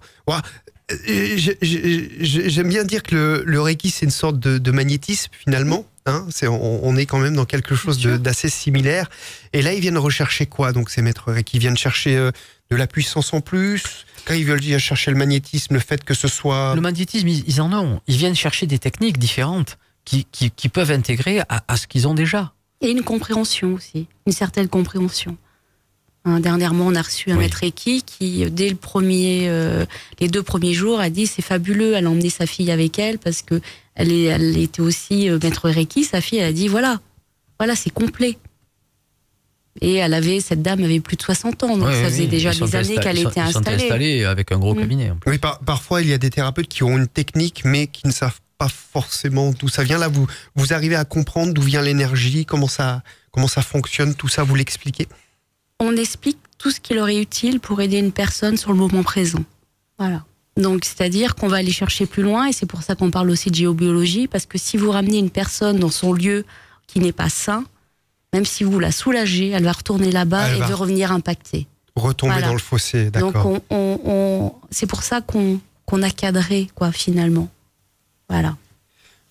J'aime 1.30 2.70
bien 2.70 2.84
dire 2.84 3.04
que 3.04 3.16
le, 3.16 3.44
le 3.46 3.62
Reiki, 3.62 3.90
c'est 3.92 4.06
une 4.06 4.12
sorte 4.12 4.40
de, 4.40 4.58
de 4.58 4.72
magnétisme, 4.72 5.32
finalement. 5.38 5.86
Hein 6.06 6.26
c'est, 6.30 6.48
on, 6.48 6.86
on 6.86 6.96
est 6.96 7.06
quand 7.06 7.20
même 7.20 7.36
dans 7.36 7.46
quelque 7.46 7.76
chose 7.76 8.00
d'assez 8.18 8.50
similaire. 8.50 9.10
Et 9.54 9.62
là, 9.62 9.74
ils 9.74 9.82
viennent 9.82 9.98
rechercher 9.98 10.46
quoi, 10.46 10.72
donc, 10.72 10.90
ces 10.90 11.02
maîtres 11.02 11.32
Reiki? 11.32 11.58
Ils 11.58 11.60
viennent 11.60 11.78
chercher 11.78 12.16
euh, 12.16 12.32
de 12.72 12.76
la 12.76 12.88
puissance 12.88 13.34
en 13.34 13.42
plus? 13.42 13.84
Quand 14.26 14.34
ils 14.34 14.46
veulent 14.46 14.62
chercher 14.80 15.12
le 15.12 15.18
magnétisme, 15.18 15.74
le 15.74 15.80
fait 15.80 16.04
que 16.04 16.14
ce 16.14 16.28
soit. 16.28 16.74
Le 16.76 16.82
magnétisme, 16.82 17.28
ils, 17.28 17.44
ils 17.48 17.62
en 17.62 17.72
ont. 17.74 18.02
Ils 18.08 18.18
viennent 18.18 18.36
chercher 18.36 18.66
des 18.68 18.80
techniques 18.80 19.18
différentes 19.18 19.78
qui, 20.06 20.26
qui, 20.32 20.52
qui 20.52 20.70
peuvent 20.70 20.92
intégrer 20.92 21.42
à, 21.50 21.64
à 21.68 21.78
ce 21.78 21.88
qu'ils 21.88 22.08
ont 22.08 22.14
déjà. 22.14 22.54
Et 22.82 22.92
une 22.92 23.02
compréhension 23.04 23.74
aussi, 23.74 24.08
une 24.28 24.34
certaine 24.34 24.68
compréhension. 24.68 25.36
Hein, 26.26 26.40
dernièrement, 26.42 26.86
on 26.88 26.96
a 26.96 27.02
reçu 27.02 27.32
un 27.32 27.36
Oui. 27.36 27.44
maître 27.46 27.60
Reiki 27.62 28.04
qui, 28.04 28.44
euh, 28.44 28.50
dès 28.50 28.70
le 28.70 28.76
premier, 28.76 29.48
euh, 29.48 29.86
les 30.20 30.28
deux 30.28 30.44
premiers 30.44 30.74
jours, 30.74 31.00
a 31.00 31.10
dit 31.10 31.26
c'est 31.26 31.42
fabuleux. 31.42 31.94
Elle 31.96 32.06
a 32.06 32.10
emmené 32.10 32.30
sa 32.30 32.46
fille 32.46 32.70
avec 32.70 33.00
elle 33.00 33.18
parce 33.18 33.42
que 33.42 33.62
elle, 33.96 34.12
est, 34.12 34.24
elle 34.26 34.58
était 34.58 34.82
aussi 34.82 35.30
euh, 35.30 35.40
maître 35.42 35.70
Reiki. 35.70 36.04
Sa 36.04 36.20
fille, 36.22 36.40
elle 36.40 36.50
a 36.50 36.54
dit 36.54 36.68
voilà, 36.68 37.00
voilà, 37.60 37.76
c'est 37.76 37.90
complet. 37.92 38.38
Et 39.80 39.96
elle 39.96 40.14
avait, 40.16 40.40
cette 40.40 40.62
dame 40.64 40.84
avait 40.84 41.00
plus 41.00 41.18
de 41.18 41.22
60 41.22 41.64
ans, 41.64 41.78
donc 41.78 41.88
ça 41.92 42.06
faisait 42.06 42.24
oui. 42.24 42.28
déjà 42.30 42.52
des 42.52 42.76
années 42.76 42.96
qu'elle 42.98 43.20
était 43.20 43.40
installée. 43.40 43.84
installés 43.84 44.24
avec 44.26 44.52
un 44.52 44.58
gros 44.58 44.74
Mm. 44.74 44.80
cabinet. 44.80 45.12
en 45.12 45.16
plus. 45.18 45.32
Oui, 45.32 45.38
par- 45.38 45.60
parfois, 45.60 46.02
il 46.02 46.10
y 46.10 46.14
a 46.14 46.18
des 46.18 46.32
thérapeutes 46.32 46.68
qui 46.68 46.82
ont 46.84 46.98
une 46.98 47.08
technique, 47.08 47.62
mais 47.64 47.86
qui 47.88 48.06
ne 48.08 48.12
savent 48.12 48.40
pas 48.58 48.70
forcément 48.70 49.52
d'où 49.52 49.68
ça 49.70 49.84
vient. 49.84 49.98
Là, 49.98 50.08
vous, 50.08 50.28
vous 50.56 50.74
arrivez 50.74 50.96
à 50.96 51.06
comprendre 51.06 51.54
d'où 51.54 51.62
vient 51.62 51.82
l'énergie, 51.82 52.46
comment 52.46 52.68
ça, 52.68 53.04
comment 53.32 53.48
ça 53.48 53.62
fonctionne, 53.62 54.16
tout 54.16 54.28
ça, 54.28 54.44
vous 54.44 54.56
l'expliquez 54.56 55.08
on 55.80 55.96
explique 55.96 56.40
tout 56.58 56.72
ce 56.72 56.80
qui 56.80 56.96
leur 56.96 57.08
est 57.08 57.22
utile 57.22 57.60
pour 57.60 57.80
aider 57.82 58.00
une 58.00 58.12
personne 58.12 58.58
sur 58.58 58.72
le 58.72 58.78
moment 58.80 59.04
présent. 59.04 59.44
Voilà. 60.00 60.26
Donc, 60.60 60.84
c'est-à-dire 60.86 61.36
qu'on 61.36 61.48
va 61.50 61.58
aller 61.58 61.72
chercher 61.72 62.08
plus 62.08 62.24
loin, 62.24 62.48
et 62.48 62.52
c'est 62.52 62.66
pour 62.66 62.82
ça 62.82 62.96
qu'on 62.96 63.12
parle 63.12 63.30
aussi 63.30 63.52
de 63.52 63.56
géobiologie, 63.56 64.28
parce 64.28 64.48
que 64.48 64.58
si 64.58 64.76
vous 64.76 64.90
ramenez 64.90 65.20
une 65.20 65.30
personne 65.30 65.78
dans 65.78 65.92
son 65.92 66.14
lieu 66.14 66.46
qui 66.88 67.00
n'est 67.00 67.12
pas 67.12 67.30
sain, 67.30 67.64
même 68.34 68.44
si 68.44 68.64
vous 68.64 68.80
la 68.80 68.92
soulagez, 68.92 69.50
elle 69.52 69.66
va 69.66 69.72
retourner 69.72 70.12
là-bas 70.12 70.56
et 70.56 70.58
va 70.62 70.68
de 70.68 70.74
revenir 70.74 71.12
impactée. 71.12 71.68
Retomber 71.96 72.32
Voilà. 72.34 72.48
dans 72.48 72.54
le 72.54 72.60
fossé, 72.60 73.12
Donc, 73.12 73.36
d'accord. 73.36 73.46
on, 73.46 73.62
on- 73.70 74.00
on- 74.04 74.54
c'est 74.72 74.88
pour 74.88 75.04
ça 75.04 75.22
qu'on 75.22 75.60
qu'on 75.86 76.02
a 76.02 76.10
cadré, 76.10 76.70
quoi, 76.74 76.92
finalement. 76.92 77.50
Voilà. 78.30 78.56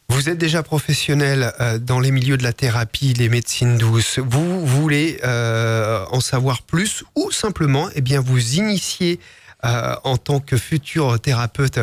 Vous 0.09 0.29
êtes 0.29 0.39
déjà 0.39 0.63
professionnel 0.63 1.53
euh, 1.61 1.79
dans 1.79 2.01
les 2.01 2.11
milieux 2.11 2.37
de 2.37 2.43
la 2.43 2.53
thérapie, 2.53 3.13
les 3.13 3.29
médecines 3.29 3.77
douces. 3.77 4.19
Vous 4.19 4.65
voulez 4.65 5.19
euh, 5.25 6.05
en 6.11 6.21
savoir 6.21 6.63
plus 6.63 7.05
ou 7.17 7.31
simplement, 7.33 7.89
eh 7.95 8.01
bien, 8.01 8.21
vous 8.21 8.55
initier 8.55 9.19
euh, 9.65 9.95
en 10.05 10.17
tant 10.17 10.41
que 10.41 10.57
futur 10.57 11.21
thérapeute 11.21 11.81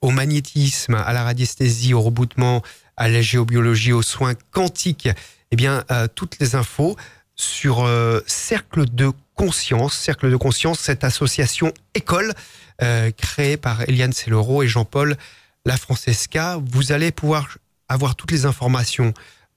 au 0.00 0.10
magnétisme, 0.10 0.94
à 0.94 1.12
la 1.12 1.22
radiesthésie, 1.22 1.92
au 1.94 2.00
reboutement, 2.00 2.62
à 2.96 3.08
la 3.08 3.20
géobiologie, 3.20 3.92
aux 3.92 4.02
soins 4.02 4.34
quantiques? 4.50 5.08
Eh 5.50 5.56
bien, 5.56 5.84
toutes 6.14 6.38
les 6.40 6.54
infos 6.56 6.96
sur 7.36 7.88
Cercle 8.26 8.86
de 8.92 9.12
Conscience, 9.34 9.94
Cercle 9.94 10.30
de 10.30 10.36
Conscience, 10.36 10.80
cette 10.80 11.04
association 11.04 11.72
école 11.94 12.32
créée 13.16 13.56
par 13.56 13.82
Eliane 13.88 14.12
Sellero 14.12 14.64
et 14.64 14.68
Jean-Paul 14.68 15.16
Lafrancesca. 15.66 16.58
Vous 16.64 16.92
allez 16.92 17.10
pouvoir 17.10 17.58
avoir 17.88 18.16
toutes 18.16 18.30
les 18.30 18.46
informations 18.46 19.12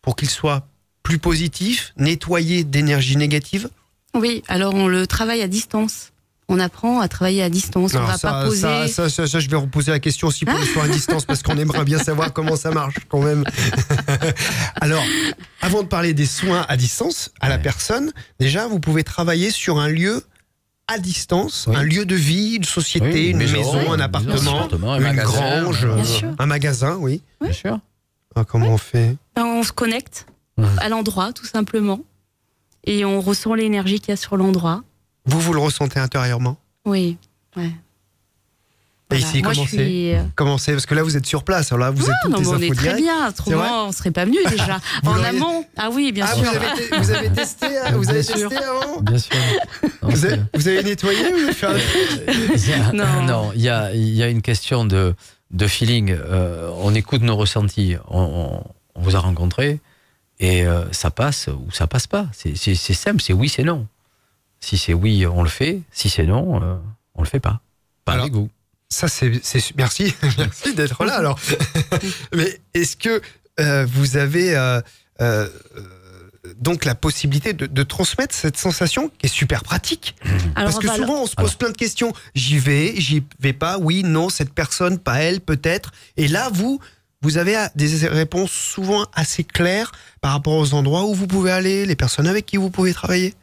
pour 0.00 0.16
qu'il 0.16 0.30
soit 0.30 0.66
plus 1.02 1.18
positif, 1.18 1.92
nettoyé 1.96 2.64
d'énergie 2.64 3.16
négative? 3.16 3.68
Oui, 4.14 4.42
alors 4.48 4.74
on 4.74 4.88
le 4.88 5.06
travaille 5.06 5.42
à 5.42 5.48
distance. 5.48 6.10
On 6.50 6.58
apprend 6.60 7.00
à 7.00 7.08
travailler 7.08 7.42
à 7.42 7.50
distance. 7.50 7.92
on 7.92 7.98
Alors 7.98 8.08
va 8.10 8.16
ça, 8.16 8.30
pas 8.30 8.44
poser. 8.46 8.60
ça, 8.62 8.88
ça, 8.88 9.08
ça, 9.10 9.26
ça, 9.26 9.38
je 9.38 9.50
vais 9.50 9.56
reposer 9.56 9.90
la 9.90 9.98
question 10.00 10.28
aussi 10.28 10.46
pour 10.46 10.58
les 10.58 10.64
soins 10.64 10.84
à 10.84 10.88
distance 10.88 11.26
parce 11.26 11.42
qu'on 11.42 11.58
aimerait 11.58 11.84
bien 11.84 11.98
savoir 11.98 12.32
comment 12.32 12.56
ça 12.56 12.70
marche 12.70 12.94
quand 13.10 13.20
même. 13.22 13.44
Alors, 14.80 15.02
avant 15.60 15.82
de 15.82 15.88
parler 15.88 16.14
des 16.14 16.24
soins 16.24 16.64
à 16.68 16.76
distance 16.78 17.30
à 17.40 17.50
la 17.50 17.58
personne, 17.58 18.12
déjà, 18.40 18.66
vous 18.66 18.80
pouvez 18.80 19.04
travailler 19.04 19.50
sur 19.50 19.78
un 19.78 19.88
lieu 19.88 20.24
à 20.86 20.98
distance, 20.98 21.66
Oui. 21.68 21.76
un 21.76 21.82
lieu 21.82 22.06
de 22.06 22.14
vie, 22.14 22.54
une 22.56 22.64
société, 22.64 23.06
Oui, 23.12 23.24
une 23.26 23.30
une 23.32 23.36
maison, 23.52 23.74
maison, 23.76 23.92
un 23.92 24.00
appartement, 24.00 24.68
un 24.92 24.96
une 24.96 25.02
magasin, 25.02 25.62
grange, 25.62 25.84
euh, 25.84 26.32
un 26.38 26.46
magasin, 26.46 26.96
oui. 26.98 27.20
Bien 27.42 27.52
sûr. 27.52 27.78
Ah, 28.34 28.44
comment 28.46 28.68
on 28.68 28.78
fait? 28.78 29.16
Ben, 29.36 29.44
on 29.44 29.62
se 29.62 29.72
connecte 29.72 30.26
à 30.78 30.88
l'endroit, 30.88 31.34
tout 31.34 31.44
simplement. 31.44 32.00
Et 32.84 33.04
on 33.04 33.20
ressent 33.20 33.54
l'énergie 33.54 34.00
qu'il 34.00 34.10
y 34.10 34.12
a 34.12 34.16
sur 34.16 34.36
l'endroit. 34.36 34.82
Vous, 35.26 35.40
vous 35.40 35.52
le 35.52 35.60
ressentez 35.60 36.00
intérieurement? 36.00 36.56
Oui. 36.86 37.18
Ouais. 37.56 37.64
Et 39.10 39.16
Voilà. 39.16 39.26
ici, 39.26 39.42
Moi, 39.42 39.54
suis... 39.54 40.14
euh, 40.14 40.22
Comment 40.34 40.58
c'est 40.58 40.72
Parce 40.72 40.84
que 40.84 40.94
là, 40.94 41.02
vous 41.02 41.16
êtes 41.16 41.24
sur 41.24 41.42
place. 41.42 41.72
Alors 41.72 41.86
là, 41.86 41.90
vous 41.90 42.04
êtes 42.04 42.14
toutes 42.22 42.30
non, 42.32 42.38
les 42.38 42.44
mais 42.44 42.50
on 42.70 42.72
est 42.72 42.74
très 42.76 42.94
bien. 42.94 43.28
Autrement, 43.28 43.86
on 43.88 43.92
serait 43.92 44.10
pas 44.10 44.26
venu 44.26 44.36
déjà. 44.50 44.80
En 45.06 45.22
amont. 45.22 45.64
Ah 45.78 45.88
oui, 45.90 46.12
bien 46.12 46.26
Ah, 46.28 46.34
sûr. 46.34 46.44
vous 46.44 46.56
avez, 46.56 46.66
te- 46.88 46.94
vous 47.00 47.10
avez 47.10 47.30
testé, 47.30 47.66
hein 47.78 47.92
vous 47.96 48.10
avez 48.10 48.20
Bien 48.22 48.36
sûr. 48.36 48.48
testé 48.50 48.64
avant 48.64 49.00
Bien 49.00 49.18
sûr. 49.18 49.34
Non, 50.02 50.08
vous 50.10 50.24
avez, 50.26 50.40
vous 50.54 50.68
avez 50.68 50.82
nettoyé 50.82 51.30
vous 51.32 51.38
avez 51.44 51.52
fait 51.54 51.66
un 51.66 51.72
truc 51.72 52.70
a- 52.70 52.92
Non. 52.92 53.22
non, 53.26 53.52
il 53.54 53.62
y 53.62 53.68
a, 53.70 53.94
il 53.94 54.14
y 54.14 54.22
a 54.22 54.28
une 54.28 54.42
question 54.42 54.84
de, 54.84 55.14
de 55.52 55.66
feeling. 55.66 56.10
Euh, 56.12 56.70
on 56.82 56.94
écoute 56.94 57.22
nos 57.22 57.36
ressentis. 57.36 57.96
On, 58.08 58.20
on- 58.20 58.64
on 58.94 59.00
vous 59.02 59.16
a 59.16 59.20
rencontré 59.20 59.80
et 60.40 60.66
euh, 60.66 60.84
ça 60.92 61.10
passe 61.10 61.48
ou 61.48 61.70
ça 61.72 61.86
passe 61.86 62.06
pas. 62.06 62.26
C'est 62.32 62.74
simple, 62.74 63.20
c'est 63.22 63.32
oui, 63.32 63.48
c'est 63.48 63.64
non. 63.64 63.86
Si 64.60 64.76
c'est 64.78 64.94
oui, 64.94 65.26
on 65.26 65.42
le 65.42 65.48
fait. 65.48 65.80
Si 65.92 66.08
c'est 66.10 66.24
non, 66.26 66.62
euh, 66.62 66.76
on 67.14 67.22
le 67.22 67.28
fait 67.28 67.40
pas. 67.40 67.60
Pas 68.04 68.12
Alors- 68.12 68.24
avec 68.24 68.34
vous. 68.34 68.50
Ça, 68.90 69.06
c'est. 69.06 69.30
Merci, 69.76 70.14
merci 70.38 70.74
d'être 70.74 71.04
là. 71.04 71.16
Alors, 71.16 71.38
mais 72.34 72.58
est-ce 72.72 72.96
que 72.96 73.20
euh, 73.60 73.84
vous 73.86 74.16
avez 74.16 74.56
euh, 74.56 74.80
euh, 75.20 75.46
donc 76.56 76.86
la 76.86 76.94
possibilité 76.94 77.52
de, 77.52 77.66
de 77.66 77.82
transmettre 77.82 78.34
cette 78.34 78.56
sensation 78.56 79.10
qui 79.18 79.26
est 79.26 79.28
super 79.28 79.62
pratique? 79.62 80.16
Alors, 80.54 80.72
Parce 80.72 80.78
que 80.78 80.90
souvent, 80.90 81.22
on 81.22 81.26
se 81.26 81.34
pose 81.36 81.54
plein 81.54 81.68
de 81.68 81.76
questions. 81.76 82.14
J'y 82.34 82.58
vais, 82.58 82.94
j'y 82.96 83.22
vais 83.40 83.52
pas. 83.52 83.76
Oui, 83.78 84.04
non, 84.04 84.30
cette 84.30 84.54
personne, 84.54 84.98
pas 84.98 85.20
elle, 85.20 85.42
peut-être. 85.42 85.92
Et 86.16 86.26
là, 86.26 86.48
vous, 86.50 86.80
vous 87.22 87.36
avez 87.38 87.56
des 87.74 88.06
réponses 88.08 88.52
souvent 88.52 89.04
assez 89.14 89.44
claires 89.44 89.92
par 90.20 90.32
rapport 90.32 90.54
aux 90.54 90.74
endroits 90.74 91.04
où 91.04 91.14
vous 91.14 91.26
pouvez 91.26 91.50
aller, 91.50 91.84
les 91.86 91.96
personnes 91.96 92.26
avec 92.28 92.46
qui 92.46 92.56
vous 92.56 92.70
pouvez 92.70 92.92
travailler? 92.94 93.34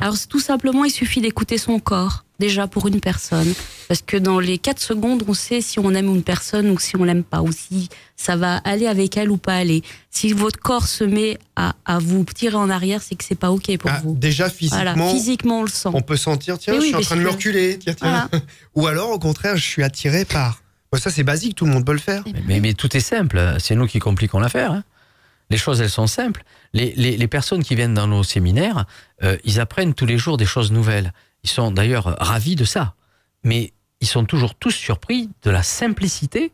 Alors, 0.00 0.16
tout 0.28 0.40
simplement, 0.40 0.84
il 0.84 0.90
suffit 0.90 1.20
d'écouter 1.22 1.56
son 1.56 1.78
corps, 1.78 2.24
déjà 2.38 2.66
pour 2.66 2.86
une 2.88 3.00
personne. 3.00 3.54
Parce 3.88 4.02
que 4.02 4.16
dans 4.18 4.38
les 4.38 4.58
4 4.58 4.78
secondes, 4.80 5.22
on 5.26 5.32
sait 5.32 5.60
si 5.62 5.78
on 5.78 5.94
aime 5.94 6.06
une 6.14 6.22
personne 6.22 6.68
ou 6.70 6.78
si 6.78 6.96
on 6.96 7.04
l'aime 7.04 7.22
pas, 7.22 7.40
ou 7.40 7.50
si 7.52 7.88
ça 8.16 8.36
va 8.36 8.56
aller 8.58 8.86
avec 8.86 9.16
elle 9.16 9.30
ou 9.30 9.36
pas 9.38 9.54
aller. 9.54 9.82
Si 10.10 10.32
votre 10.34 10.58
corps 10.58 10.86
se 10.86 11.04
met 11.04 11.38
à, 11.56 11.76
à 11.86 11.98
vous 11.98 12.24
tirer 12.24 12.56
en 12.56 12.68
arrière, 12.68 13.00
c'est 13.00 13.14
que 13.14 13.24
c'est 13.24 13.38
pas 13.38 13.52
OK 13.52 13.74
pour 13.78 13.90
Ah, 13.90 14.00
vous. 14.04 14.14
déjà, 14.16 14.50
physiquement, 14.50 14.92
Voilà, 14.94 15.12
physiquement, 15.12 15.60
on 15.60 15.62
le 15.62 15.68
sent. 15.70 15.88
on 15.94 16.02
peut 16.02 16.16
sentir, 16.18 16.58
tiens, 16.58 16.74
Mais 16.74 16.78
je 16.80 16.82
oui, 16.82 16.88
suis 16.88 16.96
en 16.96 17.00
train 17.00 17.16
de 17.16 17.22
me 17.22 17.30
reculer. 17.30 17.78
Tiens, 17.78 17.94
tiens. 17.94 18.28
Voilà. 18.30 18.44
Ou 18.74 18.86
alors, 18.86 19.10
au 19.10 19.18
contraire, 19.18 19.56
je 19.56 19.64
suis 19.64 19.82
attiré 19.82 20.24
par. 20.26 20.60
Ça, 20.98 21.10
c'est 21.10 21.22
basique, 21.22 21.54
tout 21.56 21.66
le 21.66 21.70
monde 21.72 21.86
peut 21.86 21.92
le 21.92 21.98
faire. 21.98 22.24
Mais, 22.46 22.74
tout 22.74 22.96
est 22.96 23.00
simple. 23.00 23.56
C'est 23.60 23.76
nous 23.76 23.86
qui 23.86 24.00
compliquons 24.00 24.40
l'affaire. 24.40 24.72
hein. 24.72 24.84
Les 25.48 25.56
choses, 25.56 25.80
elles 25.80 25.90
sont 25.90 26.06
simples. 26.06 26.42
Les, 26.72 26.92
les- 26.96 27.28
personnes 27.28 27.62
qui 27.62 27.74
viennent 27.74 27.94
dans 27.94 28.06
nos 28.06 28.22
séminaires, 28.22 28.86
euh, 29.22 29.36
ils 29.44 29.60
apprennent 29.60 29.94
tous 29.94 30.06
les 30.06 30.18
jours 30.18 30.36
des 30.36 30.46
choses 30.46 30.70
nouvelles. 30.72 31.12
Ils 31.44 31.50
sont 31.50 31.70
d'ailleurs 31.70 32.16
ravis 32.20 32.54
de 32.56 32.64
ça. 32.64 32.94
Mais 33.44 33.72
ils 34.00 34.06
sont 34.06 34.24
toujours 34.24 34.54
tous 34.54 34.70
surpris 34.72 35.30
de 35.42 35.50
la 35.50 35.62
simplicité 35.62 36.52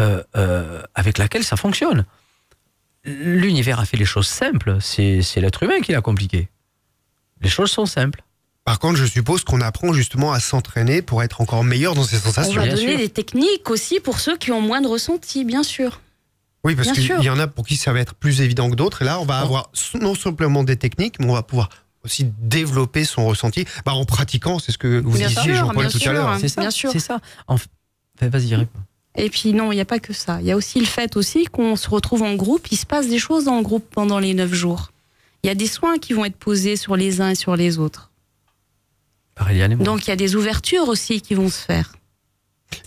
euh, 0.00 0.22
euh, 0.36 0.82
avec 0.94 1.18
laquelle 1.18 1.44
ça 1.44 1.56
fonctionne. 1.56 2.04
L'univers 3.04 3.78
a 3.80 3.84
fait 3.84 3.96
les 3.96 4.04
choses 4.04 4.26
simples. 4.28 4.78
C'est 4.80 5.20
l'être 5.36 5.62
humain 5.64 5.80
qui 5.80 5.92
l'a 5.92 6.00
compliqué. 6.00 6.48
Les 7.40 7.48
choses 7.48 7.70
sont 7.70 7.86
simples. 7.86 8.22
Par 8.68 8.80
contre, 8.80 8.98
je 8.98 9.06
suppose 9.06 9.44
qu'on 9.44 9.62
apprend 9.62 9.94
justement 9.94 10.30
à 10.30 10.40
s'entraîner 10.40 11.00
pour 11.00 11.22
être 11.22 11.40
encore 11.40 11.64
meilleur 11.64 11.94
dans 11.94 12.02
ses 12.02 12.16
On 12.18 12.20
sensations. 12.20 12.52
va 12.60 12.66
bien 12.66 12.74
donner 12.74 12.88
sûr. 12.90 12.98
des 12.98 13.08
techniques 13.08 13.70
aussi 13.70 13.98
pour 13.98 14.20
ceux 14.20 14.36
qui 14.36 14.52
ont 14.52 14.60
moins 14.60 14.82
de 14.82 14.86
ressenti, 14.86 15.46
bien 15.46 15.62
sûr. 15.62 16.02
Oui, 16.64 16.76
parce 16.76 16.92
qu'il 16.92 17.06
y 17.22 17.30
en 17.30 17.38
a 17.38 17.46
pour 17.46 17.66
qui 17.66 17.76
ça 17.78 17.94
va 17.94 18.00
être 18.00 18.14
plus 18.14 18.42
évident 18.42 18.68
que 18.68 18.74
d'autres. 18.74 19.00
Et 19.00 19.04
là, 19.06 19.20
on 19.20 19.24
va 19.24 19.38
Oh. 19.40 19.44
avoir 19.46 19.70
non 19.98 20.14
simplement 20.14 20.64
des 20.64 20.76
techniques, 20.76 21.18
mais 21.18 21.24
on 21.24 21.32
va 21.32 21.42
pouvoir 21.42 21.70
aussi 22.04 22.26
développer 22.42 23.04
son 23.04 23.24
ressenti 23.26 23.64
bah, 23.86 23.94
en 23.94 24.04
pratiquant. 24.04 24.58
C'est 24.58 24.72
ce 24.72 24.76
que 24.76 25.00
vous 25.00 25.16
Bien 25.16 25.28
disiez, 25.28 25.54
Jean-Paul, 25.54 25.76
bien 25.84 25.88
tout 25.88 25.98
sûr. 25.98 26.10
à 26.10 26.12
l'heure. 26.12 26.28
Hein, 26.28 26.38
C'est 26.38 26.48
ça. 26.48 26.60
bien 26.60 26.70
sûr. 26.70 26.92
C'est 26.92 26.98
ça. 26.98 27.20
En 27.46 27.54
Enfin, 27.54 28.28
Vas-y, 28.28 28.54
réponds. 28.54 28.80
Et 29.16 29.30
puis 29.30 29.54
non, 29.54 29.72
il 29.72 29.76
n'y 29.76 29.80
a 29.80 29.86
pas 29.86 29.98
que 29.98 30.12
ça. 30.12 30.42
Il 30.42 30.46
y 30.46 30.52
a 30.52 30.56
aussi 30.56 30.78
le 30.78 30.84
fait 30.84 31.16
aussi 31.16 31.46
qu'on 31.46 31.74
se 31.76 31.88
retrouve 31.88 32.20
en 32.20 32.34
groupe. 32.34 32.66
Il 32.70 32.76
se 32.76 32.84
passe 32.84 33.08
des 33.08 33.18
choses 33.18 33.46
le 33.46 33.62
groupe 33.62 33.86
pendant 33.90 34.18
les 34.18 34.34
neuf 34.34 34.52
jours. 34.52 34.92
Il 35.42 35.46
y 35.46 35.50
a 35.50 35.54
des 35.54 35.68
soins 35.68 35.96
qui 35.96 36.12
vont 36.12 36.26
être 36.26 36.36
posés 36.36 36.76
sur 36.76 36.96
les 36.96 37.22
uns 37.22 37.30
et 37.30 37.34
sur 37.34 37.56
les 37.56 37.78
autres. 37.78 38.10
Par 39.38 39.50
Eliane 39.50 39.72
et 39.72 39.76
moi. 39.76 39.84
Donc 39.84 40.06
il 40.06 40.10
y 40.10 40.12
a 40.12 40.16
des 40.16 40.34
ouvertures 40.36 40.88
aussi 40.88 41.20
qui 41.20 41.34
vont 41.34 41.48
se 41.48 41.60
faire. 41.62 41.92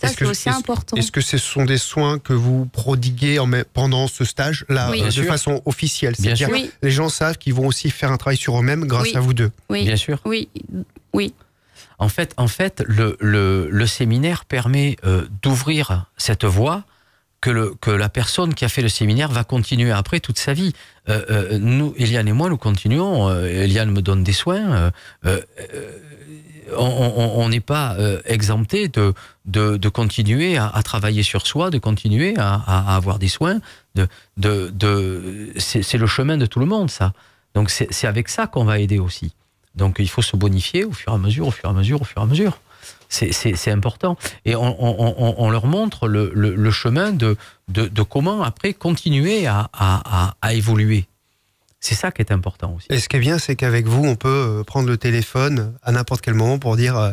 Ça, 0.00 0.06
Est-ce 0.08 0.16
que- 0.16 0.24
c'est 0.26 0.30
aussi 0.30 0.48
est-ce- 0.48 0.58
important. 0.58 0.96
Est-ce 0.96 1.10
que 1.10 1.20
ce 1.20 1.38
sont 1.38 1.64
des 1.64 1.78
soins 1.78 2.18
que 2.20 2.32
vous 2.32 2.66
prodiguez 2.66 3.38
en 3.40 3.46
même- 3.46 3.64
pendant 3.72 4.06
ce 4.06 4.24
stage-là, 4.24 4.90
Oui. 4.92 5.02
euh, 5.02 5.06
de 5.06 5.10
sûr. 5.10 5.24
façon 5.24 5.60
officielle? 5.64 6.14
C'est-à-dire. 6.16 6.50
Oui. 6.52 6.70
les 6.82 6.90
gens 6.92 7.08
savent 7.08 7.36
qu'ils 7.38 7.54
vont 7.54 7.66
aussi 7.66 7.90
faire 7.90 8.12
un 8.12 8.16
travail 8.16 8.36
sur 8.36 8.56
eux-mêmes 8.58 8.84
grâce 8.86 9.08
Oui. 9.08 9.16
à 9.16 9.20
vous 9.20 9.34
deux. 9.34 9.50
Oui, 9.70 9.84
Bien 9.84 9.96
sûr. 9.96 10.20
oui, 10.24 10.48
oui. 11.12 11.34
En 11.98 12.08
fait, 12.08 12.32
en 12.36 12.48
fait 12.48 12.84
le, 12.86 13.16
le, 13.20 13.68
le 13.70 13.86
séminaire 13.86 14.44
permet 14.44 14.96
euh, 15.04 15.26
d'ouvrir 15.42 16.06
cette 16.16 16.44
voie 16.44 16.84
que, 17.42 17.50
le, 17.50 17.74
que 17.80 17.90
la 17.90 18.08
personne 18.08 18.54
qui 18.54 18.64
a 18.64 18.70
fait 18.70 18.80
le 18.80 18.88
séminaire 18.88 19.28
va 19.28 19.44
continuer 19.44 19.90
après 19.90 20.20
toute 20.20 20.38
sa 20.38 20.54
vie. 20.54 20.72
Euh, 21.10 21.22
euh, 21.28 21.58
nous, 21.58 21.92
Eliane 21.98 22.28
et 22.28 22.32
moi, 22.32 22.48
nous 22.48 22.56
continuons. 22.56 23.28
Euh, 23.28 23.64
Eliane 23.64 23.90
me 23.90 24.00
donne 24.00 24.22
des 24.24 24.32
soins. 24.32 24.92
On- 26.74 27.48
n'est 27.50 27.60
pas 27.60 27.98
exempté 28.24 28.88
de, 28.88 29.12
de, 29.44 29.88
continuer 29.88 30.56
à, 30.56 30.80
travailler 30.82 31.22
sur 31.22 31.46
soi, 31.46 31.68
de 31.68 31.78
continuer 31.78 32.34
à, 32.38 32.94
avoir 32.96 33.18
des 33.18 33.28
soins. 33.28 33.60
De, 33.94 34.08
de, 34.38 34.70
de, 34.72 35.52
c'est 35.58 35.98
le 35.98 36.06
chemin 36.06 36.38
de 36.38 36.46
tout 36.46 36.60
le 36.60 36.66
monde, 36.66 36.90
ça. 36.90 37.12
Donc 37.54 37.68
c'est 37.68 38.06
avec 38.06 38.30
ça 38.30 38.46
qu'on 38.46 38.64
va 38.64 38.78
aider 38.78 38.98
aussi. 38.98 39.32
Donc 39.74 39.96
il 39.98 40.08
faut 40.08 40.22
se 40.22 40.36
bonifier 40.36 40.84
au 40.84 40.92
fur 40.92 41.12
et 41.12 41.14
à 41.14 41.18
mesure, 41.18 41.48
au 41.48 41.50
fur 41.50 41.68
et 41.68 41.72
à 41.72 41.74
mesure, 41.74 42.00
au 42.00 42.04
fur 42.04 42.22
et 42.22 42.24
à 42.24 42.26
mesure. 42.26 42.58
C'est- 43.12 43.70
important. 43.70 44.16
Et 44.44 44.56
on, 44.56 44.62
on- 44.62 45.14
on- 45.18 45.34
on 45.38 45.50
leur 45.50 45.66
montre 45.66 46.08
le, 46.08 46.30
le- 46.34 46.54
le 46.54 46.70
chemin 46.70 47.12
de, 47.12 47.36
de, 47.68 47.86
de 47.86 48.02
comment 48.02 48.42
après 48.42 48.72
continuer 48.72 49.46
à, 49.46 49.68
à- 49.72 50.02
à- 50.28 50.34
à 50.40 50.54
évoluer. 50.54 51.06
C'est 51.80 51.94
ça 51.94 52.10
qui 52.10 52.22
est 52.22 52.32
important 52.32 52.74
aussi. 52.76 52.86
Et 52.90 52.98
ce 53.00 53.08
qui 53.08 53.16
est 53.16 53.20
bien, 53.20 53.38
c'est 53.38 53.56
qu'avec 53.56 53.86
vous, 53.86 54.04
on 54.04 54.14
peut 54.16 54.28
euh, 54.28 54.64
prendre 54.64 54.88
le 54.88 54.96
téléphone 54.96 55.74
à 55.82 55.92
n'importe 55.92 56.20
quel 56.22 56.34
moment 56.34 56.58
pour 56.58 56.76
dire 56.76 56.96
euh, 56.96 57.10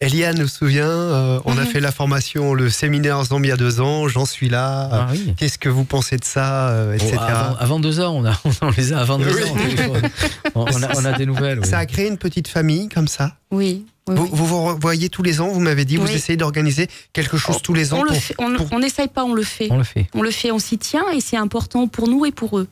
Eliane 0.00 0.38
nous 0.38 0.46
souvient, 0.46 0.86
euh, 0.88 1.40
on 1.44 1.56
a 1.58 1.62
Mhm. 1.62 1.66
fait 1.66 1.80
la 1.80 1.90
formation, 1.90 2.54
le 2.54 2.68
séminaire 2.70 3.22
Zambie 3.24 3.48
il 3.48 3.50
y 3.50 3.52
a 3.52 3.56
deux 3.56 3.80
ans, 3.80 4.08
j'en 4.08 4.26
suis 4.26 4.48
là. 4.48 4.88
Ah 4.92 5.06
oui. 5.10 5.34
Qu'est-ce 5.36 5.58
que 5.58 5.68
vous 5.70 5.84
pensez 5.84 6.18
de 6.18 6.24
ça, 6.24 6.68
euh, 6.68 6.92
etc. 6.94 7.16
Avant, 7.18 7.56
avant 7.58 7.80
deux 7.80 7.98
ans, 8.00 8.14
on, 8.14 8.24
a, 8.26 8.32
on 8.62 8.70
les 8.76 8.92
a 8.92 9.00
avant 9.00 9.18
deux 9.18 9.34
Oui. 9.34 9.42
ans. 9.42 10.08
On, 10.54 10.64
on 10.72 10.82
a, 10.82 10.96
on 10.96 11.04
a 11.04 11.12
des 11.12 11.26
nouvelles. 11.26 11.60
oui. 11.60 11.66
Ça 11.66 11.78
a 11.78 11.86
créé 11.86 12.08
une 12.08 12.18
petite 12.18 12.48
famille 12.48 12.88
comme 12.88 13.08
ça? 13.08 13.32
Oui, 13.50 13.86
oui, 14.08 14.14
Vous, 14.16 14.22
oui. 14.24 14.28
vous 14.32 14.46
vous 14.46 14.62
revoyez 14.64 15.08
tous 15.08 15.22
les 15.22 15.40
ans, 15.40 15.48
vous 15.48 15.60
m'avez 15.60 15.84
dit, 15.84 15.96
vous 15.96 16.06
Oui. 16.06 16.12
essayez 16.14 16.36
d'organiser 16.36 16.88
quelque 17.12 17.36
chose 17.36 17.60
tous 17.62 17.74
les 17.74 17.92
ans 17.92 18.02
On 18.38 18.54
pour- 18.56 18.78
n'essaye 18.78 19.08
pas, 19.08 19.24
on 19.24 19.34
le 19.34 19.42
fait. 19.42 19.68
On 19.70 19.78
le 19.78 19.84
fait. 19.84 20.06
On 20.14 20.22
le 20.22 20.30
fait, 20.30 20.50
on 20.52 20.58
s'y 20.58 20.78
tient 20.78 21.04
et 21.12 21.20
c'est 21.20 21.36
important 21.36 21.88
pour 21.88 22.08
nous 22.08 22.24
et 22.24 22.32
pour 22.32 22.58
eux. 22.58 22.68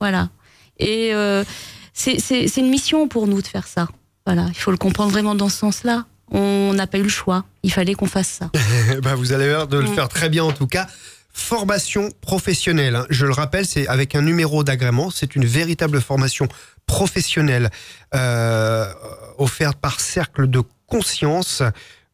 Voilà. 0.00 0.28
Et 0.78 1.14
euh, 1.14 1.42
c'est 1.92 2.20
c'est- 2.20 2.46
c'est 2.48 2.60
une 2.60 2.70
mission 2.70 3.08
pour 3.08 3.26
nous 3.26 3.42
de 3.42 3.46
faire 3.46 3.66
ça. 3.66 3.88
Voilà, 4.26 4.46
il 4.48 4.58
faut 4.58 4.70
le 4.70 4.76
comprendre 4.76 5.10
vraiment 5.10 5.34
dans 5.34 5.48
ce 5.48 5.58
sens-là. 5.58 6.04
On 6.30 6.72
n'a 6.74 6.86
pas 6.88 6.98
eu 6.98 7.02
le 7.04 7.08
choix. 7.08 7.44
Il 7.62 7.72
fallait 7.72 7.94
qu'on 7.94 8.06
fasse 8.06 8.28
ça. 8.28 8.50
Bah, 9.02 9.14
vous 9.14 9.32
avez 9.32 9.46
l'air 9.46 9.66
de 9.68 9.78
le 9.78 9.88
Mm. 9.88 9.94
faire 9.94 10.08
très 10.08 10.28
bien 10.28 10.44
en 10.44 10.52
tout 10.52 10.66
cas. 10.66 10.86
Formation 11.32 12.10
professionnelle, 12.22 12.96
hein. 12.96 13.06
je 13.10 13.26
le 13.26 13.32
rappelle, 13.32 13.66
c'est 13.66 13.86
avec 13.88 14.14
un 14.14 14.22
numéro 14.22 14.64
d'agrément, 14.64 15.10
c'est 15.10 15.36
une 15.36 15.44
véritable 15.44 16.00
formation 16.00 16.48
professionnelle 16.86 17.70
euh, 18.14 18.86
offerte 19.36 19.76
par 19.78 20.00
Cercle 20.00 20.48
de 20.48 20.62
Conscience. 20.86 21.62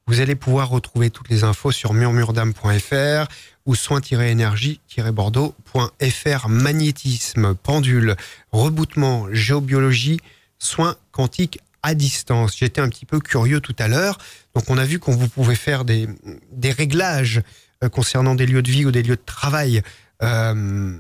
Vous 0.07 0.21
allez 0.21 0.35
pouvoir 0.35 0.69
retrouver 0.69 1.11
toutes 1.11 1.29
les 1.29 1.45
infos 1.45 1.71
sur 1.73 1.93
murmuredame.fr 1.95 3.29
ou 3.67 3.75
soin-énergie-bordeaux.fr. 3.75 6.49
Magnétisme, 6.49 7.55
pendule, 7.55 8.17
reboutement, 8.51 9.27
géobiologie, 9.33 10.21
soins 10.59 10.97
quantiques 11.13 11.61
à 11.83 11.95
distance. 11.95 12.57
J'étais 12.59 12.81
un 12.81 12.89
petit 12.89 13.07
peu 13.07 13.21
curieux 13.21 13.61
tout 13.61 13.77
à 13.79 13.89
l'heure. 13.89 14.19
Donc 14.55 14.69
on 14.71 14.79
a 14.79 14.85
vu 14.85 14.99
qu'on 14.99 15.15
vous 15.15 15.29
pouvez 15.29 15.55
faire 15.55 15.85
des, 15.85 16.09
des 16.53 16.73
réglages 16.73 17.43
euh, 17.83 17.89
concernant 17.89 18.35
des 18.35 18.47
lieux 18.47 18.63
de 18.63 18.71
vie 18.71 18.85
ou 18.87 18.91
des 18.91 19.03
lieux 19.03 19.17
de 19.17 19.23
travail. 19.25 19.83
euh, 20.23 20.93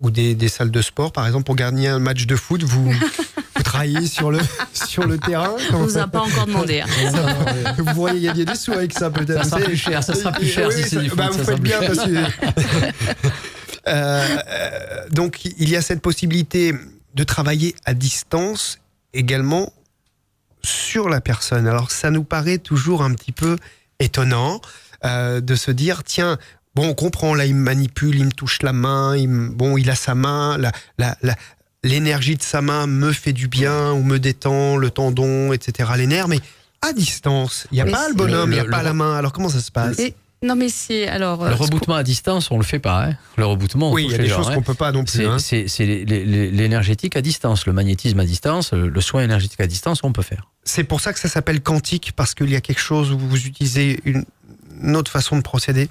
ou 0.00 0.10
des, 0.10 0.34
des 0.34 0.48
salles 0.48 0.70
de 0.72 0.82
sport, 0.82 1.12
par 1.12 1.26
exemple, 1.26 1.44
pour 1.44 1.54
gagner 1.54 1.86
un 1.88 2.00
match 2.00 2.26
de 2.26 2.34
foot, 2.34 2.64
vous, 2.64 2.92
vous 3.56 3.62
travaillez 3.62 4.06
sur 4.06 4.30
le, 4.30 4.38
sur 4.72 5.06
le 5.06 5.18
terrain. 5.18 5.54
On 5.72 5.80
nous 5.80 5.98
a 5.98 6.06
pas 6.06 6.20
encore 6.20 6.46
demandé. 6.46 6.80
hein. 6.80 6.86
Vous 7.78 7.84
pourriez 7.94 8.20
gagner 8.20 8.44
des 8.44 8.54
sous 8.54 8.72
avec 8.72 8.92
ça, 8.92 9.10
peut-être. 9.10 9.44
Ça 9.44 9.50
sera 9.50 9.58
Vous 9.58 9.64
plus 9.66 9.76
cher, 9.76 10.02
ça 10.02 10.14
sera 10.14 10.32
plus 10.32 10.46
cher 10.48 10.68
Oui, 10.68 10.82
si 10.82 10.88
c'est 10.88 11.14
bah, 11.14 11.28
vous 11.30 11.38
ça 11.38 11.44
faites 11.44 11.60
bien 11.60 11.78
parce 11.80 11.98
que. 12.04 13.12
Euh, 13.88 14.26
euh, 14.48 15.08
donc, 15.10 15.44
il 15.44 15.68
y 15.68 15.76
a 15.76 15.82
cette 15.82 16.00
possibilité 16.00 16.72
de 17.14 17.24
travailler 17.24 17.74
à 17.84 17.94
distance 17.94 18.78
également 19.12 19.72
sur 20.62 21.08
la 21.08 21.20
personne. 21.20 21.66
Alors, 21.66 21.90
ça 21.90 22.10
nous 22.10 22.24
paraît 22.24 22.58
toujours 22.58 23.02
un 23.02 23.12
petit 23.14 23.32
peu 23.32 23.56
étonnant 23.98 24.60
euh, 25.04 25.40
de 25.40 25.54
se 25.56 25.70
dire 25.72 26.04
tiens, 26.04 26.38
bon, 26.76 26.88
on 26.90 26.94
comprend, 26.94 27.34
là, 27.34 27.44
il 27.44 27.54
me 27.56 27.62
manipule, 27.62 28.14
il 28.16 28.26
me 28.26 28.30
touche 28.32 28.62
la 28.62 28.72
main, 28.72 29.16
il 29.16 29.28
me- 29.28 29.48
bon, 29.50 29.76
il 29.76 29.90
a 29.90 29.96
sa 29.96 30.14
main, 30.14 30.56
la, 30.58 30.70
la, 30.98 31.16
la- 31.22 31.36
l'énergie 31.84 32.36
de 32.36 32.42
sa 32.42 32.62
main 32.62 32.86
me 32.86 33.12
fait 33.12 33.32
du 33.32 33.48
bien 33.48 33.92
ou 33.92 34.02
me 34.02 34.18
détend 34.18 34.76
le 34.76 34.90
tendon, 34.90 35.52
etc., 35.52 35.90
les 35.96 36.06
nerfs, 36.06 36.28
mais 36.28 36.40
à 36.80 36.92
distance, 36.92 37.66
il 37.70 37.76
n'y 37.76 37.80
a 37.80 37.84
Mais 37.84 37.92
pas 37.92 38.08
le 38.08 38.14
bonhomme, 38.14 38.50
il 38.50 38.54
n'y 38.54 38.60
a 38.60 38.64
Le- 38.64 38.70
pas 38.70 38.78
le- 38.78 38.84
la 38.84 38.94
main. 38.94 39.14
Alors, 39.16 39.32
comment 39.32 39.48
ça 39.48 39.60
se 39.60 39.70
passe? 39.70 39.98
Et- 39.98 40.14
non, 40.44 40.56
mais 40.56 40.68
c'est 40.68 41.06
alors. 41.06 41.44
euh, 41.44 41.50
Le 41.50 41.54
reboutement 41.54 41.94
à 41.94 42.02
distance, 42.02 42.50
on 42.50 42.56
le 42.58 42.64
fait 42.64 42.80
pas. 42.80 43.06
Hein. 43.06 43.14
Le 43.36 43.46
reboutement, 43.46 43.90
on 43.90 43.94
Oui, 43.94 44.06
il 44.06 44.10
y 44.10 44.14
a 44.14 44.18
des 44.18 44.26
gens, 44.26 44.38
choses 44.38 44.48
hein. 44.50 44.54
qu'on 44.56 44.62
peut 44.62 44.74
pas 44.74 44.90
non 44.90 45.04
plus. 45.04 45.12
C'est 45.12 45.24
hein. 45.26 45.36
l'énergétique 46.08 47.14
à 47.16 47.20
distance, 47.22 47.64
le 47.66 47.72
magnétisme 47.72 48.18
à 48.18 48.24
distance, 48.24 48.72
le 48.72 49.00
soin 49.00 49.22
énergétique 49.22 49.60
à 49.60 49.68
distance, 49.68 50.00
on 50.02 50.12
peut 50.12 50.22
faire. 50.22 50.48
C'est 50.64 50.82
pour 50.82 51.00
ça 51.00 51.12
que 51.12 51.20
ça 51.20 51.28
s'appelle 51.28 51.60
quantique, 51.60 52.12
parce 52.16 52.34
qu'il 52.34 52.50
y 52.50 52.56
a 52.56 52.60
quelque 52.60 52.80
chose 52.80 53.12
où 53.12 53.18
vous 53.18 53.46
utilisez 53.46 54.00
une, 54.04 54.24
une 54.82 54.96
autre 54.96 55.12
façon 55.12 55.36
de 55.36 55.42
procéder? 55.42 55.88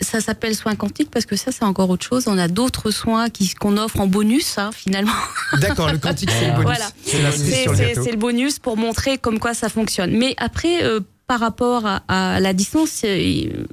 Ça 0.00 0.20
s'appelle 0.20 0.56
soins 0.56 0.74
quantiques 0.74 1.10
parce 1.10 1.24
que 1.24 1.36
ça, 1.36 1.52
c'est 1.52 1.64
encore 1.64 1.88
autre 1.88 2.04
chose. 2.04 2.24
On 2.26 2.36
a 2.36 2.48
d'autres 2.48 2.90
soins 2.90 3.26
qu'on 3.60 3.76
offre 3.76 4.00
en 4.00 4.08
bonus, 4.08 4.58
hein, 4.58 4.70
finalement. 4.72 5.12
D'accord, 5.60 5.92
le 5.92 5.98
quantique, 5.98 6.30
c'est 6.30 6.48
le 6.48 6.52
bonus. 6.52 6.64
Voilà. 6.64 6.90
C'est 7.04 8.10
le 8.10 8.16
bonus 8.16 8.58
pour 8.58 8.76
montrer 8.76 9.18
comme 9.18 9.38
quoi 9.38 9.54
ça 9.54 9.68
fonctionne. 9.68 10.10
Mais 10.16 10.34
après, 10.36 10.82
euh, 10.82 11.00
par 11.28 11.38
rapport 11.38 11.86
à, 11.86 12.02
à 12.08 12.40
la 12.40 12.52
distance, 12.52 13.02
euh, 13.04 13.66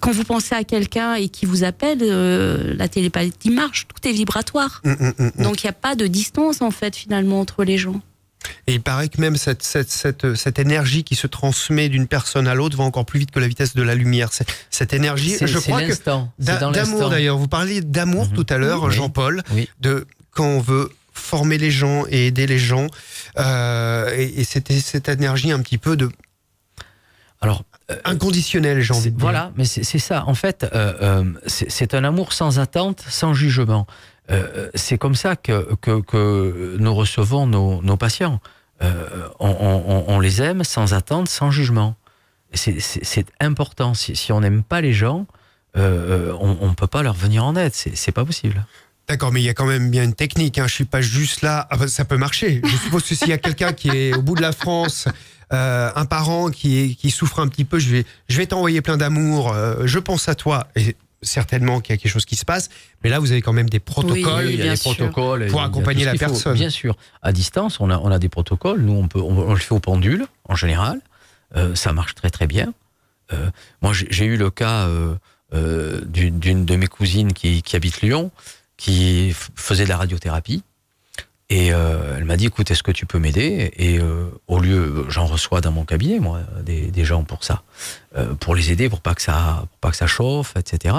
quand 0.00 0.12
vous 0.12 0.24
pensez 0.24 0.54
à 0.54 0.64
quelqu'un 0.64 1.14
et 1.14 1.28
qui 1.28 1.46
vous 1.46 1.64
appelle, 1.64 1.98
euh, 2.02 2.74
la 2.76 2.88
télépathie 2.88 3.50
marche, 3.50 3.86
tout 3.88 4.08
est 4.08 4.12
vibratoire. 4.12 4.82
Hum, 4.84 4.96
hum, 5.00 5.12
hum. 5.18 5.44
Donc 5.44 5.62
il 5.62 5.66
n'y 5.66 5.70
a 5.70 5.74
pas 5.74 5.94
de 5.94 6.06
distance 6.06 6.60
en 6.60 6.70
fait 6.70 6.96
finalement 6.96 7.40
entre 7.40 7.64
les 7.64 7.78
gens. 7.78 8.00
Et 8.66 8.74
il 8.74 8.80
paraît 8.82 9.08
que 9.08 9.20
même 9.20 9.36
cette, 9.36 9.62
cette, 9.62 9.90
cette, 9.90 10.34
cette 10.34 10.58
énergie 10.58 11.04
qui 11.04 11.14
se 11.14 11.26
transmet 11.26 11.88
d'une 11.88 12.06
personne 12.06 12.46
à 12.48 12.54
l'autre 12.54 12.76
va 12.76 12.84
encore 12.84 13.06
plus 13.06 13.18
vite 13.20 13.30
que 13.30 13.38
la 13.40 13.48
vitesse 13.48 13.74
de 13.74 13.82
la 13.82 13.94
lumière. 13.94 14.30
Cette 14.70 14.92
énergie, 14.92 15.36
je 15.40 15.58
crois 15.58 15.82
que 15.82 15.92
d'amour 16.38 17.10
d'ailleurs. 17.10 17.38
Vous 17.38 17.48
parliez 17.48 17.80
d'amour 17.80 18.28
Mhm. 18.28 18.32
tout 18.34 18.46
à 18.48 18.58
l'heure, 18.58 18.84
Oui. 18.84 18.92
Jean-Paul, 18.94 19.42
Oui. 19.52 19.68
de 19.80 20.06
quand 20.30 20.46
on 20.46 20.60
veut 20.60 20.90
former 21.12 21.56
les 21.58 21.70
gens 21.70 22.04
et 22.10 22.26
aider 22.26 22.46
les 22.46 22.58
gens. 22.58 22.86
Euh, 23.38 24.10
et 24.16 24.40
et 24.40 24.44
c'était 24.44 24.78
cette 24.80 25.08
énergie 25.08 25.50
un 25.50 25.60
petit 25.60 25.78
peu 25.78 25.96
de 25.96 26.10
Alors, 27.40 27.64
inconditionnelle, 28.04 28.80
j'ai 28.80 28.92
envie 28.94 29.10
de 29.10 29.16
dire. 29.16 29.20
Voilà, 29.20 29.52
mais 29.56 29.64
c'est 29.64 29.98
ça. 29.98 30.24
En 30.26 30.34
fait, 30.34 30.64
euh, 30.64 30.94
euh, 31.02 31.24
c'est 31.46 31.94
un 31.94 32.04
amour 32.04 32.32
sans 32.32 32.58
attente, 32.58 33.04
sans 33.08 33.34
jugement. 33.34 33.86
Euh, 34.30 34.70
c'est 34.74 34.98
comme 34.98 35.14
ça 35.14 35.36
que, 35.36 35.74
que, 35.76 36.76
nous 36.78 36.94
recevons 36.94 37.46
nos, 37.46 37.96
patients. 37.96 38.40
Euh, 38.82 39.28
on, 39.38 40.20
les 40.20 40.42
aime 40.42 40.64
sans 40.64 40.94
attente, 40.94 41.28
sans 41.28 41.50
jugement. 41.50 41.96
C'est- 42.52 43.26
important. 43.40 43.94
Si, 43.94 44.32
on 44.32 44.40
n'aime 44.40 44.62
pas 44.62 44.80
les 44.80 44.92
gens, 44.92 45.26
euh, 45.76 46.32
on 46.40 46.68
ne 46.68 46.74
peut 46.74 46.86
pas 46.86 47.02
leur 47.02 47.14
venir 47.14 47.44
en 47.44 47.56
aide. 47.56 47.72
C'est 47.74 48.12
pas 48.12 48.24
possible. 48.24 48.64
D'accord, 49.08 49.30
mais 49.30 49.40
il 49.40 49.44
y 49.44 49.48
a 49.48 49.54
quand 49.54 49.66
même 49.66 49.90
bien 49.90 50.02
une 50.02 50.14
technique. 50.14 50.58
Hein. 50.58 50.66
Je 50.66 50.74
suis 50.74 50.84
pas 50.84 51.00
juste 51.00 51.42
là. 51.42 51.68
Ah 51.70 51.76
bah, 51.76 51.86
ça 51.86 52.04
peut 52.04 52.16
marcher. 52.16 52.60
Je 52.64 52.76
suppose 52.76 53.04
que 53.04 53.14
s'il 53.14 53.28
y 53.28 53.32
a 53.32 53.38
quelqu'un 53.38 53.72
qui 53.72 53.88
est 53.88 54.14
au 54.16 54.22
bout 54.22 54.34
de 54.34 54.42
la 54.42 54.52
France, 54.52 55.06
un 55.50 56.04
parent 56.06 56.50
qui, 56.50 56.96
qui 56.96 57.12
souffre 57.12 57.38
un 57.38 57.46
petit 57.46 57.64
peu, 57.64 57.78
je 57.78 57.90
vais, 57.90 58.06
je 58.28 58.36
vais 58.36 58.46
t'envoyer 58.46 58.80
plein 58.80 58.96
d'amour. 58.96 59.54
je 59.84 59.98
pense 60.00 60.28
à 60.28 60.34
toi. 60.34 60.66
Certainement 61.26 61.80
qu'il 61.80 61.94
y 61.94 61.98
a 61.98 62.00
quelque 62.00 62.10
chose 62.10 62.24
qui 62.24 62.36
se 62.36 62.44
passe, 62.44 62.70
mais 63.02 63.10
là, 63.10 63.18
vous 63.18 63.32
avez 63.32 63.42
quand 63.42 63.52
même 63.52 63.68
des 63.68 63.80
protocoles. 63.80 64.46
Oui, 64.46 64.54
il 64.54 64.64
y 64.64 64.68
a 64.68 64.74
des 64.74 64.80
protocoles. 64.80 65.46
Pour 65.48 65.60
il 65.60 65.62
y 65.62 65.64
a 65.64 65.66
accompagner 65.66 66.04
la 66.04 66.12
faut. 66.12 66.18
personne. 66.18 66.54
Bien 66.54 66.70
sûr. 66.70 66.96
À 67.22 67.32
distance, 67.32 67.80
on 67.80 67.90
a, 67.90 67.98
on 67.98 68.10
a 68.10 68.18
des 68.18 68.28
protocoles. 68.28 68.80
Nous, 68.80 68.94
on, 68.94 69.08
peut, 69.08 69.20
on, 69.20 69.36
on 69.36 69.52
le 69.52 69.60
fait 69.60 69.74
au 69.74 69.80
pendule, 69.80 70.26
en 70.44 70.54
général. 70.54 71.00
Euh, 71.54 71.74
ça 71.74 71.92
marche 71.92 72.14
très, 72.14 72.30
très 72.30 72.46
bien. 72.46 72.72
Euh, 73.32 73.50
moi, 73.82 73.92
j'ai 73.92 74.24
eu 74.24 74.36
le 74.36 74.50
cas 74.50 74.86
euh, 74.86 75.14
euh, 75.54 76.00
d'une 76.04 76.64
de 76.64 76.76
mes 76.76 76.86
cousines 76.86 77.32
qui, 77.32 77.62
qui 77.62 77.76
habite 77.76 78.02
Lyon, 78.02 78.30
qui 78.76 79.34
faisait 79.54 79.84
de 79.84 79.88
la 79.88 79.96
radiothérapie. 79.96 80.62
Et 81.48 81.72
euh, 81.72 82.16
elle 82.16 82.24
m'a 82.24 82.36
dit, 82.36 82.46
écoute, 82.46 82.70
est-ce 82.70 82.82
que 82.82 82.90
tu 82.90 83.06
peux 83.06 83.18
m'aider? 83.18 83.72
Et 83.76 84.00
euh, 84.00 84.28
au 84.48 84.58
lieu, 84.58 85.06
j'en 85.08 85.26
reçois 85.26 85.60
dans 85.60 85.70
mon 85.70 85.84
cabinet, 85.84 86.18
moi, 86.18 86.40
des, 86.64 87.04
gens 87.04 87.22
pour 87.22 87.44
ça, 87.44 87.62
euh, 88.16 88.34
pour 88.34 88.56
les 88.56 88.72
aider, 88.72 88.88
pour 88.88 89.00
pas 89.00 89.14
que 89.14 89.22
ça, 89.22 89.64
pour 89.70 89.78
pas 89.78 89.90
que 89.90 89.96
ça 89.96 90.08
chauffe, 90.08 90.54
etc. 90.56 90.96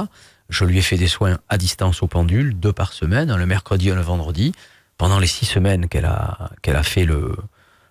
Je 0.49 0.63
lui 0.63 0.77
ai 0.77 0.81
fait 0.81 0.97
des 0.97 1.07
soins 1.07 1.37
à 1.49 1.57
distance 1.57 2.01
au 2.01 2.07
pendule, 2.07 2.57
deux 2.57 2.71
par 2.71 2.93
semaine, 2.93 3.35
le 3.35 3.45
mercredi 3.45 3.89
et 3.89 3.93
le 3.93 4.01
vendredi, 4.01 4.53
pendant 4.97 5.19
les 5.19 5.27
six 5.27 5.45
semaines 5.45 5.89
qu'elle 5.89 6.05
a, 6.05 6.51
qu'elle 6.61 6.77
a 6.77 6.83
fait 6.83 7.03
le, 7.03 7.35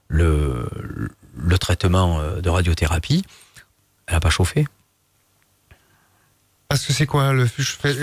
le, 0.08 0.68
le 1.36 1.58
traitement 1.58 2.20
euh, 2.20 2.40
de 2.40 2.48
radiothérapie. 2.48 3.24
Elle 4.06 4.14
n'a 4.14 4.20
pas 4.20 4.30
chauffé. 4.30 4.66
Parce 6.68 6.84
que 6.84 6.92
c'est 6.92 7.06
quoi 7.06 7.32
le 7.32 7.46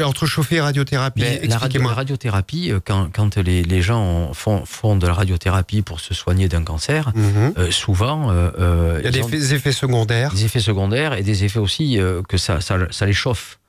entre 0.06 0.26
chauffer 0.26 0.56
et 0.56 0.62
radiothérapie 0.62 1.20
la, 1.22 1.28
radio- 1.30 1.44
Expliquez-moi. 1.44 1.92
la 1.92 1.96
radiothérapie, 1.96 2.72
euh, 2.72 2.80
quand, 2.84 3.10
quand 3.14 3.36
les, 3.38 3.62
les 3.64 3.82
gens 3.82 4.34
font, 4.34 4.66
font 4.66 4.96
de 4.96 5.06
la 5.06 5.14
radiothérapie 5.14 5.82
pour 5.82 6.00
se 6.00 6.14
soigner 6.14 6.48
d'un 6.48 6.64
cancer, 6.64 7.12
Mhm. 7.14 7.54
euh, 7.58 7.72
souvent, 7.72 8.32
euh, 8.32 8.98
Il 9.00 9.06
y 9.06 9.08
a 9.08 9.12
des 9.12 9.20
effets, 9.20 9.56
effets 9.56 9.72
secondaires. 9.74 10.32
des 10.32 10.46
effets 10.46 10.62
secondaires 10.62 11.14
et 11.14 11.24
des 11.24 11.44
effets 11.44 11.60
aussi 11.60 12.00
euh, 12.00 12.22
que 12.24 12.38
ça, 12.38 12.62
ça, 12.62 12.78
ça 12.90 13.06
les 13.06 13.14
chauffe. 13.14 13.60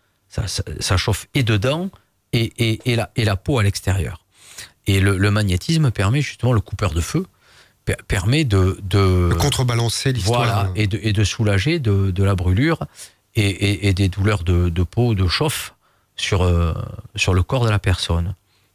Ça, 0.80 0.97
chauffe 0.97 1.26
et 1.34 1.45
dedans 1.45 1.90
et, 2.32 2.53
et, 2.59 2.80
et, 2.92 2.97
la, 2.97 3.11
et 3.14 3.24
la 3.24 3.36
peau 3.36 3.59
à 3.61 3.62
l'extérieur. 3.62 4.24
Et 4.88 4.99
le, 4.99 5.16
le 5.16 5.30
magnétisme 5.30 5.92
permet 5.92 6.22
justement, 6.22 6.53
le 6.53 6.61
coupeur 6.61 6.92
de 6.92 7.01
feu, 7.01 7.24
per- 7.84 7.95
permet 8.09 8.42
de, 8.45 8.76
de, 8.82 9.28
De 9.30 9.34
contrebalancer 9.34 10.12
l'histoire. 10.12 10.38
voilà, 10.45 10.72
et, 10.74 10.88
de, 10.88 10.99
et 11.03 11.12
de 11.12 11.22
soulager 11.24 11.78
de, 11.78 12.11
de 12.11 12.24
la 12.24 12.34
brûlure 12.34 12.80
et, 13.37 13.93
des 13.95 14.09
douleurs 14.09 14.45
de, 14.45 14.82
peau, 14.82 15.14
de 15.14 15.26
chauffe 15.26 15.74
sur, 16.16 16.43
euh, 16.43 16.72
sur 17.16 17.35
le 17.35 17.43
corps 17.43 17.64
de 17.64 17.70
la 17.70 17.78
personne. 17.78 18.35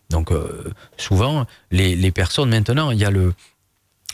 Donc 0.09 0.31
euh, 0.31 0.73
souvent, 0.97 1.45
les, 1.71 1.95
les 1.95 2.11
personnes, 2.11 2.49
maintenant, 2.49 2.91
il 2.91 2.99
y 2.99 3.05
a 3.05 3.11
le, 3.11 3.33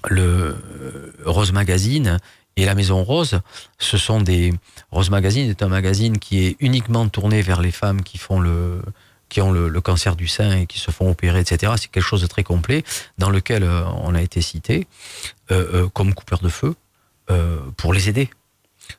le 0.08 0.24
euh, 0.24 1.14
Rose 1.26 1.52
Magazine 1.52 2.20
et 2.58 2.66
la 2.66 2.76
Maison 2.76 3.04
Rose. 3.04 3.39
Ce 3.80 3.98
sont 3.98 4.22
des... 4.22 4.54
Rose 4.91 5.10
Magazine 5.10 5.50
est 5.50 5.64
un 5.64 5.68
magazine 5.68 6.20
qui 6.20 6.46
est 6.46 6.56
uniquement 6.60 7.08
tourné 7.08 7.41
vers 7.41 7.62
les 7.62 7.72
femmes 7.72 8.04
qui 8.04 8.18
font 8.18 8.39
le 8.39 8.82
qui 9.28 9.41
ont 9.41 9.52
le, 9.52 9.82
cancer 9.82 10.16
du 10.16 10.28
sein 10.28 10.56
et 10.56 10.66
qui 10.68 10.78
se 10.78 10.91
font 10.91 11.10
opérer, 11.10 11.39
etc. 11.39 11.74
C'est 11.78 11.89
quelque 11.89 12.04
chose 12.04 12.22
de 12.22 12.28
très 12.28 12.43
complet 12.43 12.84
dans 13.18 13.32
lequel 13.32 13.64
on 13.64 14.14
a 14.14 14.22
été 14.22 14.39
cité 14.39 14.88
comme 15.93 16.14
coupeur 16.14 16.39
de 16.39 16.48
feu 16.48 16.76
pour 17.76 17.91
les 17.91 18.08
aider. 18.08 18.30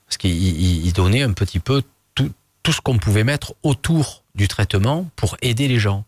Parce 0.06 0.16
qu'il 0.16 0.30
il- 0.32 0.86
il 0.86 0.92
donnait 0.92 1.22
un 1.22 1.32
petit 1.32 1.58
peu 1.58 1.82
tout, 2.14 2.32
ce 2.72 2.80
qu'on 2.80 2.98
pouvait 2.98 3.22
mettre 3.24 3.54
autour 3.62 4.24
du 4.34 4.48
traitement 4.48 5.08
pour 5.14 5.36
aider 5.40 5.68
les 5.68 5.78
gens. 5.78 6.04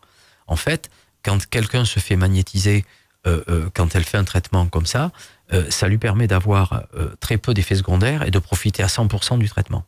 En 0.48 0.56
fait, 0.56 0.90
quand 1.24 1.46
quelqu'un 1.46 1.84
se 1.84 2.00
fait 2.00 2.16
magnétiser, 2.16 2.84
euh, 3.26 3.42
euh, 3.48 3.70
quand 3.74 3.94
elle 3.94 4.02
fait 4.04 4.18
un 4.18 4.24
traitement 4.24 4.66
comme 4.66 4.86
ça, 4.86 5.12
euh, 5.52 5.70
ça 5.70 5.86
lui 5.86 5.98
permet 5.98 6.26
d'avoir 6.26 6.82
très 7.20 7.38
peu 7.38 7.54
d'effets 7.54 7.76
secondaires 7.76 8.22
et 8.26 8.30
de 8.32 8.38
profiter 8.40 8.82
à 8.82 8.88
100% 8.88 9.38
du 9.38 9.48
traitement. 9.48 9.84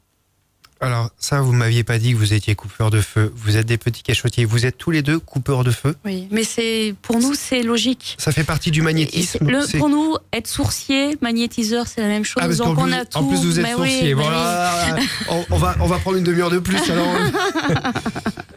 Alors, 0.83 1.11
ça, 1.19 1.43
vous 1.43 1.53
m'aviez 1.53 1.85
pas 1.85 1.99
dit 1.99 2.13
que 2.13 2.17
vous 2.17 2.33
étiez 2.33 2.55
coupeur 2.55 2.91
de 2.91 3.03
feu. 3.03 3.31
Vous 3.37 3.59
êtes 3.59 3.67
des 3.67 3.77
petits 3.77 4.03
cachotiers. 4.03 4.47
Vous 4.47 4.65
êtes 4.65 4.79
tous 4.79 4.91
les 4.91 5.03
deux 5.03 5.19
coupeurs 5.19 5.63
de 5.63 5.71
feu. 5.71 5.95
Oui, 6.07 6.27
mais 6.31 6.43
c'est 6.43 6.95
pour 7.03 7.19
nous 7.19 7.35
c'est 7.35 7.63
logique. 7.63 8.17
Ça 8.19 8.33
fait 8.33 8.45
partie 8.45 8.71
du 8.71 8.81
magnétisme. 8.81 9.47
le- 9.47 9.79
pour 9.79 9.91
nous, 9.91 10.17
être 10.33 10.47
sourcier, 10.47 11.19
magnétiseur, 11.21 11.87
c'est 11.87 12.01
la 12.01 12.09
même 12.09 12.25
chose. 12.25 12.43
Ah, 12.43 12.47
parce 12.47 12.57
Donc 12.57 12.79
on 12.79 12.85
plus, 12.85 12.95
a 12.95 13.05
tout. 13.05 13.19
en 13.19 13.25
plus, 13.25 13.45
vous 13.45 13.59
êtes 13.61 13.67
Mais 13.67 13.75
oui, 13.75 13.91
sourcier. 13.91 14.15
mais 14.15 14.23
voilà. 14.23 14.97
on, 15.29 15.45
on 15.51 15.59
va, 15.59 15.77
on 15.81 15.87
va 15.87 15.99
prendre 15.99 16.17
une 16.17 16.25
demi-heure 16.25 16.51
de 16.51 16.59
plus. 16.61 16.79
Alors, 16.91 17.15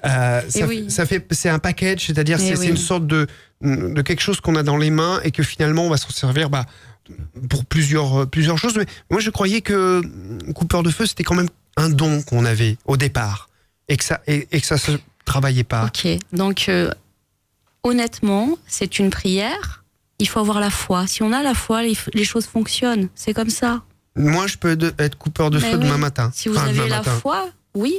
Euh, 0.05 0.41
ça, 0.49 0.65
oui. 0.67 0.85
ça 0.89 1.05
fait, 1.05 1.25
c'est 1.31 1.47
un 1.47 1.59
package, 1.59 2.07
c'est-à-dire 2.07 2.37
c'est 2.37 2.67
une 2.67 2.75
sorte 2.75 3.07
de, 3.07 3.25
de 3.61 4.01
quelque 4.01 4.19
chose 4.21 4.41
qu'on 4.41 4.57
a 4.57 4.63
dans 4.63 4.75
les 4.75 4.89
mains 4.89 5.21
et 5.23 5.31
que 5.31 5.43
finalement 5.43 5.85
on 5.85 5.89
va 5.89 5.95
s'en 5.95 6.09
servir 6.09 6.49
bah, 6.49 6.65
pour 7.49 7.63
plusieurs, 7.63 8.29
plusieurs 8.29 8.57
choses. 8.57 8.75
Mais 8.75 8.85
moi, 9.09 9.21
je 9.21 9.29
croyais 9.29 9.61
que 9.61 10.01
coupeur 10.53 10.83
de 10.83 10.89
feu, 10.89 11.05
c'était 11.05 11.23
quand 11.23 11.35
même 11.35 11.47
un 11.77 11.89
don 11.89 12.21
qu'on 12.21 12.45
avait 12.45 12.77
au 12.85 12.97
départ 12.97 13.49
et 13.87 13.97
que 13.97 14.03
ça, 14.03 14.21
et, 14.27 14.47
et 14.51 14.61
que 14.61 14.67
ça 14.67 14.77
se 14.77 14.91
travaillait 15.25 15.63
pas. 15.63 15.85
Ok, 15.85 16.07
donc 16.31 16.65
euh, 16.69 16.91
honnêtement, 17.83 18.57
c'est 18.67 18.99
une 18.99 19.09
prière. 19.09 19.83
Il 20.19 20.27
faut 20.29 20.39
avoir 20.39 20.59
la 20.59 20.69
foi. 20.69 21.07
Si 21.07 21.23
on 21.23 21.33
a 21.33 21.41
la 21.43 21.53
foi, 21.53 21.81
les, 21.83 21.97
les 22.13 22.23
choses 22.23 22.45
fonctionnent. 22.45 23.09
C'est 23.15 23.33
comme 23.33 23.49
ça. 23.49 23.81
Moi, 24.15 24.45
je 24.47 24.57
peux 24.57 24.75
de- 24.75 24.93
être 24.99 25.17
coupeur 25.17 25.49
de 25.49 25.57
Mais 25.59 25.71
feu 25.71 25.77
oui. 25.77 25.83
demain 25.85 25.97
matin. 25.97 26.31
Si 26.33 26.47
vous 26.49 26.55
Enfin, 26.55 26.67
avez 26.67 26.87
la 26.87 26.97
matin. 26.97 27.11
foi, 27.19 27.49
oui. 27.73 27.95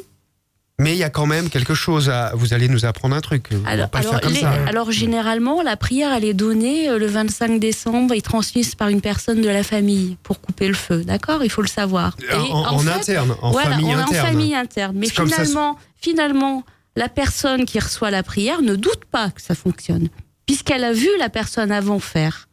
Mais 0.80 0.92
il 0.92 0.98
y 0.98 1.04
a 1.04 1.10
quand 1.10 1.26
même 1.26 1.50
quelque 1.50 1.74
chose 1.74 2.10
à. 2.10 2.32
Vous 2.34 2.52
allez 2.52 2.68
nous 2.68 2.84
apprendre 2.84 3.14
un 3.14 3.20
truc. 3.20 3.50
Alors, 3.64 3.88
pas 3.90 4.00
le 4.00 4.08
alors, 4.08 4.12
faire 4.14 4.20
comme 4.22 4.32
les- 4.32 4.40
ça. 4.40 4.52
alors, 4.66 4.90
généralement, 4.90 5.62
la 5.62 5.76
prière, 5.76 6.12
elle 6.12 6.24
est 6.24 6.34
donnée 6.34 6.88
euh, 6.88 6.98
le 6.98 7.06
25 7.06 7.60
décembre 7.60 8.12
et 8.12 8.20
transmise 8.20 8.74
par 8.74 8.88
une 8.88 9.00
personne 9.00 9.40
de 9.40 9.48
la 9.48 9.62
famille 9.62 10.16
pour 10.24 10.40
couper 10.40 10.66
le 10.66 10.74
feu. 10.74 11.04
D'accord? 11.04 11.44
Il 11.44 11.50
faut 11.50 11.62
le 11.62 11.68
savoir. 11.68 12.16
Et 12.28 12.34
En, 12.34 12.40
en- 12.56 12.74
en 12.74 12.78
fait, 12.80 12.90
interne, 12.90 13.36
en 13.40 13.52
voilà, 13.52 13.70
famille 13.70 13.86
on 13.86 13.90
est 13.90 14.02
interne. 14.02 14.26
en 14.26 14.28
famille 14.28 14.54
interne. 14.56 14.96
Mais 14.98 15.06
ça, 15.06 15.24
finalement, 15.24 15.78
finalement, 16.00 16.64
la 16.96 17.08
personne 17.08 17.66
qui 17.66 17.78
reçoit 17.78 18.10
la 18.10 18.24
prière 18.24 18.60
ne 18.60 18.74
doute 18.74 19.04
pas 19.12 19.30
que 19.30 19.40
ça 19.40 19.54
fonctionne, 19.54 20.08
puisqu'elle 20.44 20.82
a 20.82 20.92
vu 20.92 21.08
la 21.20 21.28
personne 21.28 21.70
avant 21.70 22.00
faire. 22.00 22.48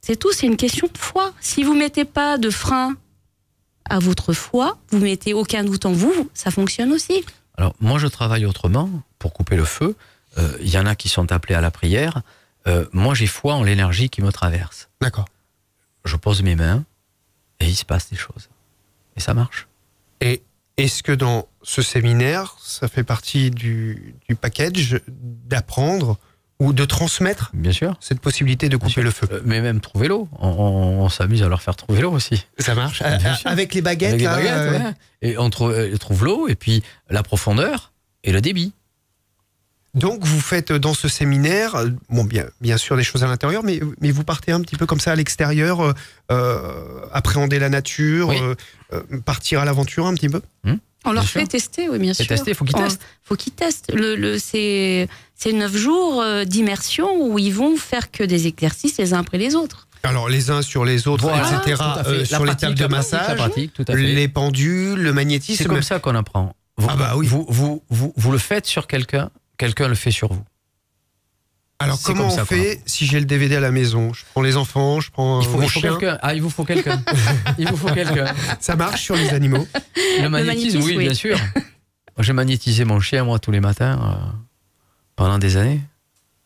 C'est 0.00 0.16
tout, 0.16 0.32
c'est 0.32 0.46
une 0.46 0.56
question 0.56 0.88
de 0.92 0.98
foi. 0.98 1.32
Si 1.40 1.62
vous 1.62 1.74
mettez 1.74 2.04
pas 2.04 2.36
de 2.36 2.50
frein 2.50 2.94
à 3.90 3.98
votre 3.98 4.32
foi, 4.32 4.78
vous 4.90 4.98
mettez 4.98 5.34
aucun 5.34 5.64
doute 5.64 5.84
en 5.84 5.92
vous, 5.92 6.30
ça 6.32 6.50
fonctionne 6.50 6.92
aussi. 6.92 7.24
Alors, 7.58 7.74
moi, 7.80 7.98
je 7.98 8.06
travaille 8.06 8.46
autrement 8.46 8.88
pour 9.18 9.32
couper 9.34 9.56
le 9.56 9.64
feu. 9.64 9.96
Euh, 10.38 10.56
Il 10.60 10.70
y 10.70 10.78
en 10.78 10.86
a 10.86 10.94
qui 10.94 11.08
sont 11.08 11.30
appelés 11.32 11.54
à 11.54 11.60
la 11.60 11.70
prière. 11.70 12.22
Euh, 12.66 12.86
moi, 12.92 13.14
j'ai 13.14 13.26
foi 13.26 13.54
en 13.54 13.62
l'énergie 13.62 14.08
qui 14.08 14.22
me 14.22 14.32
traverse. 14.32 14.88
D'accord. 15.00 15.26
Je 16.04 16.16
pose 16.16 16.42
mes 16.42 16.56
mains 16.56 16.84
et 17.58 17.66
il 17.66 17.76
se 17.76 17.84
passe 17.84 18.08
des 18.08 18.16
choses. 18.16 18.48
Et 19.16 19.20
ça 19.20 19.34
marche. 19.34 19.68
Et 20.20 20.42
est-ce 20.76 21.02
que 21.02 21.12
dans 21.12 21.48
ce 21.62 21.82
séminaire, 21.82 22.56
ça 22.62 22.88
fait 22.88 23.04
partie 23.04 23.50
du, 23.50 24.14
du 24.28 24.36
package 24.36 25.00
d'apprendre 25.08 26.18
ou 26.60 26.72
de 26.72 26.84
transmettre 26.84 27.50
Bien 27.54 27.72
sûr. 27.72 27.96
cette 28.00 28.20
possibilité 28.20 28.68
de 28.68 28.76
couper 28.76 29.02
le 29.02 29.10
feu 29.10 29.26
Euh, 29.32 29.40
mais 29.44 29.60
même 29.60 29.80
trouver 29.80 30.06
l'eau. 30.08 30.28
On, 30.38 30.48
on- 30.48 31.02
on 31.04 31.08
s'amuse 31.08 31.42
à 31.42 31.48
leur 31.48 31.62
faire 31.62 31.74
trouver 31.74 32.00
l'eau 32.02 32.12
aussi. 32.12 32.46
Ça 32.58 32.74
marche 32.74 32.98
sûr. 32.98 33.06
Avec 33.50 33.74
les 33.74 33.80
baguettes, 33.82 34.10
Avec 34.10 34.20
les 34.20 34.26
baguettes, 34.26 34.52
euh, 34.52 34.78
ouais. 34.78 34.94
Et 35.22 35.38
on 35.38 35.50
trouve, 35.50 35.72
euh, 35.72 35.96
trouve 35.96 36.24
l'eau 36.24 36.46
et 36.48 36.54
puis 36.54 36.82
la 37.08 37.22
profondeur 37.22 37.92
et 38.22 38.30
le 38.32 38.40
débit. 38.40 38.72
Donc 39.94 40.24
vous 40.24 40.40
faites 40.40 40.70
dans 40.72 40.94
ce 40.94 41.08
séminaire, 41.08 41.74
euh, 41.74 41.88
bon 42.10 42.22
bien, 42.22 42.44
bien 42.60 42.76
sûr 42.76 42.96
des 42.96 43.02
choses 43.02 43.24
à 43.24 43.26
l'intérieur, 43.26 43.64
mais, 43.64 43.80
mais 44.00 44.12
vous 44.12 44.22
partez 44.22 44.52
un 44.52 44.60
petit 44.60 44.76
peu 44.76 44.86
comme 44.86 45.00
ça 45.00 45.10
à 45.10 45.16
l'extérieur, 45.16 45.80
euh, 45.80 45.92
euh, 46.30 47.00
appréhender 47.12 47.58
la 47.58 47.70
nature, 47.70 48.28
Oui. 48.28 48.36
euh, 48.40 48.54
euh, 48.92 49.02
partir 49.24 49.58
à 49.60 49.64
l'aventure 49.64 50.06
un 50.06 50.14
petit 50.14 50.28
peu? 50.28 50.42
On 51.04 51.12
leur 51.12 51.22
Bien 51.22 51.30
fait 51.30 51.38
sûr. 51.40 51.48
tester, 51.48 51.88
oui, 51.88 51.98
bien 51.98 52.12
C'est 52.14 52.24
sûr. 52.24 52.36
testé, 52.36 52.52
faut 52.54 52.64
qu'ils 52.64 52.74
testent. 52.76 53.00
faut 53.22 53.36
qu'ils 53.36 53.52
testent. 53.54 53.90
Le, 53.94 54.16
le, 54.16 54.38
c'est, 54.38 55.08
c'est 55.34 55.52
neuf 55.52 55.74
jours 55.76 56.20
euh, 56.20 56.44
d'immersion 56.44 57.08
où 57.26 57.38
ils 57.38 57.54
vont 57.54 57.76
faire 57.76 58.10
que 58.10 58.22
des 58.22 58.46
exercices 58.46 58.98
les 58.98 59.14
uns 59.14 59.20
après 59.20 59.38
les 59.38 59.54
autres. 59.54 59.88
Alors 60.02 60.28
les 60.28 60.50
uns 60.50 60.62
sur 60.62 60.84
les 60.84 61.08
autres, 61.08 61.22
Voilà, 61.24 61.62
etc. 61.62 61.82
euh, 62.06 62.18
La 62.20 62.24
sur 62.24 62.38
les 62.40 62.44
pratique, 62.46 62.60
tables 62.60 62.74
de 62.74 62.86
massage, 62.86 63.28
la 63.28 63.34
pratique, 63.34 63.72
tout 63.74 63.84
à 63.88 63.92
fait. 63.92 63.98
les 64.02 64.28
pendules, 64.28 64.98
le 64.98 65.08
C'est 65.08 65.14
magnétisme. 65.14 65.64
comme 65.66 65.82
ça 65.82 65.98
qu'on 66.00 66.14
apprend. 66.14 66.54
Vous, 66.78 66.88
Ah 66.90 66.96
bah 66.96 67.12
oui. 67.16 67.26
vous, 67.26 67.44
vous, 67.48 67.82
vous, 67.90 68.12
vous 68.16 68.32
le 68.32 68.38
faites 68.38 68.66
sur 68.66 68.86
quelqu'un, 68.86 69.30
quelqu'un 69.58 69.88
le 69.88 69.94
fait 69.94 70.10
sur 70.10 70.32
vous. 70.32 70.42
Alors 71.82 71.96
C'est 71.96 72.04
comment 72.04 72.24
comme 72.24 72.32
on 72.32 72.36
ça 72.36 72.44
fait 72.44 72.80
si 72.86 73.06
j'ai 73.06 73.18
le 73.18 73.26
DVD 73.26 73.56
à 73.56 73.60
la 73.60 73.70
maison? 73.70 74.12
Je 74.12 74.22
prends 74.32 74.42
les 74.42 74.56
enfants, 74.56 75.00
je 75.00 75.10
prends 75.10 75.40
Il 75.40 75.46
faut, 75.48 75.56
mon 75.56 75.62
il 75.62 75.70
faut 75.70 75.80
chien. 75.80 76.18
Ah, 76.22 76.34
il 76.34 76.42
vous 76.42 76.50
faut 76.50 76.64
quelqu'un. 76.64 77.02
il 77.58 77.68
vous 77.68 77.76
faut 77.76 77.88
quelqu'un. 77.92 78.26
Ça 78.60 78.76
marche 78.76 79.02
sur 79.02 79.16
les 79.16 79.30
animaux? 79.30 79.66
Le 80.20 80.28
magnétisme, 80.28 80.78
magnétisme, 80.78 80.78
oui, 80.82 80.94
oui. 80.98 81.04
bien 81.04 81.14
sûr. 81.14 81.38
J'ai 82.18 82.32
magnétisé 82.34 82.84
mon 82.84 83.00
chien, 83.00 83.24
moi, 83.24 83.38
tous 83.38 83.50
les 83.50 83.60
matins, 83.60 83.98
euh, 83.98 84.30
pendant 85.16 85.38
des 85.38 85.56
années. 85.56 85.80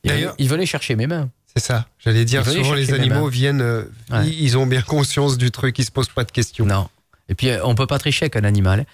Il, 0.04 0.10
D'ailleurs- 0.10 0.34
il 0.38 0.48
venait 0.48 0.66
chercher 0.66 0.94
mes 0.94 1.08
mains. 1.08 1.28
C'est 1.56 1.64
ça. 1.64 1.86
J'allais 1.98 2.24
dire, 2.24 2.46
souvent 2.46 2.74
les 2.74 2.92
animaux 2.92 3.28
viennent, 3.28 3.60
euh, 3.60 3.84
Ouais. 4.10 4.28
ils 4.28 4.56
ont 4.56 4.66
bien 4.66 4.82
conscience 4.82 5.36
du 5.36 5.50
truc, 5.50 5.76
ils 5.80 5.84
se 5.84 5.90
posent 5.90 6.08
pas 6.08 6.22
de 6.24 6.30
questions. 6.30 6.64
Non. 6.66 6.88
Et 7.28 7.34
puis, 7.34 7.48
euh, 7.48 7.58
on 7.64 7.74
peut 7.74 7.86
pas 7.88 7.98
tricher 7.98 8.24
avec 8.24 8.36
un 8.36 8.44
animal. 8.44 8.86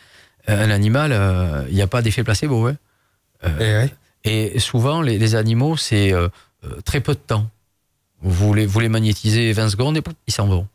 Euh, 0.48 0.64
Un 0.66 0.70
animal, 0.70 1.12
euh, 1.12 1.64
il 1.68 1.74
n'y 1.74 1.82
a 1.82 1.86
pas 1.86 2.00
d'effet 2.00 2.24
placebo. 2.24 2.66
hein. 2.66 2.76
Eh 3.44 3.48
ouais. 3.58 3.94
Et 4.24 4.58
souvent, 4.58 5.00
les, 5.02 5.18
les 5.18 5.34
animaux, 5.34 5.76
c'est 5.76 6.12
euh, 6.12 6.28
euh, 6.64 6.80
très 6.82 7.00
peu 7.00 7.14
de 7.14 7.18
temps. 7.20 7.48
Vous 8.22 8.52
les, 8.52 8.66
vous 8.66 8.80
les 8.80 8.88
magnétisez 8.90 9.52
20 9.52 9.70
secondes 9.70 9.96
et 9.96 10.02
ils 10.26 10.32
s'en 10.34 10.46
vont. 10.46 10.68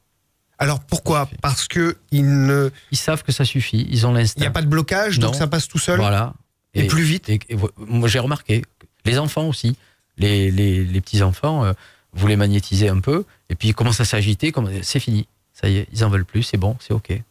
Alors 0.58 0.80
pourquoi? 0.80 1.30
Parce 1.42 1.68
que 1.68 1.98
il 2.12 2.46
ne, 2.48 2.70
Ils 2.92 2.98
savent 2.98 3.24
que 3.24 3.32
ça 3.32 3.46
suffit, 3.46 3.86
ils 3.92 4.08
ont 4.08 4.12
il 4.12 4.20
l'instinct. 4.20 4.42
n'y 4.42 4.48
a 4.48 4.52
pas 4.52 4.62
de 4.62 4.68
blocage, 4.68 5.20
donc 5.20 5.34
Non. 5.34 5.38
ça 5.40 5.48
passe 5.48 5.68
tout 5.68 5.78
seul 5.78 6.00
Voilà. 6.00 6.34
et, 6.74 6.88
plus 6.88 7.04
vite. 7.04 7.30
Et, 7.30 7.40
et 7.50 7.56
vo- 7.56 7.70
moi, 7.78 8.08
j'ai 8.08 8.20
remarqué, 8.20 8.64
les 9.04 9.20
enfants 9.20 9.48
aussi, 9.48 9.76
les, 10.18 10.50
les, 10.50 10.84
les 10.86 11.02
petits-enfants, 11.02 11.66
euh, 11.66 11.74
vous 12.14 12.26
les 12.28 12.38
magnétisez 12.38 12.88
un 12.90 13.00
peu, 13.02 13.26
et 13.50 13.56
puis 13.56 13.68
ils 13.68 13.76
commencent 13.76 14.00
à 14.00 14.06
s'agiter, 14.06 14.52
c'est 14.82 15.00
fini. 15.02 15.28
Ça 15.54 15.68
y 15.70 15.78
est, 15.78 15.88
ils 15.94 16.04
en 16.06 16.10
veulent 16.10 16.26
plus, 16.26 16.42
c'est 16.44 16.58
bon, 16.58 16.78
c'est 16.80 16.94
OK. 16.94 17.22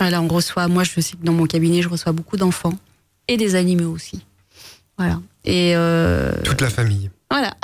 Voilà, 0.00 0.20
on 0.20 0.28
reçoit, 0.28 0.66
moi 0.68 0.82
je 0.84 1.00
sais 1.00 1.16
que 1.16 1.22
dans 1.24 1.32
mon 1.32 1.46
cabinet, 1.46 1.82
je 1.82 1.88
reçois 1.88 2.12
beaucoup 2.12 2.36
d'enfants 2.36 2.76
et 3.28 3.36
des 3.36 3.54
animaux 3.54 3.92
aussi. 3.92 4.24
Voilà. 4.98 5.20
Et 5.44 5.74
euh, 5.74 6.32
Toute 6.44 6.60
la 6.60 6.70
famille. 6.70 7.10
voilà. 7.30 7.54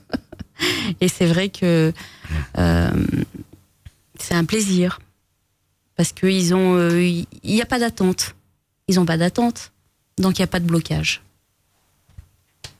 et 1.00 1.08
c'est 1.08 1.26
vrai 1.26 1.48
que 1.48 1.92
euh, 2.58 2.90
c'est 4.18 4.34
un 4.34 4.44
plaisir 4.44 4.98
parce 5.96 6.12
qu'ils 6.12 6.54
ont, 6.54 6.76
euh, 6.76 7.00
il 7.00 7.26
n'y 7.44 7.62
a 7.62 7.66
pas 7.66 7.78
d'attente. 7.78 8.34
Ils 8.88 8.96
n'ont 8.96 9.06
pas 9.06 9.16
d'attente, 9.16 9.72
donc 10.18 10.38
il 10.38 10.42
n'y 10.42 10.44
a 10.44 10.48
pas 10.48 10.60
de 10.60 10.66
blocage. 10.66 11.22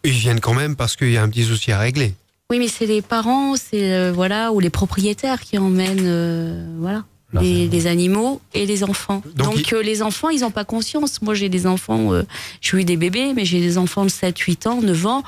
Ils 0.04 0.12
viennent 0.12 0.40
quand 0.40 0.54
même 0.54 0.76
parce 0.76 0.94
qu'il 0.96 1.10
y 1.10 1.16
a 1.16 1.22
un 1.22 1.28
petit 1.28 1.44
souci 1.44 1.72
à 1.72 1.78
régler. 1.78 2.14
Oui, 2.50 2.58
mais 2.60 2.68
c'est 2.68 2.86
les 2.86 3.02
parents, 3.02 3.56
c'est 3.56 3.92
euh, 3.92 4.12
voilà, 4.12 4.52
ou 4.52 4.60
les 4.60 4.70
propriétaires 4.70 5.40
qui 5.40 5.58
emmènent, 5.58 6.06
euh, 6.06 6.76
voilà, 6.78 6.98
Là, 6.98 7.04
les, 7.32 7.86
animaux 7.86 8.40
et 8.54 8.66
les 8.66 8.84
enfants. 8.84 9.22
Donc, 9.34 9.54
Donc, 9.54 9.70
il- 9.70 9.74
euh, 9.74 9.82
les 9.82 10.02
enfants, 10.02 10.28
ils 10.30 10.40
n'ont 10.40 10.50
pas 10.50 10.64
conscience. 10.64 11.20
Moi, 11.22 11.34
j'ai 11.34 11.48
des 11.48 11.66
enfants, 11.66 12.12
euh, 12.12 12.22
j'ai 12.60 12.78
eu 12.78 12.84
des 12.84 12.96
bébés, 12.96 13.32
mais 13.34 13.44
j'ai 13.44 13.60
des 13.60 13.78
enfants 13.78 14.04
de 14.04 14.10
7, 14.10 14.38
8 14.38 14.66
ans, 14.66 14.80
9 14.80 15.06
ans. 15.06 15.22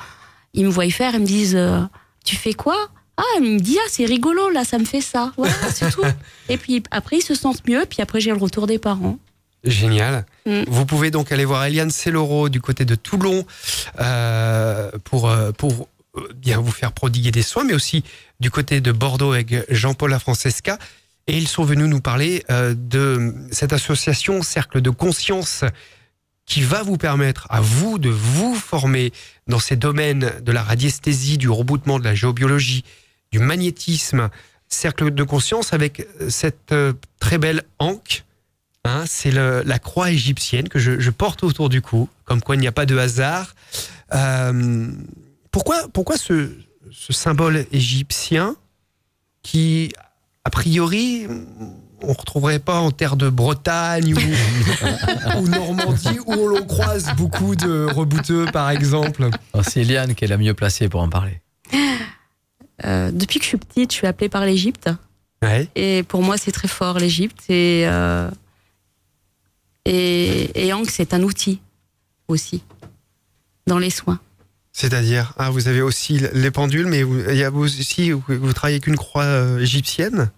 Ils 0.54 0.64
me 0.64 0.70
voient 0.70 0.88
faire, 0.90 1.14
ils 1.14 1.20
me 1.20 1.26
disent, 1.26 1.56
euh, 1.56 1.80
tu 2.24 2.36
fais 2.36 2.54
quoi? 2.54 2.76
Ah, 3.16 3.22
ils 3.40 3.54
me 3.54 3.58
disent, 3.58 3.78
ah, 3.84 3.88
c'est 3.90 4.04
rigolo, 4.04 4.48
là, 4.50 4.64
ça 4.64 4.78
me 4.78 4.84
fait 4.84 5.00
ça. 5.00 5.32
Voilà, 5.36 5.54
c'est 5.72 5.90
tout. 5.90 6.02
Et 6.48 6.56
puis 6.56 6.82
après, 6.90 7.18
ils 7.18 7.22
se 7.22 7.34
sentent 7.34 7.66
mieux, 7.66 7.84
puis 7.88 8.00
après, 8.00 8.20
j'ai 8.20 8.30
le 8.30 8.36
retour 8.36 8.66
des 8.66 8.78
parents. 8.78 9.18
Génial. 9.64 10.24
Mm. 10.46 10.62
Vous 10.68 10.86
pouvez 10.86 11.10
donc 11.10 11.32
aller 11.32 11.44
voir 11.44 11.64
Eliane 11.64 11.90
Celloro 11.90 12.48
du 12.48 12.60
côté 12.60 12.84
de 12.84 12.94
Toulon 12.94 13.44
euh, 14.00 14.90
pour, 15.02 15.30
pour 15.58 15.88
bien 16.36 16.60
vous 16.60 16.70
faire 16.70 16.92
prodiguer 16.92 17.32
des 17.32 17.42
soins, 17.42 17.64
mais 17.64 17.74
aussi 17.74 18.04
du 18.38 18.52
côté 18.52 18.80
de 18.80 18.92
Bordeaux 18.92 19.32
avec 19.32 19.52
Jean-Paul 19.68 20.10
Lafrancesca. 20.10 20.78
Et 21.28 21.36
ils 21.36 21.46
sont 21.46 21.62
venus 21.62 21.86
nous 21.86 22.00
parler 22.00 22.42
euh, 22.50 22.74
de 22.76 23.34
cette 23.52 23.72
association 23.72 24.42
Cercle 24.42 24.80
de 24.80 24.90
Conscience 24.90 25.64
qui 26.46 26.62
va 26.62 26.82
vous 26.82 26.96
permettre 26.96 27.46
à 27.50 27.60
vous 27.60 27.98
de 27.98 28.08
vous 28.08 28.54
former 28.54 29.12
dans 29.46 29.60
ces 29.60 29.76
domaines 29.76 30.32
de 30.42 30.52
la 30.52 30.62
radiesthésie, 30.62 31.38
du 31.38 31.48
reboutement, 31.48 32.00
de 32.00 32.04
la 32.04 32.14
géobiologie, 32.14 32.84
du 33.30 33.38
magnétisme. 33.38 34.30
Cercle 34.70 35.12
de 35.12 35.22
Conscience 35.22 35.72
avec 35.72 36.06
cette 36.28 36.72
euh, 36.72 36.92
très 37.20 37.38
belle 37.38 37.62
anque 37.78 38.24
Hein, 38.88 39.04
c'est 39.06 39.30
la 39.30 39.78
croix 39.78 40.10
égyptienne 40.10 40.68
que 40.68 40.78
je, 40.78 41.10
porte 41.10 41.42
autour 41.44 41.68
du 41.68 41.82
cou, 41.82 42.08
comme 42.24 42.40
quoi 42.40 42.54
il 42.54 42.60
n'y 42.60 42.66
a 42.66 42.72
pas 42.72 42.86
de 42.86 42.96
hasard. 42.96 43.54
Euh, 44.14 44.90
pourquoi, 45.50 45.88
pourquoi 45.92 46.16
ce 46.16 46.54
symbole 46.90 47.66
égyptien 47.70 48.56
qui, 49.42 49.92
a 50.48 50.50
priori, 50.50 51.26
on 52.00 52.08
ne 52.08 52.14
retrouverait 52.14 52.58
pas 52.58 52.78
en 52.78 52.90
terre 52.90 53.16
de 53.16 53.28
Bretagne 53.28 54.14
ou, 54.14 55.38
ou 55.38 55.46
Normandie, 55.46 56.18
où 56.26 56.48
l'on 56.48 56.64
croise 56.64 57.12
beaucoup 57.18 57.54
de 57.54 57.84
rebouteux, 57.84 58.46
par 58.50 58.70
exemple 58.70 59.28
Alors, 59.52 59.66
C'est 59.66 59.82
Eliane 59.82 60.14
qui 60.14 60.24
est 60.24 60.28
la 60.28 60.38
mieux 60.38 60.54
placée 60.54 60.88
pour 60.88 61.02
en 61.02 61.10
parler. 61.10 61.42
Euh, 62.86 63.10
depuis 63.12 63.40
que 63.40 63.44
je 63.44 63.48
suis 63.48 63.58
petite, 63.58 63.92
je 63.92 63.96
suis 63.96 64.06
appelée 64.06 64.30
par 64.30 64.46
l'Égypte. 64.46 64.88
Ouais. 65.42 65.68
Et 65.74 66.02
pour 66.02 66.22
moi, 66.22 66.38
c'est 66.38 66.52
très 66.52 66.68
fort, 66.68 66.98
l'Égypte. 66.98 67.42
Et, 67.50 67.82
euh, 67.86 68.30
et, 69.84 70.66
et 70.66 70.72
Ankh, 70.72 70.90
c'est 70.90 71.12
un 71.12 71.22
outil 71.22 71.60
aussi 72.26 72.62
dans 73.66 73.78
les 73.78 73.90
soins. 73.90 74.18
C'est-à-dire, 74.72 75.34
ah, 75.36 75.50
vous 75.50 75.68
avez 75.68 75.82
aussi 75.82 76.22
les 76.32 76.50
pendules, 76.50 76.86
mais 76.86 77.02
vous, 77.02 77.20
il 77.28 77.36
y 77.36 77.44
a 77.44 77.50
vous 77.50 77.64
aussi, 77.64 78.12
vous, 78.12 78.22
vous 78.26 78.52
travaillez 78.54 78.76
avec 78.76 78.86
une 78.86 78.96
croix 78.96 79.24
euh, 79.24 79.58
égyptienne? 79.58 80.30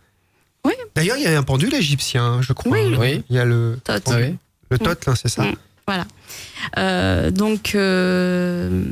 Oui. 0.65 0.73
D'ailleurs, 0.95 1.17
il 1.17 1.23
y 1.23 1.27
a 1.27 1.39
un 1.39 1.43
pendule 1.43 1.75
égyptien, 1.75 2.43
je 2.43 2.53
crois. 2.53 2.73
Oui. 2.73 2.95
Oui. 2.99 3.23
Il 3.31 3.37
y 3.37 3.39
a 3.39 3.45
le, 3.45 3.79
Tot. 3.85 4.03
Oui. 4.09 4.37
le 4.71 4.79
tot, 4.79 5.15
c'est 5.15 5.29
ça 5.29 5.45
Mm. 5.45 5.55
Voilà. 5.87 6.07
Euh, 6.79 7.31
donc, 7.33 7.73
euh, 7.75 8.85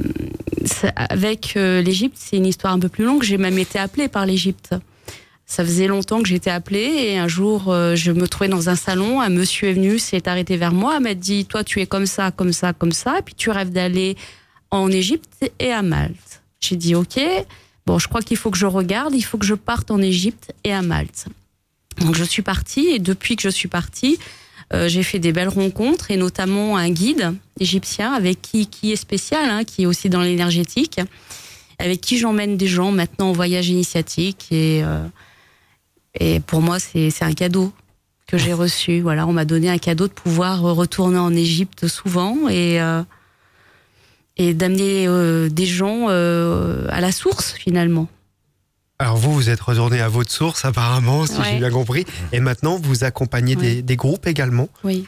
avec 0.96 1.54
euh, 1.56 1.80
l'Égypte, 1.80 2.16
c'est 2.18 2.36
une 2.36 2.46
histoire 2.46 2.72
un 2.72 2.80
peu 2.80 2.88
plus 2.88 3.04
longue. 3.04 3.22
J'ai 3.22 3.38
même 3.38 3.58
été 3.58 3.78
appelée 3.78 4.08
par 4.08 4.26
l'Égypte. 4.26 4.74
Ça 5.46 5.64
faisait 5.64 5.86
longtemps 5.86 6.20
que 6.20 6.28
j'étais 6.28 6.50
appelée 6.50 6.90
et 7.06 7.18
un 7.18 7.28
jour, 7.28 7.68
euh, 7.68 7.94
je 7.94 8.10
me 8.10 8.26
trouvais 8.26 8.48
dans 8.48 8.68
un 8.68 8.74
salon. 8.74 9.20
Un 9.20 9.28
monsieur 9.28 9.68
est 9.68 9.74
venu, 9.74 9.98
s'est 9.98 10.28
arrêté 10.28 10.56
vers 10.56 10.72
moi, 10.72 10.98
m'a 11.00 11.14
dit 11.14 11.46
Toi, 11.46 11.62
tu 11.62 11.80
es 11.80 11.86
comme 11.86 12.04
ça, 12.06 12.30
comme 12.32 12.52
ça, 12.52 12.72
comme 12.72 12.92
ça, 12.92 13.20
et 13.20 13.22
puis 13.22 13.34
tu 13.34 13.50
rêves 13.50 13.70
d'aller 13.70 14.16
en 14.70 14.90
Égypte 14.90 15.50
et 15.58 15.72
à 15.72 15.82
Malte. 15.82 16.42
J'ai 16.60 16.76
dit 16.76 16.94
Ok, 16.94 17.18
bon, 17.86 17.98
je 17.98 18.08
crois 18.08 18.20
qu'il 18.20 18.36
faut 18.36 18.50
que 18.50 18.58
je 18.58 18.66
regarde, 18.66 19.14
il 19.14 19.22
faut 19.22 19.38
que 19.38 19.46
je 19.46 19.54
parte 19.54 19.90
en 19.90 20.02
Égypte 20.02 20.52
et 20.64 20.72
à 20.72 20.82
Malte. 20.82 21.26
Donc, 22.00 22.14
je 22.14 22.24
suis 22.24 22.42
partie 22.42 22.88
et 22.88 22.98
depuis 22.98 23.36
que 23.36 23.42
je 23.42 23.48
suis 23.48 23.68
partie, 23.68 24.18
euh, 24.74 24.88
j'ai 24.88 25.02
fait 25.02 25.18
des 25.18 25.32
belles 25.32 25.48
rencontres 25.48 26.10
et 26.10 26.16
notamment 26.16 26.76
un 26.76 26.90
guide 26.90 27.34
égyptien 27.58 28.12
avec 28.12 28.42
qui 28.42 28.66
qui 28.66 28.92
est 28.92 28.96
spécial, 28.96 29.48
hein, 29.48 29.64
qui 29.64 29.84
est 29.84 29.86
aussi 29.86 30.10
dans 30.10 30.20
l'énergétique, 30.20 31.00
avec 31.78 32.00
qui 32.02 32.18
j'emmène 32.18 32.56
des 32.56 32.66
gens 32.66 32.92
maintenant 32.92 33.30
en 33.30 33.32
voyage 33.32 33.68
initiatique 33.68 34.48
et 34.50 34.82
euh, 34.84 35.06
et 36.20 36.40
pour 36.40 36.60
moi 36.60 36.78
c'est 36.78 37.08
c'est 37.10 37.24
un 37.24 37.32
cadeau 37.32 37.72
que 38.26 38.36
j'ai 38.36 38.52
reçu. 38.52 39.00
Voilà, 39.00 39.26
on 39.26 39.32
m'a 39.32 39.46
donné 39.46 39.70
un 39.70 39.78
cadeau 39.78 40.06
de 40.06 40.12
pouvoir 40.12 40.60
retourner 40.60 41.18
en 41.18 41.34
Égypte 41.34 41.88
souvent 41.88 42.48
et 42.50 42.80
euh, 42.82 43.02
et 44.36 44.52
d'amener 44.52 45.08
des 45.50 45.66
gens 45.66 46.08
à 46.08 47.00
la 47.00 47.10
source 47.10 47.54
finalement. 47.54 48.06
Alors 48.98 49.16
vous, 49.16 49.32
vous 49.32 49.48
êtes 49.48 49.60
retourné 49.60 50.00
à 50.00 50.08
votre 50.08 50.30
source 50.32 50.64
apparemment, 50.64 51.24
si 51.26 51.34
j'ai 51.44 51.58
bien 51.58 51.70
compris. 51.70 52.04
Et 52.32 52.40
maintenant, 52.40 52.78
vous 52.82 53.04
accompagnez 53.04 53.54
des, 53.54 53.76
Ouais. 53.76 53.82
des 53.82 53.96
groupes 53.96 54.26
également. 54.26 54.68
Oui, 54.82 55.06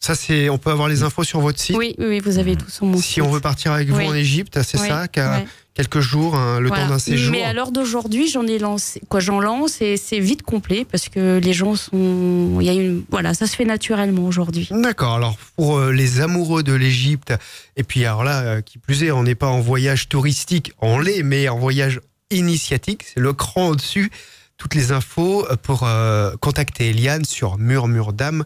Ça, 0.00 0.14
c'est, 0.14 0.50
on 0.50 0.58
peut 0.58 0.70
avoir 0.70 0.88
les 0.88 1.02
infos 1.02 1.24
sur 1.24 1.40
votre 1.40 1.58
site. 1.58 1.76
oui, 1.78 1.94
oui, 1.98 2.20
vous 2.20 2.38
avez 2.38 2.56
tout 2.56 2.68
sur 2.68 2.84
mon 2.84 2.98
Si 2.98 3.22
on 3.22 3.30
veut 3.30 3.40
partir 3.40 3.72
avec 3.72 3.88
vous 3.88 3.96
Oui. 3.96 4.06
en 4.06 4.14
Égypte, 4.14 4.58
c'est 4.62 4.78
Oui, 4.80 4.86
ça, 4.88 5.08
qu'à 5.08 5.38
ouais. 5.38 5.46
quelques 5.74 6.00
jours, 6.00 6.34
hein, 6.34 6.60
le 6.60 6.68
Voilà. 6.68 6.84
temps 6.84 6.88
d'un 6.90 6.98
séjour. 6.98 7.32
Mais 7.32 7.42
à 7.42 7.52
l'heure 7.54 7.72
d'aujourd'hui, 7.72 8.28
j'en 8.28 8.46
ai 8.46 8.58
lancé, 8.58 9.00
quoi, 9.08 9.20
j'en 9.20 9.40
lance 9.40 9.80
et 9.80 9.96
c'est 9.96 10.18
vite 10.20 10.42
complet 10.42 10.84
parce 10.90 11.08
que 11.08 11.38
les 11.42 11.52
gens 11.54 11.74
sont, 11.74 12.58
il 12.60 12.66
y 12.66 12.68
a 12.68 12.74
une, 12.74 13.02
voilà, 13.10 13.32
ça 13.32 13.46
se 13.46 13.56
fait 13.56 13.64
naturellement 13.64 14.24
aujourd'hui. 14.26 14.68
D'accord. 14.70 15.14
Alors 15.14 15.36
pour 15.56 15.78
euh, 15.78 15.90
les 15.92 16.20
amoureux 16.20 16.62
de 16.62 16.72
l'Égypte, 16.74 17.32
et 17.76 17.82
puis 17.82 18.04
alors 18.04 18.24
là, 18.24 18.40
euh, 18.42 18.60
qui 18.60 18.76
plus 18.78 19.04
est, 19.04 19.10
on 19.10 19.22
n'est 19.22 19.34
pas 19.34 19.48
en 19.48 19.60
voyage 19.60 20.08
touristique, 20.10 20.72
on 20.82 20.98
l'est, 20.98 21.22
mais 21.22 21.48
en 21.48 21.58
voyage 21.58 22.00
initiatique. 22.30 23.04
C'est 23.04 23.20
le 23.20 23.32
cran 23.32 23.68
au-dessus. 23.68 24.10
Toutes 24.56 24.74
les 24.74 24.92
infos 24.92 25.46
euh, 25.50 25.56
pour 25.56 25.82
euh, 25.84 26.34
contacter 26.40 26.90
Eliane 26.90 27.24
sur 27.24 27.58
murmurdame.fr. 27.58 28.44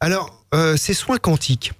Alors, 0.00 0.44
euh, 0.54 0.76
ces 0.76 0.94
soins 0.94 1.18
quantiques. 1.18 1.72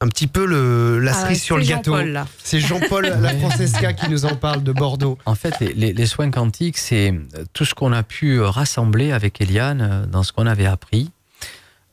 Un 0.00 0.08
petit 0.08 0.26
peu 0.26 0.44
le, 0.44 0.98
la 0.98 1.14
cerise 1.14 1.42
sur 1.42 1.56
le 1.56 1.64
gâteau. 1.64 1.94
Ah, 1.94 2.04
là. 2.04 2.26
C'est 2.42 2.60
Jean-Paul 2.60 3.06
Lafrancesca 3.06 3.92
qui 3.94 4.08
nous 4.10 4.26
en 4.26 4.36
parle 4.36 4.62
de 4.62 4.72
Bordeaux. 4.72 5.18
En 5.24 5.34
fait, 5.34 5.58
les, 5.60 5.72
les- 5.72 5.92
les 5.92 6.06
soins 6.06 6.30
quantiques, 6.30 6.78
c'est 6.78 7.12
euh, 7.12 7.44
tout 7.52 7.64
ce 7.64 7.74
qu'on 7.74 7.92
a 7.92 8.02
pu 8.02 8.40
rassembler 8.40 9.12
avec 9.12 9.40
Eliane 9.40 10.06
dans 10.10 10.22
ce 10.22 10.32
qu'on 10.32 10.46
avait 10.46 10.66
appris, 10.66 11.10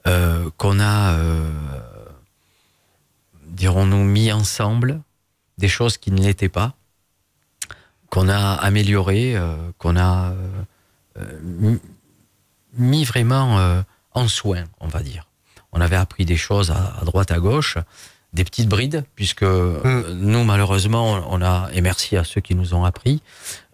euh, 0.07 0.49
qu'on 0.57 0.79
a, 0.79 1.13
euh, 1.13 1.49
dirons-nous, 3.47 4.03
mis 4.03 4.31
ensemble, 4.31 4.99
des 5.61 5.69
choses 5.69 5.97
qui 5.97 6.11
ne 6.11 6.21
l'étaient 6.21 6.49
pas, 6.49 6.73
qu'on 8.09 8.27
a 8.27 8.53
améliorées, 8.55 9.35
euh, 9.37 9.55
qu'on 9.77 9.95
a 9.95 10.31
euh, 10.31 10.63
euh, 11.19 11.77
mis- 12.77 13.05
vraiment 13.05 13.81
en 14.13 14.27
soin, 14.27 14.63
on 14.81 14.87
va 14.87 15.01
dire. 15.01 15.25
On 15.71 15.79
avait 15.79 15.95
appris 15.95 16.25
des 16.25 16.35
choses 16.35 16.69
à, 16.71 16.97
à 16.99 17.05
droite, 17.05 17.31
à 17.31 17.39
gauche, 17.39 17.77
des 18.33 18.43
petites 18.43 18.67
brides, 18.69 19.03
puisque 19.15 19.43
euh, 19.43 20.13
nous, 20.13 20.43
malheureusement, 20.43 21.21
on 21.29 21.41
a, 21.41 21.69
et 21.73 21.81
merci 21.81 22.17
à 22.17 22.23
ceux 22.23 22.41
qui 22.41 22.55
nous 22.55 22.73
ont 22.73 22.83
appris, 22.85 23.21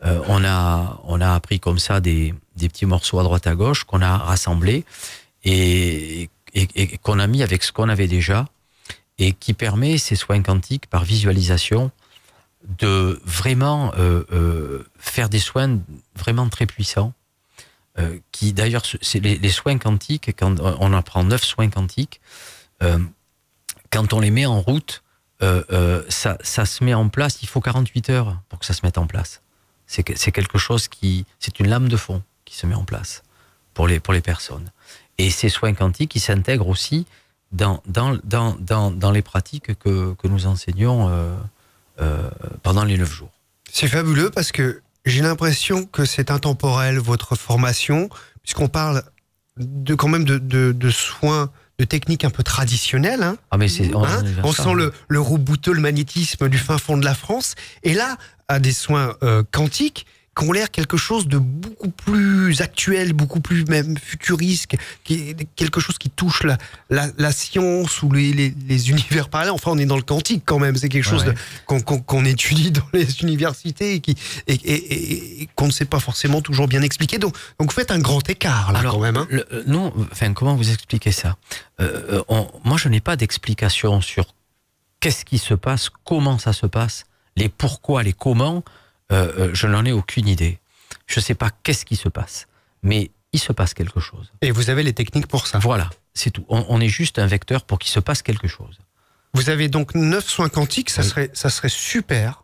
on, 0.04 0.44
a, 0.46 1.00
on 1.06 1.20
a 1.22 1.34
appris 1.34 1.60
comme 1.60 1.80
ça 1.80 2.00
des, 2.00 2.34
des 2.56 2.70
petits 2.70 2.86
morceaux 2.86 3.20
à 3.20 3.24
droite, 3.24 3.48
à 3.48 3.56
gauche, 3.56 3.84
qu'on 3.84 4.02
a 4.02 4.18
rassemblés 4.18 4.84
et, 5.44 6.30
et- 6.54 6.68
et 6.76 6.98
qu'on 6.98 7.20
a 7.20 7.28
mis 7.28 7.42
avec 7.44 7.64
ce 7.64 7.72
qu'on 7.72 7.90
avait 7.90 8.08
déjà, 8.08 8.48
et 9.18 9.34
qui 9.34 9.54
permet 9.54 9.98
ces 9.98 10.16
soins 10.16 10.42
quantiques 10.42 10.88
par 10.88 11.04
visualisation 11.04 11.92
de 12.68 13.20
vraiment 13.24 13.94
euh, 13.98 14.24
euh, 14.32 14.86
faire 14.98 15.30
des 15.30 15.40
soins 15.40 15.80
vraiment 16.16 16.50
très 16.50 16.66
puissants 16.66 17.14
euh, 18.00 18.20
qui 18.32 18.54
d'ailleurs, 18.54 18.84
c'est 19.02 19.20
les, 19.20 19.50
soins 19.50 19.78
quantiques, 19.78 20.32
quand 20.38 20.60
on 20.60 20.94
en 20.94 21.02
prend 21.02 21.24
neuf 21.24 21.44
soins 21.44 21.70
quantiques, 21.70 22.22
quand 23.90 24.14
on 24.14 24.20
les 24.20 24.30
met 24.30 24.46
en 24.46 24.62
route, 24.62 25.02
ça, 25.40 26.38
se 26.44 26.84
met 26.84 26.94
en 26.94 27.10
place, 27.10 27.42
il 27.42 27.48
faut 27.48 27.60
48 27.60 28.12
heures 28.12 28.40
pour 28.50 28.60
que 28.60 28.68
ça 28.68 28.74
se 28.74 28.86
mette 28.86 29.00
en 29.00 29.08
place. 29.08 29.42
C'est 29.88 30.04
quelque 30.04 30.60
chose 30.60 30.88
qui, 30.88 31.26
c'est 31.40 31.60
une 31.60 31.70
lame 31.70 31.88
de 31.88 31.98
fond 31.98 32.22
qui 32.46 32.56
se 32.56 32.68
met 32.68 32.76
en 32.76 32.84
place 32.84 33.24
pour 33.74 33.88
les, 33.88 34.00
pour 34.00 34.14
les 34.14 34.22
personnes. 34.22 34.72
Et 35.18 35.32
ces 35.32 35.50
soins 35.50 35.74
quantiques, 35.74 36.14
ils 36.16 36.20
s'intègrent 36.20 36.68
aussi 36.68 37.08
dans, 37.52 37.82
dans, 37.88 38.18
dans, 38.24 38.56
dans, 38.60 38.92
dans 38.92 39.12
les 39.12 39.22
pratiques 39.22 39.78
que, 39.80 40.14
que 40.14 40.28
nous 40.28 40.48
enseignons 40.48 41.10
euh, 41.10 41.36
euh, 42.02 42.30
pendant 42.64 42.84
les 42.84 42.98
neuf 42.98 43.12
jours. 43.12 43.32
C'est 43.72 43.88
fabuleux 43.88 44.30
parce 44.30 44.52
que 44.52 44.82
j'ai 45.06 45.22
l'impression 45.22 45.86
que 45.86 46.06
c'est 46.06 46.32
intemporel 46.32 46.98
votre 46.98 47.36
formation, 47.36 48.10
puisqu'on 48.44 48.68
parle 48.68 49.04
de 49.58 49.96
quand 49.96 50.10
même 50.10 50.26
de, 50.26 50.38
de, 50.38 50.72
de 50.72 50.90
soins, 50.90 51.50
de 51.80 51.86
techniques 51.86 52.26
un 52.26 52.30
peu 52.30 52.44
traditionnelles. 52.44 53.24
Hein, 53.24 53.38
Ah, 53.52 53.58
mais 53.58 53.70
c'est, 53.70 53.94
on, 53.96 54.04
hein. 54.04 54.24
on 54.44 54.52
sent 54.52 54.64
hein. 54.70 54.74
le, 54.74 54.94
le 55.08 55.20
robouteux, 55.20 55.74
le 55.74 55.82
magnétisme 55.82 56.50
du 56.50 56.58
fin 56.58 56.78
fond 56.78 56.98
de 56.98 57.06
la 57.06 57.16
France. 57.16 57.56
Et 57.84 57.94
là, 57.94 58.18
à 58.48 58.60
des 58.60 58.74
soins 58.74 59.16
euh, 59.24 59.44
quantiques 59.52 60.06
qui 60.38 60.46
ont 60.46 60.52
l'air 60.52 60.70
quelque 60.72 60.98
chose 60.98 61.28
de 61.28 61.38
beaucoup 61.38 61.90
plus 61.90 62.62
actuel, 62.62 63.14
beaucoup 63.14 63.40
plus 63.40 63.66
même 63.66 63.98
futuriste, 63.98 64.76
qui 65.04 65.30
est 65.30 65.48
quelque 65.56 65.80
chose 65.80 65.98
qui 65.98 66.10
touche 66.10 66.44
la, 66.44 66.58
la, 66.90 67.08
la 67.18 67.32
science 67.32 68.02
ou 68.04 68.12
les, 68.12 68.34
les, 68.34 68.54
les 68.68 68.90
univers 68.90 69.30
parallèles. 69.30 69.52
Enfin, 69.54 69.72
on 69.72 69.78
est 69.78 69.86
dans 69.86 69.96
le 69.98 70.04
quantique 70.04 70.44
quand 70.46 70.60
même. 70.60 70.76
C'est 70.76 70.90
quelque 70.90 71.04
chose 71.04 71.26
Ouais, 71.26 71.34
qu'on 71.66 71.80
qu'on- 71.82 72.00
qu'on 72.00 72.26
étudie 72.26 72.72
dans 72.72 72.88
les 72.94 73.22
universités 73.22 73.96
et 73.96 74.00
qui 74.00 74.16
et, 74.48 74.54
et- 74.54 74.94
et- 74.94 75.42
et 75.44 75.50
qu'on 75.56 75.68
ne 75.68 75.72
sait 75.72 75.86
pas 75.86 76.00
forcément 76.00 76.42
toujours 76.42 76.68
bien 76.68 76.82
expliquer. 76.82 77.18
Donc, 77.18 77.36
donc 77.60 77.70
vous 77.72 77.76
faites 77.76 77.92
un 77.92 78.00
grand 78.00 78.28
écart 78.30 78.72
là 78.72 78.80
Alors, 78.80 78.94
quand 78.96 79.02
même. 79.02 79.18
hein. 79.18 79.28
le- 79.30 79.46
euh, 79.54 79.64
non, 79.68 79.94
enfin, 80.12 80.34
comment 80.34 80.56
vous 80.56 80.70
expliquez 80.70 81.12
ça? 81.12 81.36
Euh, 81.80 82.18
euh, 82.20 82.24
on- 82.28 82.48
Moi, 82.64 82.78
je 82.78 82.90
n'ai 82.90 83.00
pas 83.02 83.16
d'explication 83.16 84.02
sur 84.02 84.26
qu'est-ce 85.00 85.26
qui 85.26 85.38
se 85.38 85.54
passe, 85.54 85.90
comment 86.06 86.38
ça 86.38 86.54
se 86.54 86.66
passe, 86.66 87.06
les 87.36 87.50
pourquoi, 87.50 88.04
les 88.04 88.14
comment. 88.14 88.64
Euh, 89.12 89.32
euh, 89.38 89.50
je 89.54 89.68
n'en 89.68 89.86
ai 89.86 89.92
aucune 89.92 90.28
idée. 90.28 90.60
Je 91.06 91.20
ne 91.20 91.24
sais 91.24 91.36
pas 91.36 91.50
qu'est-ce 91.64 91.86
qui 91.86 91.96
se 91.96 92.10
passe, 92.10 92.48
mais 92.84 93.12
il 93.34 93.40
se 93.40 93.52
passe 93.54 93.74
quelque 93.74 94.00
chose. 94.00 94.32
Et 94.42 94.52
vous 94.52 94.70
avez 94.70 94.84
les 94.84 94.94
techniques 94.94 95.28
pour 95.28 95.48
ça. 95.48 95.60
Voilà, 95.60 95.90
c'est 96.14 96.32
tout. 96.32 96.46
On, 96.50 96.66
on 96.70 96.82
est 96.82 96.90
juste 96.90 97.20
un 97.20 97.28
vecteur 97.28 97.64
pour 97.66 97.80
qu'il 97.80 97.92
se 97.92 98.00
passe 98.00 98.22
quelque 98.22 98.48
chose. 98.48 98.80
Vous 99.34 99.50
avez 99.50 99.68
donc 99.70 99.94
neuf 99.96 100.26
soins 100.26 100.50
quantiques. 100.50 100.90
Ça 100.90 101.02
Oui. 101.02 101.08
serait 101.10 101.30
ça 101.34 101.50
serait 101.50 101.70
super 101.70 102.44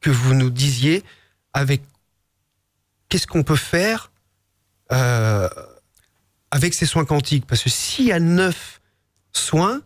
que 0.00 0.10
vous 0.10 0.34
nous 0.34 0.50
disiez 0.50 1.04
avec 1.52 1.82
qu'est-ce 3.08 3.26
qu'on 3.26 3.42
peut 3.42 3.56
faire 3.56 4.10
euh, 4.92 5.48
avec 6.50 6.74
ces 6.74 6.86
soins 6.86 7.04
quantiques. 7.04 7.46
Parce 7.46 7.62
que 7.62 7.70
s'il 7.70 8.06
y 8.06 8.12
a 8.12 8.20
neuf 8.20 8.80
soins, 9.32 9.80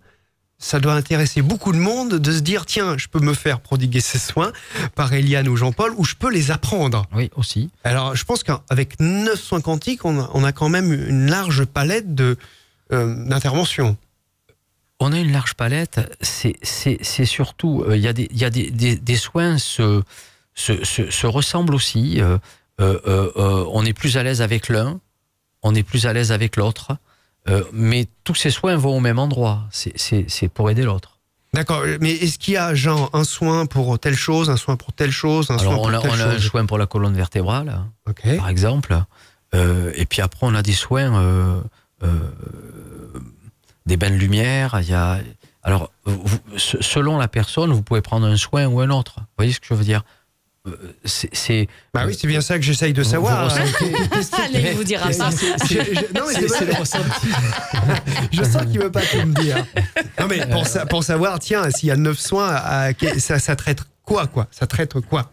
ça 0.63 0.79
doit 0.79 0.95
intéresser 0.95 1.43
beaucoup 1.43 1.73
de 1.73 1.79
monde 1.79 2.15
de 2.15 2.33
se 2.33 2.39
dire 2.39 2.65
tiens, 2.67 2.97
je 2.97 3.09
peux 3.09 3.19
me 3.19 3.35
faire 3.35 3.61
prodiguer 3.61 4.01
ces 4.01 4.21
soins 4.21 4.53
par 4.95 5.13
Eliane 5.13 5.49
ou 5.49 5.57
Jean-Paul, 5.57 5.93
ou 5.97 6.05
je 6.05 6.15
peux 6.15 6.31
les 6.31 6.53
apprendre. 6.53 7.05
Oui, 7.13 7.31
aussi. 7.35 7.69
Alors, 7.83 8.15
je 8.15 8.25
pense 8.25 8.45
qu'avec 8.45 8.99
neuf 9.01 9.41
soins 9.41 9.61
quantiques, 9.61 10.05
on 10.05 10.21
a, 10.21 10.31
on 10.35 10.45
a 10.45 10.53
quand 10.53 10.69
même 10.69 10.93
une 10.93 11.29
large 11.29 11.65
palette 11.65 12.15
de 12.15 12.37
euh, 12.93 13.29
d'interventions. 13.29 13.97
On 15.01 15.13
a 15.13 15.19
une 15.19 15.33
large 15.33 15.55
palette. 15.55 15.99
C'est 16.21 17.25
surtout, 17.25 17.83
euh, 17.89 17.97
il 17.97 18.03
y 18.03 18.09
a 18.09 18.13
des, 18.13 18.29
il 18.31 18.39
y 18.39 18.45
a 18.45 18.51
des, 18.51 18.71
des, 18.71 18.95
des 18.95 19.17
soins 19.17 19.59
se, 19.59 20.03
se, 20.55 20.85
se, 20.85 21.11
se 21.11 21.27
ressemblent 21.27 21.75
aussi. 21.75 22.21
euh, 22.21 22.39
on 23.73 23.85
est 23.85 23.93
plus 23.95 24.17
à 24.17 24.23
l'aise 24.23 24.43
avec 24.43 24.69
l'un, 24.69 25.01
on 25.63 25.75
est 25.75 25.83
plus 25.83 26.07
à 26.07 26.13
l'aise 26.13 26.31
avec 26.31 26.57
l'autre. 26.57 26.97
Euh, 27.49 27.65
mais 27.73 28.07
tous 28.25 28.35
ces 28.35 28.51
soins 28.51 28.77
vont 28.77 28.97
au 28.97 29.01
même 29.01 29.19
endroit. 29.19 29.65
C'est- 29.71 30.49
pour 30.49 30.71
aider 30.71 30.83
l'autre. 30.83 31.19
D'accord, 31.55 31.83
mais 32.01 32.13
est-ce 32.13 32.39
qu'il 32.39 32.55
y 32.55 32.57
a 32.57 32.75
genre 32.75 33.11
un 33.13 33.25
soin 33.25 33.67
pour 33.67 33.99
telle 33.99 34.15
chose, 34.17 34.49
un 34.49 34.57
soin 34.57 34.77
pour 34.77 34.93
telle 34.95 35.11
chose, 35.11 35.51
un 35.51 35.59
soin 35.59 35.69
Alors 35.69 35.83
pour 35.83 35.91
on 35.91 35.95
a, 35.95 35.99
telle 36.01 36.11
on 36.11 36.21
a 36.21 36.27
un 36.35 36.39
soin 36.39 36.65
pour 36.65 36.79
la 36.79 36.87
colonne 36.87 37.15
vertébrale. 37.15 37.79
Ok. 38.09 38.23
par 38.39 38.49
exemple. 38.49 38.97
Euh, 39.55 39.93
et 39.97 40.07
puis 40.07 40.23
après, 40.23 40.47
on 40.47 40.55
a 40.55 40.63
des 40.63 40.73
soins, 40.73 41.15
euh, 41.21 41.61
euh, 42.05 42.09
des 43.87 43.97
bains 43.97 44.11
de 44.11 44.15
lumière. 44.17 44.79
Il 44.81 44.89
y 44.89 44.95
a, 44.95 45.19
alors, 45.63 45.91
vous- 46.07 46.41
selon 46.57 47.19
la 47.19 47.29
personne, 47.29 47.71
vous 47.73 47.83
pouvez 47.83 48.01
prendre 48.01 48.27
un 48.27 48.37
soin 48.37 48.67
ou 48.67 48.81
un 48.81 48.91
autre. 48.91 49.17
Vous 49.19 49.25
voyez 49.39 49.53
ce 49.53 49.61
que 49.61 49.67
je 49.69 49.75
veux 49.75 49.85
dire? 49.85 50.05
C'est, 51.05 51.35
c'est- 51.35 51.69
Bah 51.93 52.05
oui, 52.07 52.17
c'est 52.19 52.29
bien 52.29 52.41
ça 52.41 52.57
que 52.57 52.63
j'essaye 52.65 52.93
de 52.93 53.03
savoir. 53.03 53.49
vous 53.49 53.61
hein. 53.61 53.65
Allez, 54.45 54.69
il 54.71 54.77
vous 54.77 54.85
dira 54.85 55.09
pas. 55.11 55.31
Je- 55.31 55.75
je- 55.75 56.15
non, 56.19 56.25
mais 56.29 56.49
c'est 56.49 56.65
le 56.65 56.75
ressenti. 56.75 57.29
Je 58.33 58.43
sens 58.45 58.63
qu'il 58.67 58.79
veut 58.81 58.91
pas 58.93 59.01
tout 59.03 59.27
me 59.27 59.35
dire. 59.35 59.65
Non, 60.21 60.27
mais 60.29 60.47
pour, 60.47 60.67
sa- 60.67 60.87
pour 60.87 61.03
savoir, 61.03 61.41
tiens, 61.41 61.69
s'il 61.71 61.89
y 61.89 61.93
a 61.93 61.97
neuf 61.97 62.19
soins, 62.21 62.49
à- 62.55 62.91
ça, 63.19 63.41
ça 63.41 63.57
traite 63.57 63.81
quoi, 64.05 64.29
quoi? 64.29 64.47
Ça 64.53 64.67
traite 64.69 64.95
quoi? 65.01 65.33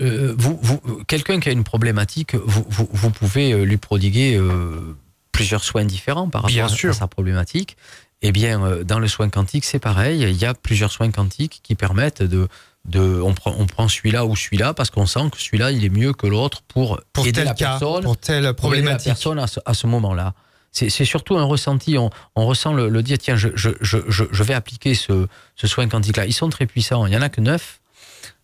Euh, 0.00 0.34
vous, 0.38 0.58
vous, 0.62 0.80
quelqu'un 1.06 1.38
qui 1.38 1.50
a 1.50 1.52
une 1.52 1.62
problématique, 1.64 2.34
vous, 2.34 2.64
vous, 2.68 2.88
vous 2.90 3.10
pouvez 3.10 3.52
euh, 3.52 3.64
lui 3.64 3.76
prodiguer 3.76 4.36
euh, 4.36 4.96
plusieurs 5.32 5.62
soins 5.62 5.84
différents 5.84 6.28
par 6.30 6.46
Bien 6.46 6.62
rapport 6.62 6.74
à- 6.74 6.78
sûr. 6.78 6.90
à 6.90 6.94
sa 6.94 7.06
problématique. 7.06 7.76
Eh 8.22 8.32
bien, 8.32 8.64
euh, 8.64 8.84
dans 8.84 8.98
le 8.98 9.06
soin 9.06 9.28
quantique, 9.28 9.64
c'est 9.66 9.78
pareil. 9.78 10.22
Il 10.22 10.32
y 10.36 10.46
a 10.46 10.54
plusieurs 10.54 10.90
soins 10.90 11.10
quantiques 11.10 11.60
qui 11.62 11.74
permettent 11.74 12.22
de, 12.22 12.48
de 12.86 13.20
on 13.22 13.32
prend, 13.34 13.54
on 13.58 13.66
prend 13.66 13.88
celui-là 13.88 14.26
ou 14.26 14.36
celui-là 14.36 14.74
parce 14.74 14.90
qu'on 14.90 15.06
sent 15.06 15.30
que 15.32 15.38
celui-là 15.40 15.70
il 15.70 15.84
est 15.84 15.88
mieux 15.90 16.12
que 16.12 16.26
l'autre 16.26 16.62
pour, 16.68 17.00
Pour 17.12 17.26
aider 17.26 17.42
la 17.44 17.54
cas, 17.54 17.78
personne, 17.78 18.02
pour 18.04 18.16
telle 18.18 18.34
pour 18.34 18.38
aider 18.42 18.42
la 18.46 18.54
problématique. 18.54 19.06
personne 19.06 19.38
à 19.38 19.74
ce, 19.74 19.86
moment-là. 19.86 20.34
C'est 20.72 20.90
surtout 21.04 21.36
un 21.38 21.44
ressenti. 21.44 21.96
On, 21.98 22.10
on 22.36 22.46
ressent 22.46 22.74
le, 22.74 22.88
le 22.88 23.02
dire 23.02 23.16
tiens, 23.18 23.36
je, 23.36 23.48
je, 23.54 23.70
je, 23.80 23.98
je 24.08 24.24
je 24.30 24.42
vais 24.42 24.54
appliquer 24.54 24.94
ce, 24.94 25.26
ce 25.56 25.66
soin 25.66 25.88
quantique-là. 25.88 26.26
Ils 26.26 26.32
sont 26.32 26.48
très 26.50 26.66
puissants. 26.66 27.06
Il 27.06 27.12
y 27.12 27.16
en 27.16 27.22
a 27.22 27.28
que 27.28 27.40
neuf. 27.40 27.80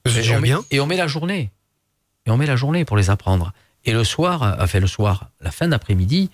Et 0.06 0.30
on 0.30 0.36
met- 0.36 0.40
bien. 0.40 0.64
Et 0.70 0.80
on 0.80 0.86
met 0.86 0.96
la 0.96 1.06
journée. 1.08 1.50
Et 2.26 2.30
on 2.30 2.36
met 2.36 2.46
la 2.46 2.56
journée 2.56 2.84
pour 2.84 2.96
les 2.96 3.10
apprendre. 3.10 3.52
Et 3.84 3.92
le 3.92 4.04
soir, 4.04 4.56
enfin 4.60 4.78
le 4.80 4.86
soir, 4.86 5.28
la 5.40 5.50
fin 5.50 5.68
d'après-midi, 5.68 6.30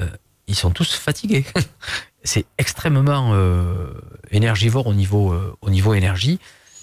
euh, 0.00 0.06
ils 0.46 0.54
sont 0.54 0.70
tous 0.70 0.94
fatigués. 0.94 1.44
C'est 2.24 2.44
extrêmement 2.58 3.30
euh, 3.32 3.86
énergivore 4.30 4.86
au 4.86 4.94
niveau, 4.94 5.32
euh, 5.32 5.56
au 5.60 5.70
niveau 5.70 5.94
énergie. 5.94 6.38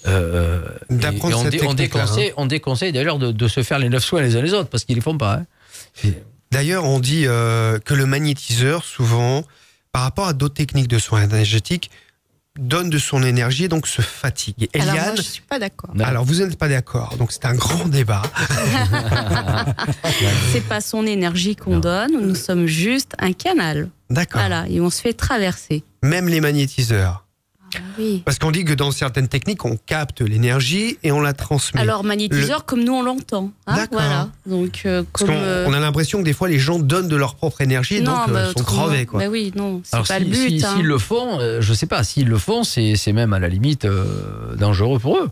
Euh, 0.06 0.60
D'apprendre 0.88 1.38
on, 1.40 1.44
dé- 1.44 1.60
hein. 1.62 1.74
déconseille, 1.74 2.32
on 2.36 2.46
déconseille 2.46 2.92
d'ailleurs 2.92 3.18
de, 3.18 3.32
de 3.32 3.48
se 3.48 3.62
faire 3.62 3.78
les 3.78 3.88
neuf 3.90 4.02
soins 4.04 4.22
les 4.22 4.36
uns 4.36 4.42
les 4.42 4.54
autres 4.54 4.68
parce 4.70 4.84
qu'ils 4.84 4.94
ne 4.94 5.00
les 5.00 5.04
font 5.04 5.18
pas. 5.18 5.42
hein. 6.04 6.10
D'ailleurs, 6.50 6.84
on 6.84 6.98
dit 7.00 7.24
euh, 7.26 7.78
que 7.78 7.94
le 7.94 8.06
magnétiseur, 8.06 8.84
souvent, 8.84 9.44
par 9.92 10.02
rapport 10.02 10.26
à 10.26 10.32
d'autres 10.32 10.54
techniques 10.54 10.88
de 10.88 10.98
soins 10.98 11.22
énergétiques, 11.22 11.90
donne 12.58 12.90
de 12.90 12.98
son 12.98 13.22
énergie 13.22 13.64
et 13.64 13.68
donc 13.68 13.86
se 13.86 14.02
fatigue. 14.02 14.68
Alors 14.74 14.86
moi, 14.86 14.94
Eliane, 15.02 15.16
je 15.16 15.22
suis 15.22 15.42
pas 15.42 15.58
d'accord. 15.60 15.90
Alors 16.02 16.24
vous 16.24 16.34
n'êtes 16.36 16.58
pas 16.58 16.68
d'accord, 16.68 17.14
donc 17.16 17.30
c'est 17.30 17.44
un 17.46 17.54
grand 17.54 17.86
débat. 17.88 18.22
C'est 20.52 20.66
pas 20.66 20.80
son 20.80 21.06
énergie 21.06 21.56
qu'on 21.56 21.78
donne. 21.78 22.12
Nous 22.20 22.34
sommes 22.34 22.66
juste 22.66 23.12
un 23.18 23.32
canal. 23.32 23.88
D'accord. 24.10 24.40
Voilà, 24.40 24.66
et 24.68 24.80
on 24.80 24.90
se 24.90 25.00
fait 25.00 25.12
traverser. 25.12 25.84
Même 26.02 26.28
les 26.28 26.40
magnétiseurs. 26.40 27.24
Oui. 27.98 28.22
Parce 28.24 28.38
qu'on 28.38 28.50
dit 28.50 28.64
que 28.64 28.72
dans 28.72 28.90
certaines 28.90 29.28
techniques, 29.28 29.64
on 29.64 29.76
capte 29.76 30.20
l'énergie 30.20 30.98
et 31.02 31.12
on 31.12 31.20
la 31.20 31.32
transmet. 31.32 31.80
Alors 31.80 32.04
magnétiseur 32.04 32.64
comme 32.64 32.82
nous 32.84 32.92
on 32.92 33.02
l'entend. 33.02 33.52
hein, 33.66 33.76
D'accord. 33.76 34.00
voilà. 34.00 34.28
Donc 34.46 34.82
euh, 34.86 35.02
Parce 35.12 35.24
comme 35.26 35.34
qu'on 35.36 35.40
euh, 35.42 35.66
on 35.68 35.72
a 35.72 35.80
l'impression 35.80 36.18
que 36.18 36.24
des 36.24 36.32
fois, 36.32 36.48
les 36.48 36.58
gens 36.58 36.78
donnent 36.78 37.08
de 37.08 37.16
leur 37.16 37.34
propre 37.34 37.60
énergie 37.60 37.96
et 37.96 38.00
donc 38.00 38.28
euh, 38.28 38.32
bah, 38.32 38.52
sont 38.56 38.64
crevés. 38.64 39.06
Quoi. 39.06 39.20
bah 39.20 39.26
oui, 39.30 39.52
non, 39.56 39.80
c'est 39.84 39.94
Alors 39.94 40.06
pas 40.06 40.18
si- 40.18 40.24
le 40.24 40.30
but. 40.30 40.58
si- 40.58 40.64
hein. 40.64 40.72
s'ils 40.76 40.86
le 40.86 40.98
font, 40.98 41.38
euh, 41.40 41.60
je 41.60 41.72
sais 41.74 41.86
pas, 41.86 42.02
s'ils 42.04 42.28
le 42.28 42.38
font, 42.38 42.64
c'est 42.64 42.96
c'est 42.96 43.12
même 43.12 43.32
à 43.32 43.38
la 43.38 43.48
limite 43.48 43.84
euh, 43.84 44.56
dangereux 44.56 44.98
pour 44.98 45.18
eux 45.18 45.30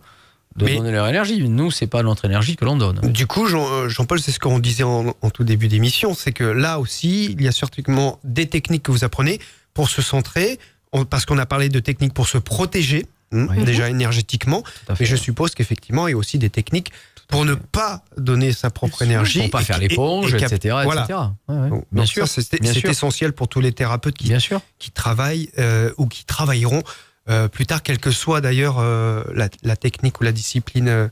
de 0.57 0.65
Mais- 0.65 0.77
donner 0.77 0.91
leur 0.93 1.07
énergie. 1.07 1.49
Nous, 1.49 1.71
c'est 1.71 1.87
pas 1.87 2.03
notre 2.03 2.25
énergie 2.25 2.57
que 2.57 2.65
l'on 2.65 2.77
donne. 2.77 3.01
Du 3.13 3.27
coup, 3.29 3.47
Jean- 3.47 3.89
Jean-Paul, 3.89 4.19
c'est 4.21 4.33
ce 4.33 4.41
qu'on 4.41 4.59
disait 4.59 4.83
en, 4.83 5.15
en 5.23 5.31
tout 5.31 5.45
début 5.45 5.69
d'émission, 5.69 6.15
c'est 6.15 6.33
que 6.33 6.43
là 6.45 6.81
aussi, 6.81 7.27
il 7.27 7.43
y 7.43 7.47
a 7.49 7.53
certainement 7.53 8.19
des 8.25 8.47
techniques 8.47 8.83
que 8.83 8.91
vous 8.91 9.05
apprenez 9.05 9.39
pour 9.73 9.89
se 9.89 10.03
centrer, 10.03 10.59
on- 10.93 11.05
parce 11.05 11.25
qu'on 11.27 11.39
a 11.39 11.47
parlé 11.47 11.69
de 11.69 11.81
techniques 11.81 12.15
pour 12.15 12.29
se 12.29 12.39
protéger, 12.39 13.07
hein, 13.33 13.47
Oui. 13.51 13.65
déjà 13.65 13.89
énergétiquement, 13.91 14.63
mais 14.99 15.07
je 15.07 15.17
suppose 15.17 15.55
qu'effectivement, 15.55 16.09
il 16.09 16.13
y 16.13 16.15
a 16.15 16.17
aussi 16.17 16.39
des 16.39 16.51
techniques 16.51 16.93
pour 17.29 17.45
ne 17.45 17.55
pas 17.55 18.03
donner 18.17 18.53
sa 18.53 18.71
propre 18.71 19.03
énergie. 19.03 19.41
pour 19.41 19.51
pas 19.51 19.61
et- 19.61 19.65
faire 19.65 19.79
l'éponge, 19.79 20.33
et 20.35 20.39
etc. 20.39 20.77
Voilà. 20.85 21.03
etc. 21.05 21.19
Ouais, 21.49 21.57
ouais. 21.57 21.69
Donc, 21.71 21.85
Bien 21.93 22.07
sûr, 22.07 22.27
c'est 22.27 22.55
essentiel 22.87 23.33
pour 23.35 23.49
tous 23.49 23.61
les 23.61 23.73
thérapeutes 23.73 24.17
qui, 24.17 24.29
bien 24.29 24.39
sûr. 24.39 24.61
qui 24.79 24.91
travaillent 24.91 25.51
euh, 25.59 25.93
ou 25.99 26.07
qui 26.07 26.25
travailleront 26.25 26.83
euh, 27.29 27.47
plus 27.49 27.67
tard, 27.67 27.83
quelle 27.83 27.99
que 27.99 28.11
soit 28.11 28.41
d'ailleurs 28.41 28.79
euh, 28.79 29.23
la, 29.35 29.51
la 29.63 29.77
technique 29.77 30.19
ou 30.21 30.25
la 30.25 30.33
discipline 30.33 31.11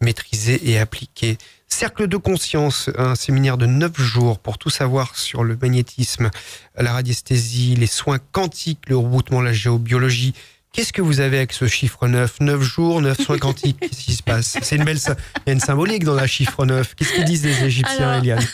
maîtrisée 0.00 0.70
et 0.70 0.78
appliquée. 0.78 1.38
Cercle 1.72 2.06
de 2.06 2.18
conscience, 2.18 2.90
un 2.98 3.14
séminaire 3.14 3.56
de 3.56 3.64
9 3.64 3.98
jours 3.98 4.38
pour 4.38 4.58
tout 4.58 4.68
savoir 4.68 5.16
sur 5.16 5.42
le 5.42 5.56
magnétisme, 5.60 6.30
la 6.76 6.92
radiesthésie, 6.92 7.76
les 7.76 7.86
soins 7.86 8.18
quantiques, 8.30 8.82
le 8.88 8.96
reboutement, 8.98 9.40
la 9.40 9.54
géobiologie. 9.54 10.34
Qu'est-ce 10.74 10.92
que 10.92 11.00
vous 11.00 11.20
avez 11.20 11.38
avec 11.38 11.54
ce 11.54 11.66
chiffre 11.66 12.06
9 12.06 12.40
9 12.40 12.60
jours, 12.60 13.00
9 13.00 13.18
soins 13.18 13.38
quantiques 13.40 13.78
Qu'est-ce 13.80 14.02
qui 14.04 14.14
se 14.14 14.22
passe? 14.22 14.58
C'est 14.60 14.76
une 14.76 14.84
belle... 14.84 14.98
Il 14.98 15.40
y 15.46 15.50
a 15.50 15.52
une 15.54 15.60
symbolique 15.60 16.04
dans 16.04 16.14
la 16.14 16.26
chiffre 16.26 16.66
9. 16.66 16.94
Qu'est-ce 16.94 17.14
qu'ils 17.14 17.24
disent 17.24 17.44
les 17.44 17.64
Égyptiens, 17.64 18.10
Alors- 18.10 18.18
Eliane? 18.22 18.44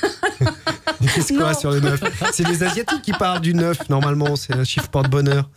Qu'est-ce 1.14 1.32
qu'on 1.32 1.44
a 1.44 1.54
sur 1.54 1.72
le 1.72 1.80
9 1.80 2.00
C'est 2.32 2.46
les 2.46 2.62
Asiatiques 2.62 3.02
qui 3.02 3.12
parlent 3.12 3.40
du 3.40 3.52
9, 3.52 3.88
normalement. 3.88 4.36
C'est 4.36 4.54
un 4.54 4.64
chiffre 4.64 4.88
porte-bonheur. 4.88 5.50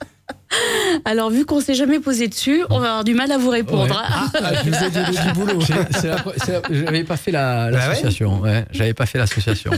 Alors, 1.05 1.29
vu 1.29 1.45
qu'on 1.45 1.61
s'est 1.61 1.73
jamais 1.75 1.99
posé 1.99 2.27
dessus, 2.27 2.63
on 2.69 2.79
va 2.79 2.87
avoir 2.89 3.03
du 3.03 3.13
mal 3.13 3.31
à 3.31 3.37
vous 3.37 3.49
répondre. 3.49 3.95
Ouais. 3.95 4.05
hein. 4.09 4.31
Ah, 4.43 4.51
je 4.63 4.69
vous 4.69 4.83
ai 4.83 4.89
donné 4.89 5.09
du 5.11 5.31
boulot. 5.33 5.59
La- 6.03 6.09
la- 6.09 6.61
J'avais 6.71 7.03
pas 7.03 7.17
fait 7.17 7.31
la- 7.31 7.71
Bah 7.71 7.77
ouais. 7.77 7.85
l'association. 7.87 8.39
ouais, 8.41 8.65
J'avais 8.71 8.93
pas 8.93 9.05
fait 9.05 9.17
l'association. 9.17 9.71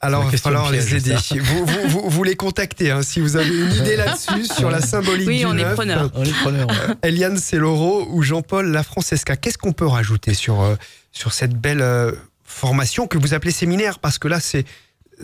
Alors, 0.00 0.22
il 0.24 0.26
La 0.26 0.30
va 0.32 0.36
falloir 0.38 0.70
les 0.70 0.96
aider. 0.96 1.16
Vous, 1.40 1.64
vous, 1.64 1.88
vous, 1.88 2.10
vous 2.10 2.24
les 2.24 2.36
contactez 2.36 2.90
hein, 2.90 3.00
si 3.02 3.20
vous 3.20 3.36
avez 3.36 3.48
une 3.56 3.72
idée 3.72 3.96
là-dessus 3.96 4.44
sur 4.44 4.70
la 4.70 4.80
symbolique 4.82 5.26
Oui, 5.26 5.38
du 5.38 5.46
on 5.46 5.56
est 5.56 5.62
neuf. 5.62 5.74
preneurs. 5.76 6.10
On 6.14 6.22
est 6.24 6.32
preneurs. 6.42 6.68
ouais. 6.68 7.08
Eliane 7.08 7.38
Celloro 7.38 8.06
ou 8.10 8.20
Jean-Paul 8.22 8.70
Lafrancesca. 8.70 9.36
Qu'est-ce 9.36 9.56
qu'on 9.56 9.72
peut 9.72 9.86
rajouter 9.86 10.34
sur, 10.34 10.60
euh, 10.60 10.74
sur 11.10 11.32
cette 11.32 11.54
belle 11.54 11.80
euh, 11.80 12.12
formation 12.44 13.06
que 13.06 13.16
vous 13.16 13.32
appelez 13.32 13.50
séminaire? 13.52 13.98
Parce 13.98 14.18
que 14.18 14.28
là, 14.28 14.40
c'est 14.40 14.64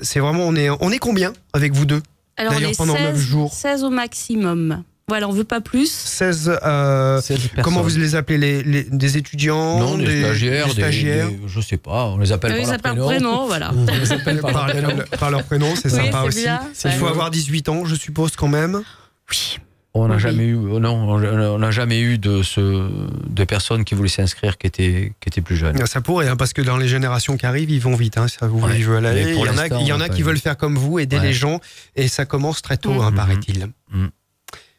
c'est 0.03 0.21
vraiment, 0.21 0.45
on 0.45 0.55
est, 0.55 0.71
on 0.71 0.91
est 0.93 0.99
combien 0.99 1.33
avec 1.53 1.75
vous 1.75 1.85
deux? 1.85 2.01
Alors, 2.37 2.55
on 2.57 2.59
est 2.61 2.77
pendant 2.77 2.95
16, 2.95 3.03
neuf 3.03 3.17
jours. 3.19 3.53
16 3.53 3.85
au 3.85 3.91
maximum. 3.91 4.83
Voilà, 5.09 5.29
on 5.29 5.33
veut 5.33 5.43
pas 5.45 5.61
plus. 5.61 5.91
16, 5.91 6.57
euh, 6.65 7.21
16 7.21 7.49
comment 7.65 7.83
vous 7.83 7.97
les 7.99 8.15
appelez 8.15 8.39
les, 8.39 8.63
les- 8.63 8.85
Des 8.85 9.17
étudiants 9.17 9.79
Non, 9.81 9.99
des, 9.99 10.21
stagiaires, 10.23 10.69
des 10.69 10.75
des, 10.75 10.81
stagiaires 10.83 11.29
des- 11.31 11.41
je 11.49 11.61
sais 11.61 11.77
pas, 11.79 12.05
on 12.07 12.19
les 12.19 12.31
appelle 12.31 12.53
Oui, 12.53 12.59
par 12.59 12.67
ça 12.67 12.73
leur 12.75 12.83
s'appelle 12.95 13.03
prénom. 13.05 13.47
voilà. 13.47 13.73
On 13.77 13.85
les 13.99 14.13
appelle 14.13 14.39
par 14.41 14.53
leur 14.73 15.05
par, 15.19 15.31
leur 15.33 15.43
prénom, 15.43 15.75
c'est 15.75 15.91
Oui, 15.93 16.05
sympa 16.07 16.23
aussi. 16.23 16.43
bien. 16.43 16.61
Il 16.85 16.93
faut 16.93 17.09
avoir 17.09 17.31
18 17.33 17.69
ans, 17.69 17.85
je 17.85 17.97
suppose, 17.97 18.37
quand 18.37 18.47
même. 18.49 18.83
Oui. 19.31 19.59
On 19.93 20.07
n'a 20.07 20.15
Oui. 20.15 20.21
jamais 20.21 20.45
eu, 20.45 20.55
non, 20.57 20.95
on 20.95 21.59
n'a 21.59 21.71
jamais 21.73 22.01
eu 22.01 22.17
de 22.17 22.45
ce, 22.45 22.61
de 23.29 23.45
personnes 23.45 23.85
qui 23.85 23.97
voulaient 23.97 24.09
s'inscrire 24.09 24.57
qui 24.57 24.69
étaient, 24.69 25.13
qui 25.19 25.29
étaient 25.29 25.41
plus 25.41 25.57
jeunes. 25.57 25.85
Ça 25.87 26.01
pourrait, 26.01 26.29
hein, 26.29 26.37
parce 26.37 26.53
que 26.53 26.63
dans 26.63 26.77
les 26.77 26.87
générations 26.87 27.37
qui 27.37 27.45
arrivent, 27.45 27.71
ils 27.71 27.81
vont 27.81 27.97
vite. 27.97 28.17
Hein, 28.17 28.29
ça, 28.29 28.47
vous 28.47 28.61
Ouais. 28.61 28.79
ils 28.79 28.85
veulent 28.85 29.05
aller. 29.05 29.25
Mais 29.25 29.31
Il 29.31 29.35
pour 29.35 29.47
y 29.47 29.51
en 29.51 29.59
a, 29.59 29.67
il 29.81 29.87
y 29.89 29.93
en 29.93 30.01
a 30.01 30.09
qui 30.09 30.23
veulent 30.23 30.37
eu. 30.37 30.41
faire 30.41 30.57
comme 30.57 30.77
vous, 30.79 31.01
aider 31.01 31.17
Ouais. 31.19 31.23
les 31.27 31.33
gens, 31.33 31.59
et 31.97 32.07
ça 32.07 32.25
commence 32.25 32.63
très 32.63 32.77
tôt, 32.77 33.03
hein, 33.03 33.11
Mhm. 33.11 33.17
paraît-il. 33.17 33.69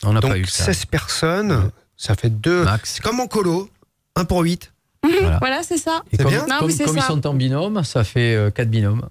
On 0.03 0.13
n'a 0.13 0.21
Donc 0.21 0.31
pas 0.31 0.37
eu 0.37 0.45
ça. 0.45 0.63
16 0.65 0.85
personnes, 0.85 1.51
Ouais. 1.51 1.69
ça 1.97 2.15
fait 2.15 2.29
deux. 2.29 2.63
Max. 2.63 2.93
C'est 2.95 3.03
comme 3.03 3.19
en 3.19 3.27
colo, 3.27 3.69
1 4.15 4.23
pour 4.23 4.39
8. 4.41 4.71
Voilà. 5.03 5.39
Voilà, 5.41 5.61
c'est 5.63 5.77
ça. 5.77 6.03
Et 6.13 6.15
C'est 6.17 6.23
comme, 6.23 6.31
bien 6.31 6.45
Non, 6.47 6.59
comme- 6.59 6.67
mais 6.69 6.73
c'est 6.73 6.85
comme 6.85 6.95
ils 6.97 7.03
sont 7.03 7.27
en 7.27 7.33
binôme, 7.33 7.83
ça 7.83 8.05
fait 8.05 8.33
euh, 8.35 8.49
quatre 8.49 8.69
binômes. 8.69 9.05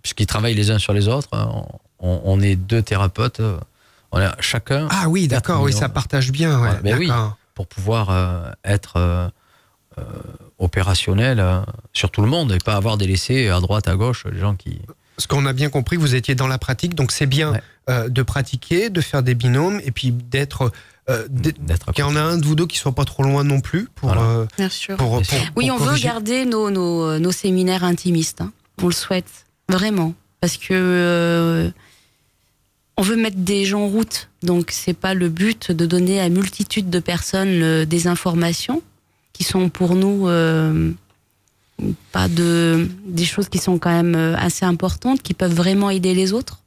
Puisqu'ils 0.00 0.26
travaillent 0.26 0.54
les 0.54 0.70
uns 0.70 0.78
sur 0.78 0.92
les 0.92 1.08
autres, 1.08 1.28
hein, 1.32 1.50
on, 1.98 2.20
on 2.24 2.40
est 2.40 2.54
deux 2.56 2.82
thérapeutes. 2.82 3.40
On 4.12 4.18
a 4.18 4.36
chacun 4.40 4.88
Ah 4.90 5.08
oui, 5.08 5.26
d'accord, 5.28 5.62
oui, 5.62 5.72
ça 5.72 5.88
partage 5.88 6.30
bien. 6.32 6.60
Ouais, 6.60 6.94
oui. 6.98 7.10
pour 7.54 7.66
pouvoir 7.66 8.10
euh, 8.10 8.50
être 8.64 8.94
euh, 8.96 9.28
euh, 9.98 10.02
opérationnel 10.58 11.40
euh, 11.40 11.60
sur 11.92 12.10
tout 12.10 12.20
le 12.22 12.28
monde 12.28 12.52
et 12.52 12.58
pas 12.58 12.74
avoir 12.76 12.96
des 12.98 13.06
laissés 13.06 13.48
à 13.48 13.60
droite, 13.60 13.88
à 13.88 13.96
gauche, 13.96 14.24
les 14.30 14.38
gens 14.38 14.54
qui. 14.54 14.80
Parce 15.16 15.26
qu'on 15.26 15.44
a 15.46 15.52
bien 15.52 15.68
compris 15.68 15.96
que 15.96 16.00
vous 16.00 16.14
étiez 16.14 16.34
dans 16.34 16.48
la 16.48 16.58
pratique, 16.58 16.94
donc 16.94 17.12
c'est 17.12 17.26
bien 17.26 17.52
Ouais. 17.52 17.62
euh, 17.90 18.08
de 18.08 18.22
pratiquer, 18.22 18.90
de 18.90 19.00
faire 19.00 19.22
des 19.22 19.34
binômes, 19.34 19.80
et 19.84 19.90
puis 19.92 20.10
d'être. 20.12 20.72
euh, 21.10 21.26
qu'il 21.94 21.98
y 21.98 22.02
en 22.02 22.16
a 22.16 22.20
un 22.20 22.38
de 22.38 22.46
vous 22.46 22.54
deux 22.54 22.66
qui 22.66 22.78
soit 22.78 22.94
pas 22.94 23.04
trop 23.04 23.22
loin 23.22 23.44
non 23.44 23.60
plus 23.60 23.88
pour. 23.94 24.08
Voilà. 24.12 24.22
euh, 24.22 24.46
Bien 24.56 24.68
sûr. 24.68 24.96
pour, 24.96 25.08
Bien 25.10 25.18
pour- 25.18 25.26
sûr. 25.26 25.52
Oui, 25.56 25.66
pour 25.68 25.76
on 25.76 25.78
veut 25.78 25.86
corriger. 25.86 26.04
garder 26.08 26.44
nos, 26.44 26.70
nos, 26.70 27.18
nos 27.18 27.32
séminaires 27.32 27.84
intimistes. 27.84 28.40
hein. 28.40 28.52
On 28.82 28.86
le 28.86 28.92
souhaite, 28.92 29.44
vraiment. 29.68 30.14
Parce 30.40 30.56
que 30.56 30.68
euh, 30.72 31.70
on 32.96 33.02
veut 33.02 33.16
mettre 33.16 33.38
des 33.38 33.64
gens 33.64 33.82
en 33.82 33.88
route. 33.88 34.28
Donc, 34.42 34.70
c'est 34.70 34.92
pas 34.94 35.14
le 35.14 35.28
but 35.28 35.70
de 35.72 35.86
donner 35.86 36.20
à 36.20 36.28
multitude 36.28 36.90
de 36.90 36.98
personnes 36.98 37.62
euh, 37.62 37.84
des 37.84 38.06
informations 38.06 38.82
qui 39.32 39.44
sont 39.44 39.68
pour 39.68 39.94
nous 39.94 40.28
euh, 40.28 40.92
pas 42.12 42.28
de, 42.28 42.88
des 43.06 43.24
choses 43.24 43.48
qui 43.48 43.58
sont 43.58 43.78
quand 43.78 43.90
même 43.90 44.14
euh, 44.14 44.36
assez 44.36 44.64
importantes, 44.64 45.22
qui 45.22 45.34
peuvent 45.34 45.54
vraiment 45.54 45.90
aider 45.90 46.14
les 46.14 46.32
autres. 46.32 46.60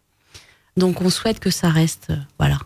Donc, 0.78 1.02
on 1.02 1.10
souhaite 1.10 1.40
que 1.40 1.52
ça 1.52 1.70
reste, 1.70 2.08
euh, 2.10 2.18
voilà. 2.40 2.60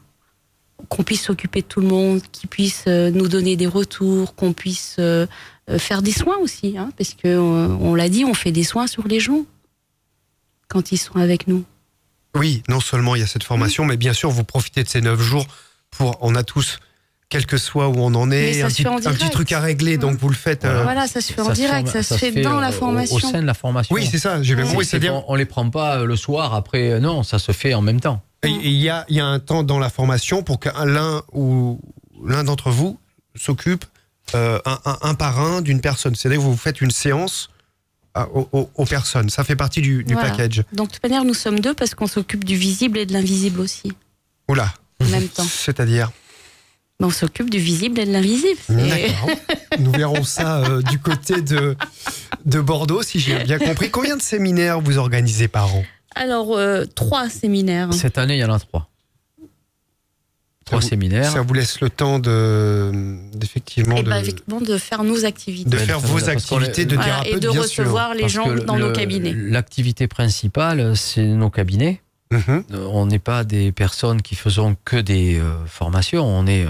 Qu'on 0.87 1.03
puisse 1.03 1.23
s'occuper 1.23 1.61
de 1.61 1.67
tout 1.67 1.81
le 1.81 1.87
monde, 1.87 2.21
qu'ils 2.31 2.49
puissent 2.49 2.87
nous 2.87 3.27
donner 3.27 3.57
des 3.57 3.67
retours, 3.67 4.33
qu'on 4.33 4.53
puisse 4.53 4.97
faire 5.77 6.01
des 6.01 6.11
soins 6.11 6.37
aussi, 6.37 6.77
hein, 6.77 6.91
parce 6.97 7.13
que 7.13 7.27
euh, 7.27 7.67
on 7.81 7.95
l'a 7.95 8.09
dit, 8.09 8.25
on 8.25 8.33
fait 8.33 8.51
des 8.51 8.63
soins 8.63 8.87
sur 8.87 9.07
les 9.07 9.19
gens 9.19 9.45
quand 10.67 10.91
ils 10.91 10.97
sont 10.97 11.17
avec 11.17 11.47
nous. 11.47 11.63
Oui, 12.35 12.63
non 12.69 12.79
seulement 12.79 13.15
il 13.15 13.21
y 13.21 13.23
a 13.23 13.27
cette 13.27 13.43
formation, 13.43 13.85
mais 13.85 13.97
bien 13.97 14.13
sûr, 14.13 14.29
vous 14.29 14.43
profitez 14.43 14.83
de 14.83 14.89
ces 14.89 15.01
neuf 15.01 15.19
jours 15.19 15.47
pour. 15.91 16.17
On 16.21 16.35
a 16.35 16.43
tous, 16.43 16.79
quel 17.29 17.45
que 17.45 17.57
soit 17.57 17.87
où 17.89 17.95
on 17.97 18.13
en 18.13 18.29
est, 18.31 18.61
un 18.61 18.67
petit, 18.67 18.83
fait 18.83 18.89
en 18.89 18.93
un 18.97 18.99
petit 18.99 19.09
direct. 19.15 19.31
truc 19.33 19.51
à 19.51 19.59
régler, 19.59 19.97
donc 19.97 20.17
vous 20.19 20.29
le 20.29 20.35
faites. 20.35 20.63
euh, 20.65 20.83
Voilà, 20.83 21.07
ça 21.07 21.21
se 21.21 21.33
fait 21.33 21.41
en 21.41 21.49
direct, 21.51 21.89
forme- 21.89 22.03
ça, 22.03 22.15
se 22.17 22.19
fait, 22.19 22.41
dans 22.41 22.57
euh, 22.57 22.61
la 22.61 22.71
formation. 22.71 23.15
Au, 23.15 23.19
sein 23.19 23.41
de 23.41 23.45
la 23.47 23.53
formation. 23.55 23.95
Oui, 23.95 24.07
c'est 24.09 24.19
ça, 24.19 24.41
j'ai 24.43 24.55
bien 24.55 24.65
compris. 24.65 24.85
C'est- 24.85 24.91
C'est-à-dire, 24.91 25.15
on, 25.15 25.25
on 25.29 25.35
les 25.35 25.45
prend 25.45 25.67
pas 25.69 25.99
euh, 25.99 26.05
le 26.05 26.15
soir 26.15 26.53
après. 26.53 26.91
euh, 26.91 26.99
Non, 26.99 27.23
ça 27.23 27.39
se 27.39 27.51
fait 27.51 27.73
en 27.73 27.81
même 27.81 27.99
temps. 27.99 28.21
il 28.43 28.69
y 28.69 28.89
a, 28.89 29.05
il 29.09 29.15
y 29.15 29.19
a 29.19 29.25
un 29.25 29.39
temps 29.39 29.63
dans 29.63 29.79
la 29.79 29.89
formation 29.89 30.43
pour 30.43 30.59
que 30.59 30.69
l'un 30.85 31.23
ou 31.33 31.79
l'un 32.25 32.43
d'entre 32.43 32.69
vous 32.69 32.99
s'occupe 33.35 33.85
euh, 34.35 34.59
un, 34.65 34.77
un- 34.85 34.97
un 35.01 35.13
par 35.15 35.39
un 35.39 35.61
d'une 35.61 35.81
personne. 35.81 36.13
C'est-à-dire 36.13 36.39
que 36.39 36.45
vous 36.45 36.55
faites 36.55 36.81
une 36.81 36.91
séance 36.91 37.49
aux, 38.33 38.47
aux- 38.51 38.69
aux 38.75 38.85
personnes. 38.85 39.29
Ça 39.29 39.43
fait 39.43 39.55
partie 39.55 39.81
du, 39.81 40.03
du 40.03 40.13
Voilà. 40.13 40.29
package. 40.31 40.63
Donc, 40.73 40.87
de 40.89 40.93
toute 40.93 41.03
manière, 41.03 41.23
nous 41.23 41.33
sommes 41.33 41.59
deux 41.59 41.73
parce 41.73 41.95
qu'on 41.95 42.07
s'occupe 42.07 42.43
du 42.43 42.55
visible 42.55 42.97
et 42.97 43.05
de 43.05 43.13
l'invisible 43.13 43.59
aussi, 43.61 43.91
Oula. 44.47 44.73
en 45.01 45.05
même 45.05 45.27
temps. 45.27 45.43
C'est-à-dire 45.49 46.11
on 47.01 47.09
s'occupe 47.11 47.49
du 47.49 47.59
visible 47.59 47.97
et 48.01 48.05
de 48.05 48.11
l'invisible. 48.11 48.59
D'accord. 48.67 49.29
Nous 49.79 49.91
verrons 49.93 50.25
ça 50.25 50.57
euh, 50.65 50.81
du 50.81 50.99
côté 50.99 51.41
de, 51.41 51.77
de 52.45 52.59
Bordeaux, 52.59 53.03
si 53.03 53.21
j'ai 53.21 53.41
bien 53.45 53.57
compris. 53.57 53.89
Combien 53.89 54.17
de 54.17 54.21
séminaires 54.21 54.81
vous 54.81 54.97
organisez 54.97 55.47
par 55.47 55.73
an? 55.73 55.85
Alors, 56.15 56.57
euh, 56.57 56.83
trois 56.95 57.29
séminaires. 57.29 57.93
Cette 57.93 58.17
année, 58.17 58.35
il 58.35 58.39
y 58.39 58.43
en 58.43 58.51
a 58.53 58.59
trois. 58.59 58.89
Trois 60.69 60.79
vous- 60.79 60.87
séminaires. 60.87 61.31
Ça 61.31 61.41
vous 61.41 61.53
laisse 61.53 61.81
le 61.81 61.89
temps 61.89 62.19
de 62.19 62.91
d'effectivement 63.33 63.97
Et 63.97 64.03
de, 64.03 64.09
bah, 64.09 64.19
effectivement, 64.19 64.61
de 64.61 64.77
faire 64.77 65.03
nos 65.03 65.25
activités. 65.25 65.69
de 65.69 65.77
faire 65.77 65.99
vos 65.99 66.17
parce 66.19 66.29
activités 66.29 66.85
de 66.85 66.95
Voilà, 66.95 67.09
thérapeute, 67.11 67.33
et 67.33 67.39
de 67.39 67.49
bien 67.49 67.51
sûr. 67.51 67.83
recevoir 67.83 68.13
les 68.13 68.29
gens 68.29 68.47
dans 68.65 68.75
le- 68.75 68.87
nos 68.87 68.93
cabinets. 68.93 69.33
L'activité 69.35 70.07
principale, 70.07 70.95
c'est 70.95 71.25
nos 71.25 71.49
cabinets. 71.49 72.01
Mhm. 72.31 72.63
Euh, 72.73 72.85
On 72.91 73.07
n'est 73.07 73.17
pas 73.19 73.43
des 73.43 73.71
personnes 73.71 74.21
qui 74.21 74.35
faisons 74.35 74.75
que 74.85 74.97
des 74.97 75.39
euh, 75.39 75.65
formations. 75.65 76.23
On 76.25 76.45
est 76.45 76.65
euh, 76.65 76.69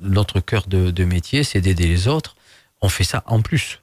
notre 0.00 0.40
cœur 0.40 0.64
de, 0.68 0.90
de 0.90 1.04
métier, 1.04 1.44
c'est 1.44 1.60
d'aider 1.60 1.86
les 1.86 2.08
autres. 2.08 2.34
On 2.80 2.88
fait 2.88 3.04
ça 3.04 3.22
en 3.26 3.42
plus. 3.42 3.80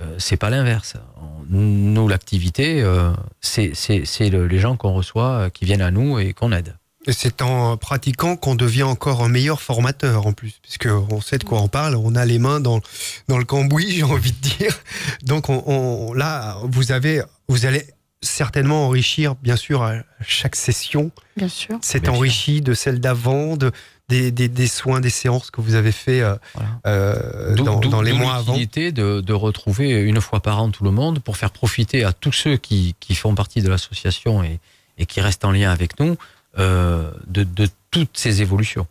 Euh, 0.00 0.14
c'est 0.18 0.36
pas 0.38 0.48
l'inverse. 0.50 0.94
On- 1.20 1.36
Nous, 1.48 2.08
l'activité, 2.08 2.82
euh, 2.82 3.12
c'est 3.40 3.70
c'est- 3.74 4.04
c'est 4.04 4.30
le- 4.30 4.46
les 4.46 4.58
gens 4.58 4.76
qu'on 4.76 4.92
reçoit, 4.92 5.30
euh, 5.32 5.48
qui 5.50 5.64
viennent 5.64 5.80
à 5.82 5.90
nous 5.90 6.18
et 6.18 6.32
qu'on 6.32 6.50
aide. 6.52 6.74
Et 7.06 7.12
c'est 7.12 7.40
en 7.42 7.76
pratiquant 7.76 8.36
qu'on 8.36 8.54
devient 8.56 8.82
encore 8.82 9.22
un 9.22 9.28
meilleur 9.28 9.60
formateur 9.62 10.26
en 10.26 10.32
plus, 10.32 10.54
puisque 10.62 10.88
on 11.10 11.20
sait 11.20 11.38
de 11.38 11.44
quoi 11.44 11.60
on 11.60 11.68
parle, 11.68 11.94
on 11.96 12.14
a 12.16 12.24
les 12.24 12.38
mains 12.38 12.60
dans, 12.60 12.80
dans 13.28 13.38
le 13.38 13.44
cambouis, 13.44 13.90
j'ai 13.96 14.02
envie 14.02 14.32
de 14.32 14.48
dire. 14.58 14.76
Donc 15.22 15.48
on, 15.48 15.62
on- 15.66 16.12
là, 16.14 16.56
vous 16.64 16.92
avez, 16.92 17.22
vous 17.48 17.64
allez 17.66 17.84
certainement 18.22 18.86
enrichir, 18.86 19.36
bien 19.36 19.56
sûr, 19.56 19.82
à 19.82 19.94
chaque 20.26 20.56
session. 20.56 21.10
Bien 21.36 21.48
sûr. 21.48 21.78
C'est 21.82 22.00
Bien 22.00 22.10
sûr. 22.10 22.18
enrichi 22.18 22.60
de 22.60 22.74
celle 22.74 22.98
d'avant, 22.98 23.56
de, 23.56 23.70
des, 24.08 24.32
des, 24.32 24.48
des 24.48 24.66
soins, 24.66 25.00
des 25.00 25.10
séances 25.10 25.50
que 25.52 25.60
vous 25.60 25.74
avez 25.76 25.92
fait 25.92 26.22
euh, 26.22 26.34
Voilà. 26.54 26.68
euh, 26.86 27.54
dans, 27.56 28.02
les 28.02 28.12
mois 28.14 28.34
avant. 28.36 28.56
de, 28.56 29.20
de 29.20 29.32
retrouver 29.32 29.90
une 29.90 30.20
fois 30.20 30.40
par 30.40 30.60
an 30.60 30.70
tout 30.70 30.82
le 30.82 30.90
monde 30.90 31.20
pour 31.20 31.36
faire 31.36 31.50
profiter 31.52 32.02
à 32.04 32.12
tous 32.12 32.32
ceux 32.32 32.56
qui, 32.56 32.96
qui 32.98 33.14
font 33.14 33.34
partie 33.34 33.62
de 33.62 33.68
l'association 33.68 34.42
et, 34.42 34.58
et 34.98 35.06
qui 35.06 35.20
restent 35.20 35.44
en 35.44 35.52
lien 35.52 35.70
avec 35.70 36.00
nous 36.00 36.16
de, 36.56 37.12
de 37.44 37.68
toutes 37.90 38.16
ces 38.16 38.42
évolutions. 38.42 38.86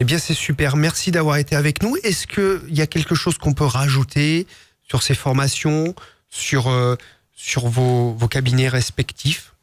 Eh 0.00 0.04
bien, 0.04 0.18
c'est 0.18 0.34
super. 0.34 0.76
Merci 0.76 1.10
d'avoir 1.10 1.36
été 1.36 1.54
avec 1.56 1.82
nous. 1.82 1.96
Est-ce 2.02 2.26
qu'il 2.26 2.74
y 2.74 2.82
a 2.82 2.86
quelque 2.86 3.14
chose 3.14 3.38
qu'on 3.38 3.54
peut 3.54 3.64
rajouter 3.64 4.46
sur 4.82 5.02
ces 5.02 5.14
formations, 5.14 5.94
sur, 6.28 6.68
euh, 6.68 6.96
sur 7.34 7.68
vos, 7.68 8.12
vos 8.12 8.28
cabinets 8.28 8.68
respectifs? 8.68 9.54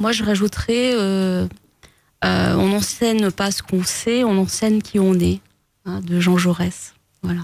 Moi, 0.00 0.12
je 0.12 0.24
rajouterais, 0.24 0.92
euh, 0.94 1.46
euh, 2.24 2.54
on 2.54 2.68
n'enseigne 2.68 3.30
pas 3.30 3.50
ce 3.50 3.62
qu'on 3.62 3.84
sait, 3.84 4.24
on 4.24 4.38
enseigne 4.38 4.82
qui 4.82 4.98
on 4.98 5.14
est, 5.14 5.40
hein, 5.84 6.00
de 6.00 6.20
Jean 6.20 6.36
Jaurès. 6.36 6.94
Voilà. 7.22 7.42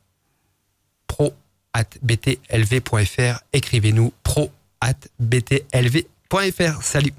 pro@btlv.fr. 1.07 3.39
Écrivez-nous 3.53 4.11
pro@btlv.fr. 4.23 6.81
Salut. 6.81 7.13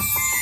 you 0.00 0.33